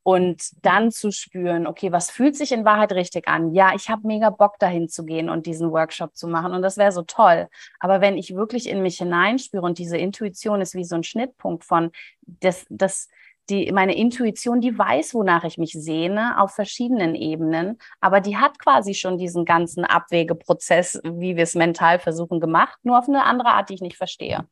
Und 0.03 0.65
dann 0.65 0.91
zu 0.91 1.11
spüren, 1.11 1.67
okay, 1.67 1.91
was 1.91 2.09
fühlt 2.09 2.35
sich 2.35 2.51
in 2.51 2.65
Wahrheit 2.65 2.91
richtig 2.93 3.27
an? 3.27 3.53
Ja, 3.53 3.73
ich 3.75 3.89
habe 3.89 4.07
mega 4.07 4.31
Bock 4.31 4.57
dahin 4.57 4.89
zu 4.89 5.05
gehen 5.05 5.29
und 5.29 5.45
diesen 5.45 5.71
Workshop 5.71 6.15
zu 6.15 6.27
machen 6.27 6.53
und 6.53 6.63
das 6.63 6.77
wäre 6.77 6.91
so 6.91 7.03
toll. 7.03 7.47
Aber 7.79 8.01
wenn 8.01 8.17
ich 8.17 8.35
wirklich 8.35 8.67
in 8.67 8.81
mich 8.81 8.97
hineinspüre 8.97 9.63
und 9.63 9.77
diese 9.77 9.97
Intuition 9.97 10.59
ist 10.59 10.73
wie 10.73 10.85
so 10.85 10.95
ein 10.95 11.03
Schnittpunkt 11.03 11.65
von 11.65 11.91
das, 12.25 12.65
das, 12.69 13.09
die, 13.49 13.71
meine 13.71 13.95
Intuition, 13.95 14.59
die 14.59 14.77
weiß, 14.77 15.13
wonach 15.13 15.43
ich 15.43 15.57
mich 15.57 15.73
sehne, 15.73 16.39
auf 16.39 16.51
verschiedenen 16.55 17.13
Ebenen, 17.13 17.77
aber 17.99 18.21
die 18.21 18.37
hat 18.37 18.57
quasi 18.57 18.95
schon 18.95 19.17
diesen 19.17 19.45
ganzen 19.45 19.85
Abwägeprozess, 19.85 20.99
wie 21.03 21.35
wir 21.35 21.43
es 21.43 21.53
mental 21.53 21.99
versuchen, 21.99 22.39
gemacht, 22.39 22.79
nur 22.83 22.97
auf 22.97 23.07
eine 23.07 23.23
andere 23.23 23.49
Art, 23.49 23.69
die 23.69 23.75
ich 23.75 23.81
nicht 23.81 23.97
verstehe. 23.97 24.47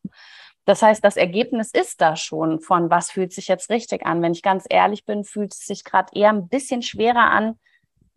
Das 0.65 0.82
heißt, 0.82 1.04
das 1.04 1.17
Ergebnis 1.17 1.72
ist 1.72 1.99
da 2.01 2.16
schon 2.16 2.60
von, 2.60 2.89
was 2.89 3.12
fühlt 3.12 3.34
sich 3.34 3.47
jetzt 3.47 3.70
richtig 3.70 4.05
an. 4.05 4.22
Wenn 4.22 4.34
ich 4.34 4.43
ganz 4.43 4.66
ehrlich 4.70 5.05
bin, 5.05 5.24
fühlt 5.24 5.53
es 5.53 5.66
sich 5.66 5.84
gerade 5.84 6.10
eher 6.14 6.30
ein 6.30 6.47
bisschen 6.47 6.82
schwerer 6.82 7.32
an, 7.32 7.57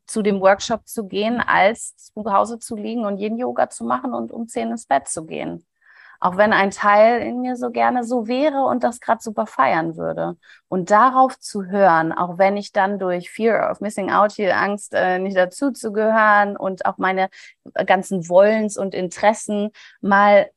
zu 0.06 0.22
dem 0.22 0.40
Workshop 0.40 0.86
zu 0.86 1.06
gehen, 1.06 1.40
als 1.40 1.96
zu 1.96 2.24
Hause 2.32 2.58
zu 2.58 2.76
liegen 2.76 3.06
und 3.06 3.18
jeden 3.18 3.38
Yoga 3.38 3.70
zu 3.70 3.84
machen 3.84 4.12
und 4.12 4.32
um 4.32 4.48
zehn 4.48 4.70
ins 4.70 4.86
Bett 4.86 5.08
zu 5.08 5.24
gehen. 5.24 5.64
Auch 6.20 6.36
wenn 6.36 6.52
ein 6.52 6.70
Teil 6.70 7.20
in 7.22 7.40
mir 7.40 7.56
so 7.56 7.70
gerne 7.70 8.04
so 8.04 8.28
wäre 8.28 8.64
und 8.64 8.84
das 8.84 9.00
gerade 9.00 9.20
super 9.20 9.46
feiern 9.46 9.96
würde. 9.96 10.36
Und 10.68 10.92
darauf 10.92 11.36
zu 11.40 11.64
hören, 11.64 12.12
auch 12.12 12.38
wenn 12.38 12.56
ich 12.56 12.70
dann 12.70 13.00
durch 13.00 13.28
Fear 13.28 13.72
of 13.72 13.80
Missing 13.80 14.12
Out 14.12 14.30
hier 14.30 14.56
Angst, 14.56 14.94
äh, 14.94 15.18
nicht 15.18 15.36
dazu 15.36 15.72
zu 15.72 15.92
gehören 15.92 16.56
und 16.56 16.86
auch 16.86 16.96
meine 16.96 17.28
ganzen 17.86 18.28
Wollens 18.28 18.76
und 18.76 18.94
Interessen 18.94 19.70
mal 20.00 20.48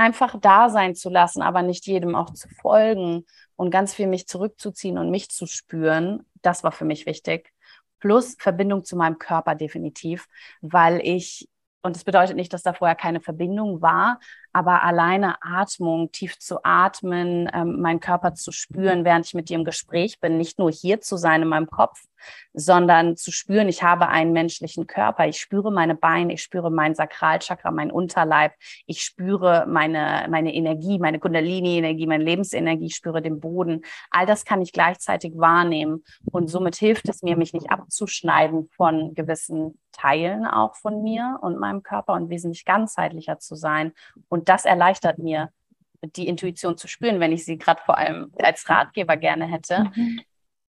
einfach 0.00 0.34
da 0.40 0.70
sein 0.70 0.94
zu 0.94 1.10
lassen, 1.10 1.42
aber 1.42 1.60
nicht 1.60 1.86
jedem 1.86 2.14
auch 2.14 2.32
zu 2.32 2.48
folgen 2.48 3.26
und 3.56 3.70
ganz 3.70 3.92
viel 3.92 4.06
mich 4.06 4.26
zurückzuziehen 4.26 4.96
und 4.96 5.10
mich 5.10 5.28
zu 5.28 5.44
spüren, 5.46 6.24
das 6.40 6.64
war 6.64 6.72
für 6.72 6.86
mich 6.86 7.04
wichtig. 7.04 7.52
Plus 7.98 8.34
Verbindung 8.38 8.82
zu 8.82 8.96
meinem 8.96 9.18
Körper 9.18 9.54
definitiv, 9.54 10.26
weil 10.62 11.00
ich 11.04 11.50
und 11.82 11.96
das 11.96 12.04
bedeutet 12.04 12.36
nicht, 12.36 12.52
dass 12.52 12.62
da 12.62 12.72
vorher 12.72 12.94
keine 12.94 13.20
Verbindung 13.20 13.80
war, 13.80 14.20
aber 14.52 14.82
alleine 14.82 15.42
Atmung, 15.42 16.10
tief 16.12 16.38
zu 16.38 16.62
atmen, 16.64 17.48
ähm, 17.54 17.80
meinen 17.80 18.00
Körper 18.00 18.34
zu 18.34 18.52
spüren, 18.52 19.04
während 19.04 19.26
ich 19.26 19.34
mit 19.34 19.48
dir 19.48 19.56
im 19.56 19.64
Gespräch 19.64 20.20
bin, 20.20 20.36
nicht 20.36 20.58
nur 20.58 20.70
hier 20.70 21.00
zu 21.00 21.16
sein 21.16 21.42
in 21.42 21.48
meinem 21.48 21.68
Kopf, 21.68 22.02
sondern 22.52 23.16
zu 23.16 23.30
spüren, 23.30 23.68
ich 23.68 23.82
habe 23.82 24.08
einen 24.08 24.32
menschlichen 24.32 24.86
Körper, 24.86 25.26
ich 25.26 25.40
spüre 25.40 25.72
meine 25.72 25.94
Beine, 25.94 26.34
ich 26.34 26.42
spüre 26.42 26.70
mein 26.70 26.94
Sakralchakra, 26.94 27.70
mein 27.70 27.90
Unterleib, 27.90 28.52
ich 28.86 29.02
spüre 29.02 29.66
meine, 29.66 30.26
meine 30.28 30.54
Energie, 30.54 30.98
meine 30.98 31.18
Kundalini-Energie, 31.18 32.06
meine 32.06 32.24
Lebensenergie, 32.24 32.86
ich 32.86 32.96
spüre 32.96 33.22
den 33.22 33.40
Boden. 33.40 33.82
All 34.10 34.26
das 34.26 34.44
kann 34.44 34.60
ich 34.60 34.72
gleichzeitig 34.72 35.32
wahrnehmen. 35.36 36.04
Und 36.30 36.48
somit 36.48 36.76
hilft 36.76 37.08
es 37.08 37.22
mir, 37.22 37.36
mich 37.36 37.52
nicht 37.52 37.70
abzuschneiden 37.70 38.68
von 38.76 39.14
gewissen 39.14 39.78
Teilen 40.00 40.46
auch 40.46 40.76
von 40.76 41.02
mir 41.02 41.38
und 41.42 41.58
meinem 41.58 41.82
Körper 41.82 42.14
und 42.14 42.30
wesentlich 42.30 42.64
ganzheitlicher 42.64 43.38
zu 43.38 43.54
sein. 43.54 43.92
Und 44.28 44.48
das 44.48 44.64
erleichtert 44.64 45.18
mir, 45.18 45.50
die 46.02 46.26
Intuition 46.26 46.78
zu 46.78 46.88
spüren, 46.88 47.20
wenn 47.20 47.32
ich 47.32 47.44
sie 47.44 47.58
gerade 47.58 47.82
vor 47.84 47.98
allem 47.98 48.32
als 48.38 48.68
Ratgeber 48.68 49.18
gerne 49.18 49.44
hätte. 49.44 49.90
Mhm. 49.94 50.20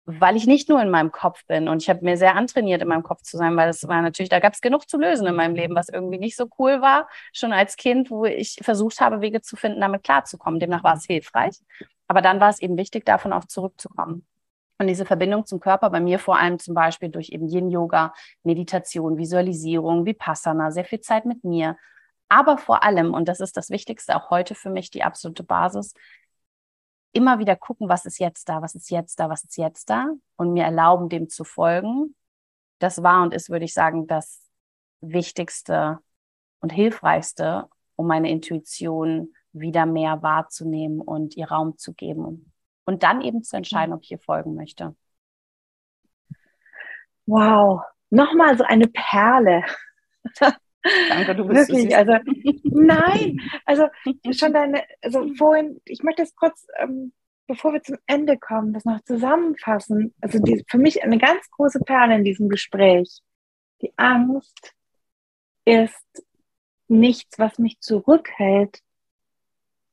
Weil 0.05 0.35
ich 0.35 0.47
nicht 0.47 0.67
nur 0.67 0.81
in 0.81 0.89
meinem 0.89 1.11
Kopf 1.11 1.45
bin 1.45 1.67
und 1.67 1.83
ich 1.83 1.89
habe 1.89 2.03
mir 2.03 2.17
sehr 2.17 2.35
antrainiert, 2.35 2.81
in 2.81 2.87
meinem 2.87 3.03
Kopf 3.03 3.21
zu 3.21 3.37
sein, 3.37 3.55
weil 3.55 3.69
es 3.69 3.87
war 3.87 4.01
natürlich, 4.01 4.29
da 4.29 4.39
gab 4.39 4.53
es 4.53 4.61
genug 4.61 4.89
zu 4.89 4.97
lösen 4.97 5.27
in 5.27 5.35
meinem 5.35 5.53
Leben, 5.53 5.75
was 5.75 5.89
irgendwie 5.89 6.17
nicht 6.17 6.35
so 6.35 6.47
cool 6.57 6.81
war, 6.81 7.07
schon 7.31 7.53
als 7.53 7.77
Kind, 7.77 8.09
wo 8.09 8.25
ich 8.25 8.57
versucht 8.63 8.99
habe, 8.99 9.21
Wege 9.21 9.41
zu 9.41 9.55
finden, 9.55 9.79
damit 9.79 10.01
klarzukommen. 10.01 10.59
Demnach 10.59 10.83
war 10.83 10.95
es 10.95 11.05
hilfreich. 11.05 11.59
Aber 12.07 12.21
dann 12.21 12.39
war 12.39 12.49
es 12.49 12.59
eben 12.59 12.75
wichtig, 12.77 13.05
davon 13.05 13.31
auch 13.31 13.45
zurückzukommen. 13.45 14.25
Und 14.81 14.87
diese 14.87 15.05
Verbindung 15.05 15.45
zum 15.45 15.59
Körper 15.59 15.91
bei 15.91 15.99
mir 15.99 16.17
vor 16.17 16.39
allem 16.39 16.57
zum 16.57 16.73
Beispiel 16.73 17.09
durch 17.09 17.29
eben 17.29 17.47
Yin-Yoga, 17.47 18.15
Meditation, 18.41 19.15
Visualisierung, 19.15 20.07
Vipassana, 20.07 20.71
sehr 20.71 20.85
viel 20.85 21.01
Zeit 21.01 21.25
mit 21.25 21.43
mir. 21.43 21.77
Aber 22.29 22.57
vor 22.57 22.81
allem, 22.81 23.13
und 23.13 23.27
das 23.27 23.41
ist 23.41 23.55
das 23.57 23.69
Wichtigste 23.69 24.15
auch 24.15 24.31
heute 24.31 24.55
für 24.55 24.71
mich, 24.71 24.89
die 24.89 25.03
absolute 25.03 25.43
Basis, 25.43 25.93
immer 27.11 27.37
wieder 27.37 27.55
gucken, 27.55 27.89
was 27.89 28.05
ist 28.07 28.17
jetzt 28.17 28.49
da, 28.49 28.63
was 28.63 28.73
ist 28.73 28.89
jetzt 28.89 29.19
da, 29.19 29.29
was 29.29 29.43
ist 29.43 29.55
jetzt 29.57 29.87
da 29.91 30.07
und 30.35 30.51
mir 30.51 30.63
erlauben, 30.63 31.09
dem 31.09 31.29
zu 31.29 31.43
folgen. 31.43 32.15
Das 32.79 33.03
war 33.03 33.21
und 33.21 33.35
ist, 33.35 33.51
würde 33.51 33.65
ich 33.65 33.75
sagen, 33.75 34.07
das 34.07 34.41
Wichtigste 34.99 35.99
und 36.59 36.71
Hilfreichste, 36.71 37.69
um 37.97 38.07
meine 38.07 38.31
Intuition 38.31 39.35
wieder 39.51 39.85
mehr 39.85 40.23
wahrzunehmen 40.23 41.01
und 41.01 41.37
ihr 41.37 41.49
Raum 41.51 41.77
zu 41.77 41.93
geben 41.93 42.50
und 42.85 43.03
dann 43.03 43.21
eben 43.21 43.43
zu 43.43 43.57
entscheiden, 43.57 43.93
ob 43.93 44.03
ich 44.03 44.11
ihr 44.11 44.19
folgen 44.19 44.55
möchte. 44.55 44.95
Wow, 47.25 47.81
nochmal 48.09 48.57
so 48.57 48.63
eine 48.63 48.87
Perle. 48.87 49.63
Danke, 51.09 51.35
du 51.35 51.45
bist 51.45 51.69
Wirklich, 51.69 51.95
also 51.95 52.13
nein, 52.63 53.39
also 53.65 53.87
schon 54.31 54.53
deine, 54.53 54.83
also 55.01 55.31
vorhin, 55.35 55.79
ich 55.85 56.01
möchte 56.01 56.23
das 56.23 56.35
kurz, 56.35 56.65
ähm, 56.79 57.13
bevor 57.47 57.73
wir 57.73 57.83
zum 57.83 57.97
Ende 58.07 58.37
kommen, 58.37 58.73
das 58.73 58.85
noch 58.85 59.01
zusammenfassen. 59.03 60.13
Also 60.21 60.39
die, 60.39 60.63
für 60.67 60.77
mich 60.77 61.03
eine 61.03 61.19
ganz 61.19 61.49
große 61.51 61.79
Perle 61.81 62.15
in 62.15 62.23
diesem 62.23 62.49
Gespräch. 62.49 63.21
Die 63.81 63.93
Angst 63.97 64.73
ist 65.65 66.25
nichts, 66.87 67.37
was 67.37 67.59
mich 67.59 67.79
zurückhält 67.79 68.79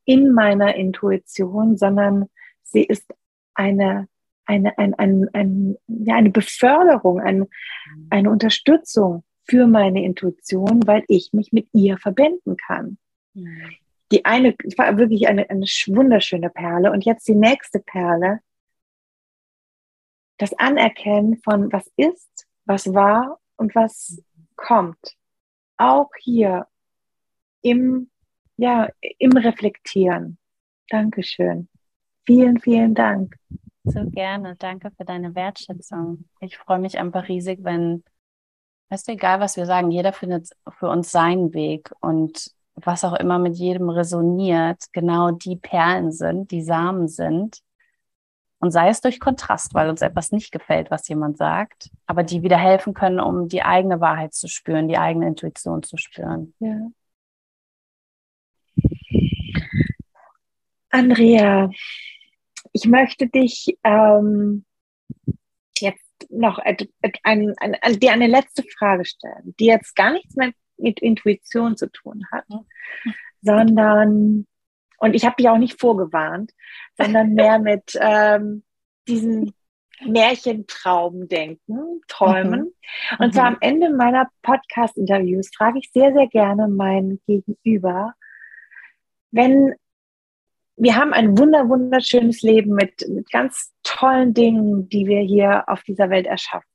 in 0.04 0.32
meiner 0.32 0.74
Intuition, 0.74 1.76
sondern 1.76 2.30
sie 2.70 2.84
ist 2.84 3.12
eine, 3.54 4.08
eine, 4.44 4.78
ein, 4.78 4.94
ein, 4.94 5.28
ein, 5.32 5.76
ja, 5.86 6.16
eine 6.16 6.30
Beförderung, 6.30 7.20
ein, 7.20 7.46
eine 8.10 8.30
Unterstützung 8.30 9.24
für 9.44 9.66
meine 9.66 10.04
Intuition, 10.04 10.86
weil 10.86 11.04
ich 11.08 11.32
mich 11.32 11.52
mit 11.52 11.68
ihr 11.72 11.98
verbinden 11.98 12.56
kann. 12.56 12.98
Die 14.12 14.24
eine 14.24 14.54
war 14.76 14.96
wirklich 14.98 15.28
eine, 15.28 15.48
eine 15.50 15.64
wunderschöne 15.64 16.50
Perle. 16.50 16.90
Und 16.92 17.04
jetzt 17.04 17.28
die 17.28 17.34
nächste 17.34 17.80
Perle. 17.80 18.40
Das 20.38 20.54
Anerkennen 20.54 21.40
von 21.42 21.72
was 21.72 21.90
ist, 21.96 22.46
was 22.64 22.94
war 22.94 23.40
und 23.56 23.74
was 23.74 24.22
kommt. 24.56 25.16
Auch 25.76 26.10
hier 26.18 26.66
im, 27.60 28.10
ja, 28.56 28.88
im 29.18 29.32
Reflektieren. 29.32 30.38
Dankeschön. 30.88 31.68
Vielen, 32.28 32.60
vielen 32.60 32.94
Dank. 32.94 33.36
So 33.84 34.04
gerne. 34.04 34.54
Danke 34.56 34.90
für 34.94 35.06
deine 35.06 35.34
Wertschätzung. 35.34 36.28
Ich 36.40 36.58
freue 36.58 36.78
mich 36.78 36.98
einfach 36.98 37.26
riesig, 37.26 37.60
wenn, 37.62 38.04
weißt 38.90 39.08
du, 39.08 39.12
egal 39.12 39.40
was 39.40 39.56
wir 39.56 39.64
sagen, 39.64 39.90
jeder 39.90 40.12
findet 40.12 40.50
für 40.78 40.90
uns 40.90 41.10
seinen 41.10 41.54
Weg 41.54 41.90
und 42.00 42.50
was 42.74 43.02
auch 43.02 43.14
immer 43.14 43.38
mit 43.38 43.56
jedem 43.56 43.88
resoniert, 43.88 44.84
genau 44.92 45.30
die 45.30 45.56
Perlen 45.56 46.12
sind, 46.12 46.50
die 46.50 46.60
Samen 46.60 47.08
sind. 47.08 47.60
Und 48.58 48.72
sei 48.72 48.90
es 48.90 49.00
durch 49.00 49.20
Kontrast, 49.20 49.72
weil 49.72 49.88
uns 49.88 50.02
etwas 50.02 50.30
nicht 50.30 50.52
gefällt, 50.52 50.90
was 50.90 51.08
jemand 51.08 51.38
sagt, 51.38 51.90
aber 52.04 52.24
die 52.24 52.42
wieder 52.42 52.58
helfen 52.58 52.92
können, 52.92 53.20
um 53.20 53.48
die 53.48 53.62
eigene 53.62 54.02
Wahrheit 54.02 54.34
zu 54.34 54.48
spüren, 54.48 54.86
die 54.86 54.98
eigene 54.98 55.28
Intuition 55.28 55.82
zu 55.82 55.96
spüren. 55.96 56.52
Ja. 56.58 56.90
Andrea, 60.90 61.70
ich 62.72 62.86
möchte 62.86 63.28
dich 63.28 63.76
ähm, 63.84 64.64
jetzt 65.78 66.04
noch 66.30 66.58
ein, 66.58 66.76
ein, 67.22 67.54
ein, 67.60 68.00
dir 68.00 68.12
eine 68.12 68.26
letzte 68.26 68.64
Frage 68.78 69.04
stellen, 69.04 69.54
die 69.58 69.66
jetzt 69.66 69.94
gar 69.94 70.12
nichts 70.12 70.36
mehr 70.36 70.52
mit 70.76 71.00
Intuition 71.00 71.76
zu 71.76 71.90
tun 71.90 72.24
hat, 72.30 72.48
mhm. 72.48 72.64
sondern, 73.42 74.46
und 74.98 75.14
ich 75.14 75.24
habe 75.24 75.36
dich 75.36 75.48
auch 75.48 75.58
nicht 75.58 75.80
vorgewarnt, 75.80 76.52
sondern 76.96 77.34
mehr 77.34 77.58
mit 77.60 77.98
ähm, 78.00 78.64
diesen 79.06 79.54
Märchentraumdenken, 80.04 82.02
Träumen. 82.06 82.60
Mhm. 82.60 83.16
Und 83.18 83.34
zwar 83.34 83.50
mhm. 83.50 83.56
am 83.56 83.60
Ende 83.60 83.90
meiner 83.90 84.28
Podcast-Interviews 84.42 85.50
frage 85.56 85.80
ich 85.80 85.90
sehr, 85.92 86.12
sehr 86.12 86.28
gerne 86.28 86.68
mein 86.68 87.20
Gegenüber, 87.26 88.14
wenn 89.30 89.74
wir 90.78 90.96
haben 90.96 91.12
ein 91.12 91.36
wunder, 91.36 91.68
wunderschönes 91.68 92.42
Leben 92.42 92.74
mit, 92.74 93.06
mit 93.08 93.30
ganz 93.30 93.72
tollen 93.82 94.34
Dingen, 94.34 94.88
die 94.88 95.06
wir 95.06 95.20
hier 95.20 95.64
auf 95.66 95.82
dieser 95.82 96.10
Welt 96.10 96.26
erschaffen. 96.26 96.68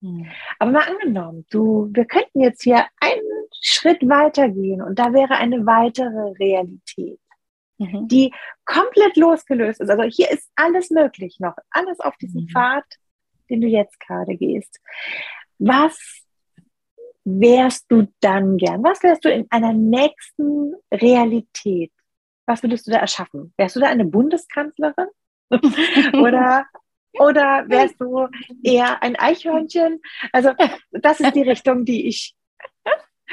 Mhm. 0.00 0.26
Aber 0.58 0.70
mal 0.70 0.88
angenommen, 0.88 1.46
du, 1.50 1.88
wir 1.92 2.04
könnten 2.04 2.40
jetzt 2.40 2.62
hier 2.62 2.86
einen 3.00 3.20
Schritt 3.60 4.08
weitergehen 4.08 4.82
und 4.82 4.98
da 4.98 5.12
wäre 5.12 5.36
eine 5.36 5.66
weitere 5.66 6.32
Realität, 6.38 7.20
mhm. 7.78 8.08
die 8.08 8.32
komplett 8.64 9.16
losgelöst 9.16 9.80
ist. 9.80 9.90
Also 9.90 10.02
hier 10.04 10.30
ist 10.30 10.50
alles 10.56 10.90
möglich 10.90 11.38
noch, 11.40 11.56
alles 11.70 12.00
auf 12.00 12.16
diesem 12.16 12.42
mhm. 12.42 12.48
Pfad, 12.48 12.84
den 13.50 13.60
du 13.60 13.66
jetzt 13.66 13.98
gerade 14.00 14.36
gehst. 14.36 14.80
Was 15.58 16.24
wärst 17.24 17.86
du 17.90 18.06
dann 18.20 18.56
gern? 18.56 18.82
Was 18.84 19.02
wärst 19.02 19.24
du 19.24 19.30
in 19.30 19.46
einer 19.50 19.72
nächsten 19.72 20.74
Realität? 20.92 21.92
Was 22.46 22.62
würdest 22.62 22.86
du 22.86 22.90
da 22.90 22.98
erschaffen? 22.98 23.52
Wärst 23.56 23.76
du 23.76 23.80
da 23.80 23.88
eine 23.88 24.04
Bundeskanzlerin? 24.04 25.08
oder, 26.14 26.66
oder 27.12 27.64
wärst 27.68 28.00
du 28.00 28.28
eher 28.62 29.02
ein 29.02 29.16
Eichhörnchen? 29.16 30.00
Also, 30.32 30.52
das 30.90 31.20
ist 31.20 31.34
die 31.34 31.42
Richtung, 31.42 31.84
die 31.84 32.08
ich 32.08 32.34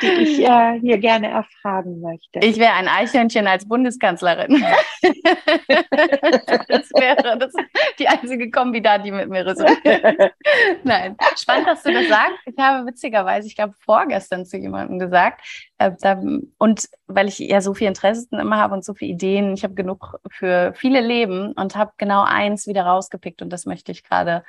die 0.02 0.08
ich 0.08 0.40
äh, 0.40 0.80
hier 0.80 0.98
gerne 0.98 1.30
erfragen 1.30 2.02
möchte. 2.02 2.40
Ich 2.40 2.58
wäre 2.58 2.74
ein 2.74 2.88
Eichhörnchen 2.88 3.48
als 3.48 3.68
Bundeskanzlerin. 3.68 4.62
das 5.02 6.90
wäre 6.92 7.38
das 7.38 7.54
die 8.00 8.08
einzige 8.08 8.50
Kombi 8.50 8.82
da, 8.82 8.98
die 8.98 9.12
mit 9.12 9.30
mir 9.30 9.46
resoniert. 9.46 10.34
Nein, 10.84 11.16
spannend, 11.38 11.68
dass 11.68 11.84
du 11.84 11.94
das 11.94 12.08
sagst. 12.08 12.40
Ich 12.46 12.58
habe 12.58 12.88
witzigerweise, 12.88 13.48
ich 13.48 13.56
glaube, 13.56 13.74
vorgestern 13.80 14.46
zu 14.46 14.58
jemandem 14.58 15.00
gesagt, 15.00 15.42
äh, 15.78 15.92
da, 16.02 16.22
und 16.58 16.90
weil 17.08 17.28
ich 17.28 17.40
ja 17.40 17.62
so 17.62 17.74
viel 17.74 17.88
Interessen 17.88 18.40
immer 18.40 18.58
habe 18.58 18.74
und 18.74 18.84
so 18.84 18.94
viele 18.94 19.12
Ideen, 19.12 19.54
ich 19.54 19.64
habe 19.64 19.76
genug 19.76 20.20
für 20.30 20.74
viele 20.76 21.02
Leben 21.02 21.54
und 21.54 21.76
habe 21.76 21.92
genau 21.98 22.24
eins 22.24 22.68
wieder 22.68 22.86
rausgepickt 22.86 23.42
und 23.42 23.52
das 23.52 23.66
möchte 23.66 23.92
ich 23.92 24.04
gerade 24.04 24.44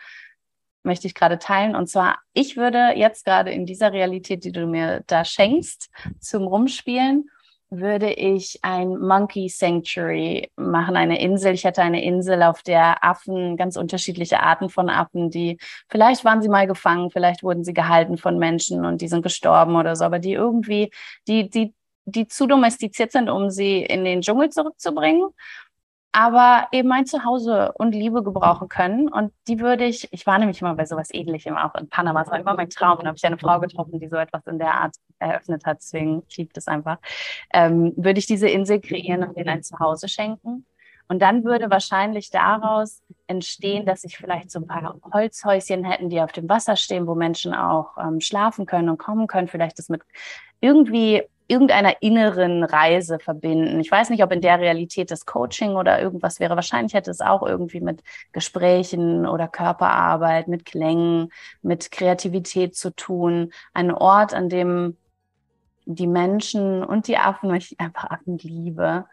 möchte 0.84 1.06
ich 1.06 1.14
gerade 1.14 1.38
teilen. 1.38 1.74
Und 1.74 1.88
zwar, 1.88 2.18
ich 2.32 2.56
würde 2.56 2.92
jetzt 2.96 3.24
gerade 3.24 3.50
in 3.50 3.66
dieser 3.66 3.92
Realität, 3.92 4.44
die 4.44 4.52
du 4.52 4.66
mir 4.66 5.02
da 5.06 5.24
schenkst, 5.24 5.90
zum 6.20 6.44
Rumspielen, 6.44 7.28
würde 7.70 8.12
ich 8.12 8.58
ein 8.62 8.98
Monkey 8.98 9.48
Sanctuary 9.48 10.50
machen, 10.56 10.96
eine 10.96 11.20
Insel. 11.20 11.54
Ich 11.54 11.64
hätte 11.64 11.82
eine 11.82 12.04
Insel, 12.04 12.42
auf 12.42 12.62
der 12.62 13.02
Affen, 13.04 13.56
ganz 13.56 13.76
unterschiedliche 13.76 14.40
Arten 14.40 14.68
von 14.68 14.88
Affen, 14.88 15.30
die 15.30 15.58
vielleicht 15.88 16.24
waren 16.24 16.42
sie 16.42 16.48
mal 16.48 16.66
gefangen, 16.66 17.10
vielleicht 17.10 17.42
wurden 17.42 17.64
sie 17.64 17.74
gehalten 17.74 18.16
von 18.16 18.38
Menschen 18.38 18.84
und 18.84 19.00
die 19.00 19.08
sind 19.08 19.22
gestorben 19.22 19.76
oder 19.76 19.96
so, 19.96 20.04
aber 20.04 20.18
die 20.18 20.32
irgendwie, 20.32 20.90
die, 21.26 21.48
die, 21.48 21.74
die 22.04 22.28
zu 22.28 22.46
domestiziert 22.46 23.12
sind, 23.12 23.28
um 23.28 23.50
sie 23.50 23.82
in 23.82 24.04
den 24.04 24.20
Dschungel 24.20 24.50
zurückzubringen 24.50 25.28
aber 26.14 26.68
eben 26.70 26.88
mein 26.88 27.06
Zuhause 27.06 27.72
und 27.72 27.92
Liebe 27.92 28.22
gebrauchen 28.22 28.68
können. 28.68 29.08
Und 29.08 29.32
die 29.48 29.58
würde 29.58 29.84
ich, 29.84 30.08
ich 30.12 30.24
war 30.26 30.38
nämlich 30.38 30.60
immer 30.60 30.76
bei 30.76 30.86
sowas 30.86 31.08
ähnlichem, 31.12 31.56
auch 31.56 31.74
in 31.74 31.88
Panama, 31.88 32.22
es 32.22 32.30
war 32.30 32.38
immer 32.38 32.54
mein 32.54 32.70
Traum. 32.70 32.98
Und 32.98 33.08
habe 33.08 33.16
ich 33.16 33.26
eine 33.26 33.36
Frau 33.36 33.58
getroffen, 33.58 33.98
die 33.98 34.06
so 34.06 34.14
etwas 34.14 34.46
in 34.46 34.60
der 34.60 34.74
Art 34.74 34.94
eröffnet 35.18 35.66
hat, 35.66 35.78
deswegen 35.78 36.22
liebe 36.36 36.52
das 36.54 36.68
einfach. 36.68 36.98
Ähm, 37.52 37.92
würde 37.96 38.20
ich 38.20 38.26
diese 38.26 38.48
Insel 38.48 38.80
kreieren 38.80 39.24
und 39.24 39.36
ihnen 39.36 39.48
ein 39.48 39.64
Zuhause 39.64 40.06
schenken. 40.08 40.64
Und 41.08 41.20
dann 41.20 41.42
würde 41.42 41.68
wahrscheinlich 41.68 42.30
daraus 42.30 43.02
entstehen, 43.26 43.84
dass 43.84 44.04
ich 44.04 44.16
vielleicht 44.16 44.52
so 44.52 44.60
ein 44.60 44.68
paar 44.68 44.96
Holzhäuschen 45.12 45.82
hätten, 45.82 46.10
die 46.10 46.20
auf 46.20 46.30
dem 46.30 46.48
Wasser 46.48 46.76
stehen, 46.76 47.08
wo 47.08 47.16
Menschen 47.16 47.54
auch 47.54 47.98
ähm, 47.98 48.20
schlafen 48.20 48.66
können 48.66 48.88
und 48.88 48.98
kommen 48.98 49.26
können. 49.26 49.48
Vielleicht 49.48 49.80
das 49.80 49.88
mit 49.88 50.02
irgendwie 50.60 51.24
irgendeiner 51.46 52.02
inneren 52.02 52.64
Reise 52.64 53.18
verbinden. 53.18 53.80
Ich 53.80 53.90
weiß 53.90 54.10
nicht, 54.10 54.22
ob 54.22 54.32
in 54.32 54.40
der 54.40 54.58
Realität 54.60 55.10
das 55.10 55.26
Coaching 55.26 55.76
oder 55.76 56.00
irgendwas 56.00 56.40
wäre. 56.40 56.56
Wahrscheinlich 56.56 56.94
hätte 56.94 57.10
es 57.10 57.20
auch 57.20 57.42
irgendwie 57.42 57.80
mit 57.80 58.02
Gesprächen 58.32 59.26
oder 59.26 59.48
Körperarbeit, 59.48 60.48
mit 60.48 60.64
Klängen, 60.64 61.30
mit 61.62 61.90
Kreativität 61.90 62.74
zu 62.76 62.94
tun. 62.94 63.52
Ein 63.74 63.90
Ort, 63.92 64.32
an 64.32 64.48
dem 64.48 64.96
die 65.86 66.06
Menschen 66.06 66.82
und 66.82 67.08
die 67.08 67.18
Affen, 67.18 67.54
ich 67.54 67.78
einfach 67.78 68.10
Affen 68.10 68.38
liebe, 68.38 69.04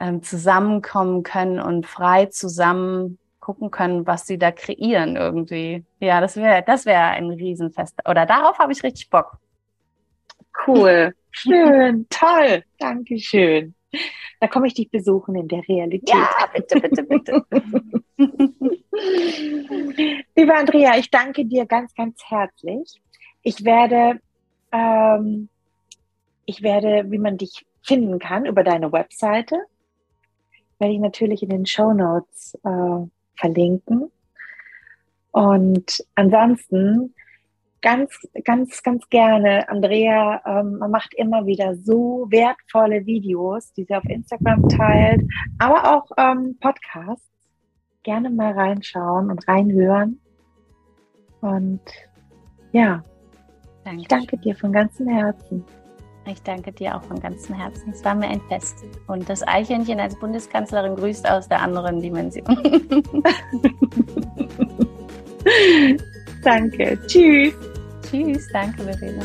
ähm, 0.00 0.22
zusammenkommen 0.22 1.22
können 1.22 1.60
und 1.60 1.86
frei 1.86 2.26
zusammen 2.26 3.18
gucken 3.40 3.70
können, 3.70 4.06
was 4.06 4.26
sie 4.26 4.36
da 4.36 4.50
kreieren 4.50 5.16
irgendwie. 5.16 5.84
Ja, 6.00 6.20
das 6.20 6.36
wäre 6.36 6.62
das 6.66 6.86
wäre 6.86 7.04
ein 7.04 7.30
Riesenfest. 7.30 8.00
Oder 8.08 8.26
darauf 8.26 8.58
habe 8.58 8.72
ich 8.72 8.82
richtig 8.82 9.10
Bock. 9.10 9.38
Cool. 10.66 11.14
Schön, 11.30 12.06
toll, 12.10 12.64
danke 12.78 13.18
schön. 13.18 13.74
Da 14.40 14.48
komme 14.48 14.66
ich 14.66 14.74
dich 14.74 14.90
besuchen 14.90 15.34
in 15.34 15.48
der 15.48 15.66
Realität. 15.66 16.08
Ja, 16.08 16.28
bitte, 16.52 16.80
bitte, 16.80 17.02
bitte. 17.02 17.44
Liebe 20.36 20.54
Andrea, 20.54 20.98
ich 20.98 21.10
danke 21.10 21.44
dir 21.46 21.66
ganz, 21.66 21.94
ganz 21.94 22.22
herzlich. 22.26 23.00
Ich 23.42 23.64
werde, 23.64 24.20
ähm, 24.72 25.48
ich 26.44 26.62
werde, 26.62 27.10
wie 27.10 27.18
man 27.18 27.38
dich 27.38 27.64
finden 27.82 28.18
kann, 28.18 28.44
über 28.44 28.64
deine 28.64 28.92
Webseite, 28.92 29.56
werde 30.78 30.94
ich 30.94 31.00
natürlich 31.00 31.42
in 31.42 31.48
den 31.48 31.66
Show 31.66 31.92
Notes 31.92 32.58
äh, 32.64 33.06
verlinken. 33.36 34.10
Und 35.30 36.04
ansonsten 36.14 37.14
ganz, 37.80 38.10
ganz, 38.44 38.82
ganz 38.82 39.08
gerne. 39.08 39.68
Andrea 39.68 40.40
ähm, 40.44 40.78
macht 40.90 41.14
immer 41.14 41.46
wieder 41.46 41.74
so 41.76 42.26
wertvolle 42.30 43.06
Videos, 43.06 43.72
die 43.72 43.84
sie 43.84 43.94
auf 43.94 44.04
Instagram 44.04 44.68
teilt, 44.68 45.22
aber 45.58 45.96
auch 45.96 46.10
ähm, 46.16 46.56
Podcasts. 46.60 47.26
Gerne 48.04 48.30
mal 48.30 48.52
reinschauen 48.52 49.30
und 49.30 49.46
reinhören. 49.46 50.20
Und 51.40 51.80
ja, 52.72 53.02
danke. 53.84 54.00
ich 54.00 54.08
danke 54.08 54.38
dir 54.38 54.56
von 54.56 54.72
ganzem 54.72 55.08
Herzen. 55.08 55.64
Ich 56.26 56.42
danke 56.42 56.72
dir 56.72 56.96
auch 56.96 57.02
von 57.02 57.18
ganzem 57.20 57.54
Herzen. 57.54 57.90
Es 57.90 58.04
war 58.04 58.14
mir 58.14 58.28
ein 58.28 58.40
Fest. 58.48 58.84
Und 59.06 59.28
das 59.28 59.46
Eichhörnchen 59.46 59.98
als 59.98 60.18
Bundeskanzlerin 60.18 60.96
grüßt 60.96 61.28
aus 61.28 61.48
der 61.48 61.60
anderen 61.60 62.00
Dimension. 62.00 62.46
Danke. 66.48 66.98
Tschüss. 67.06 67.52
Tschüss. 68.10 68.48
Danke, 68.50 68.82
Verena. 68.82 69.22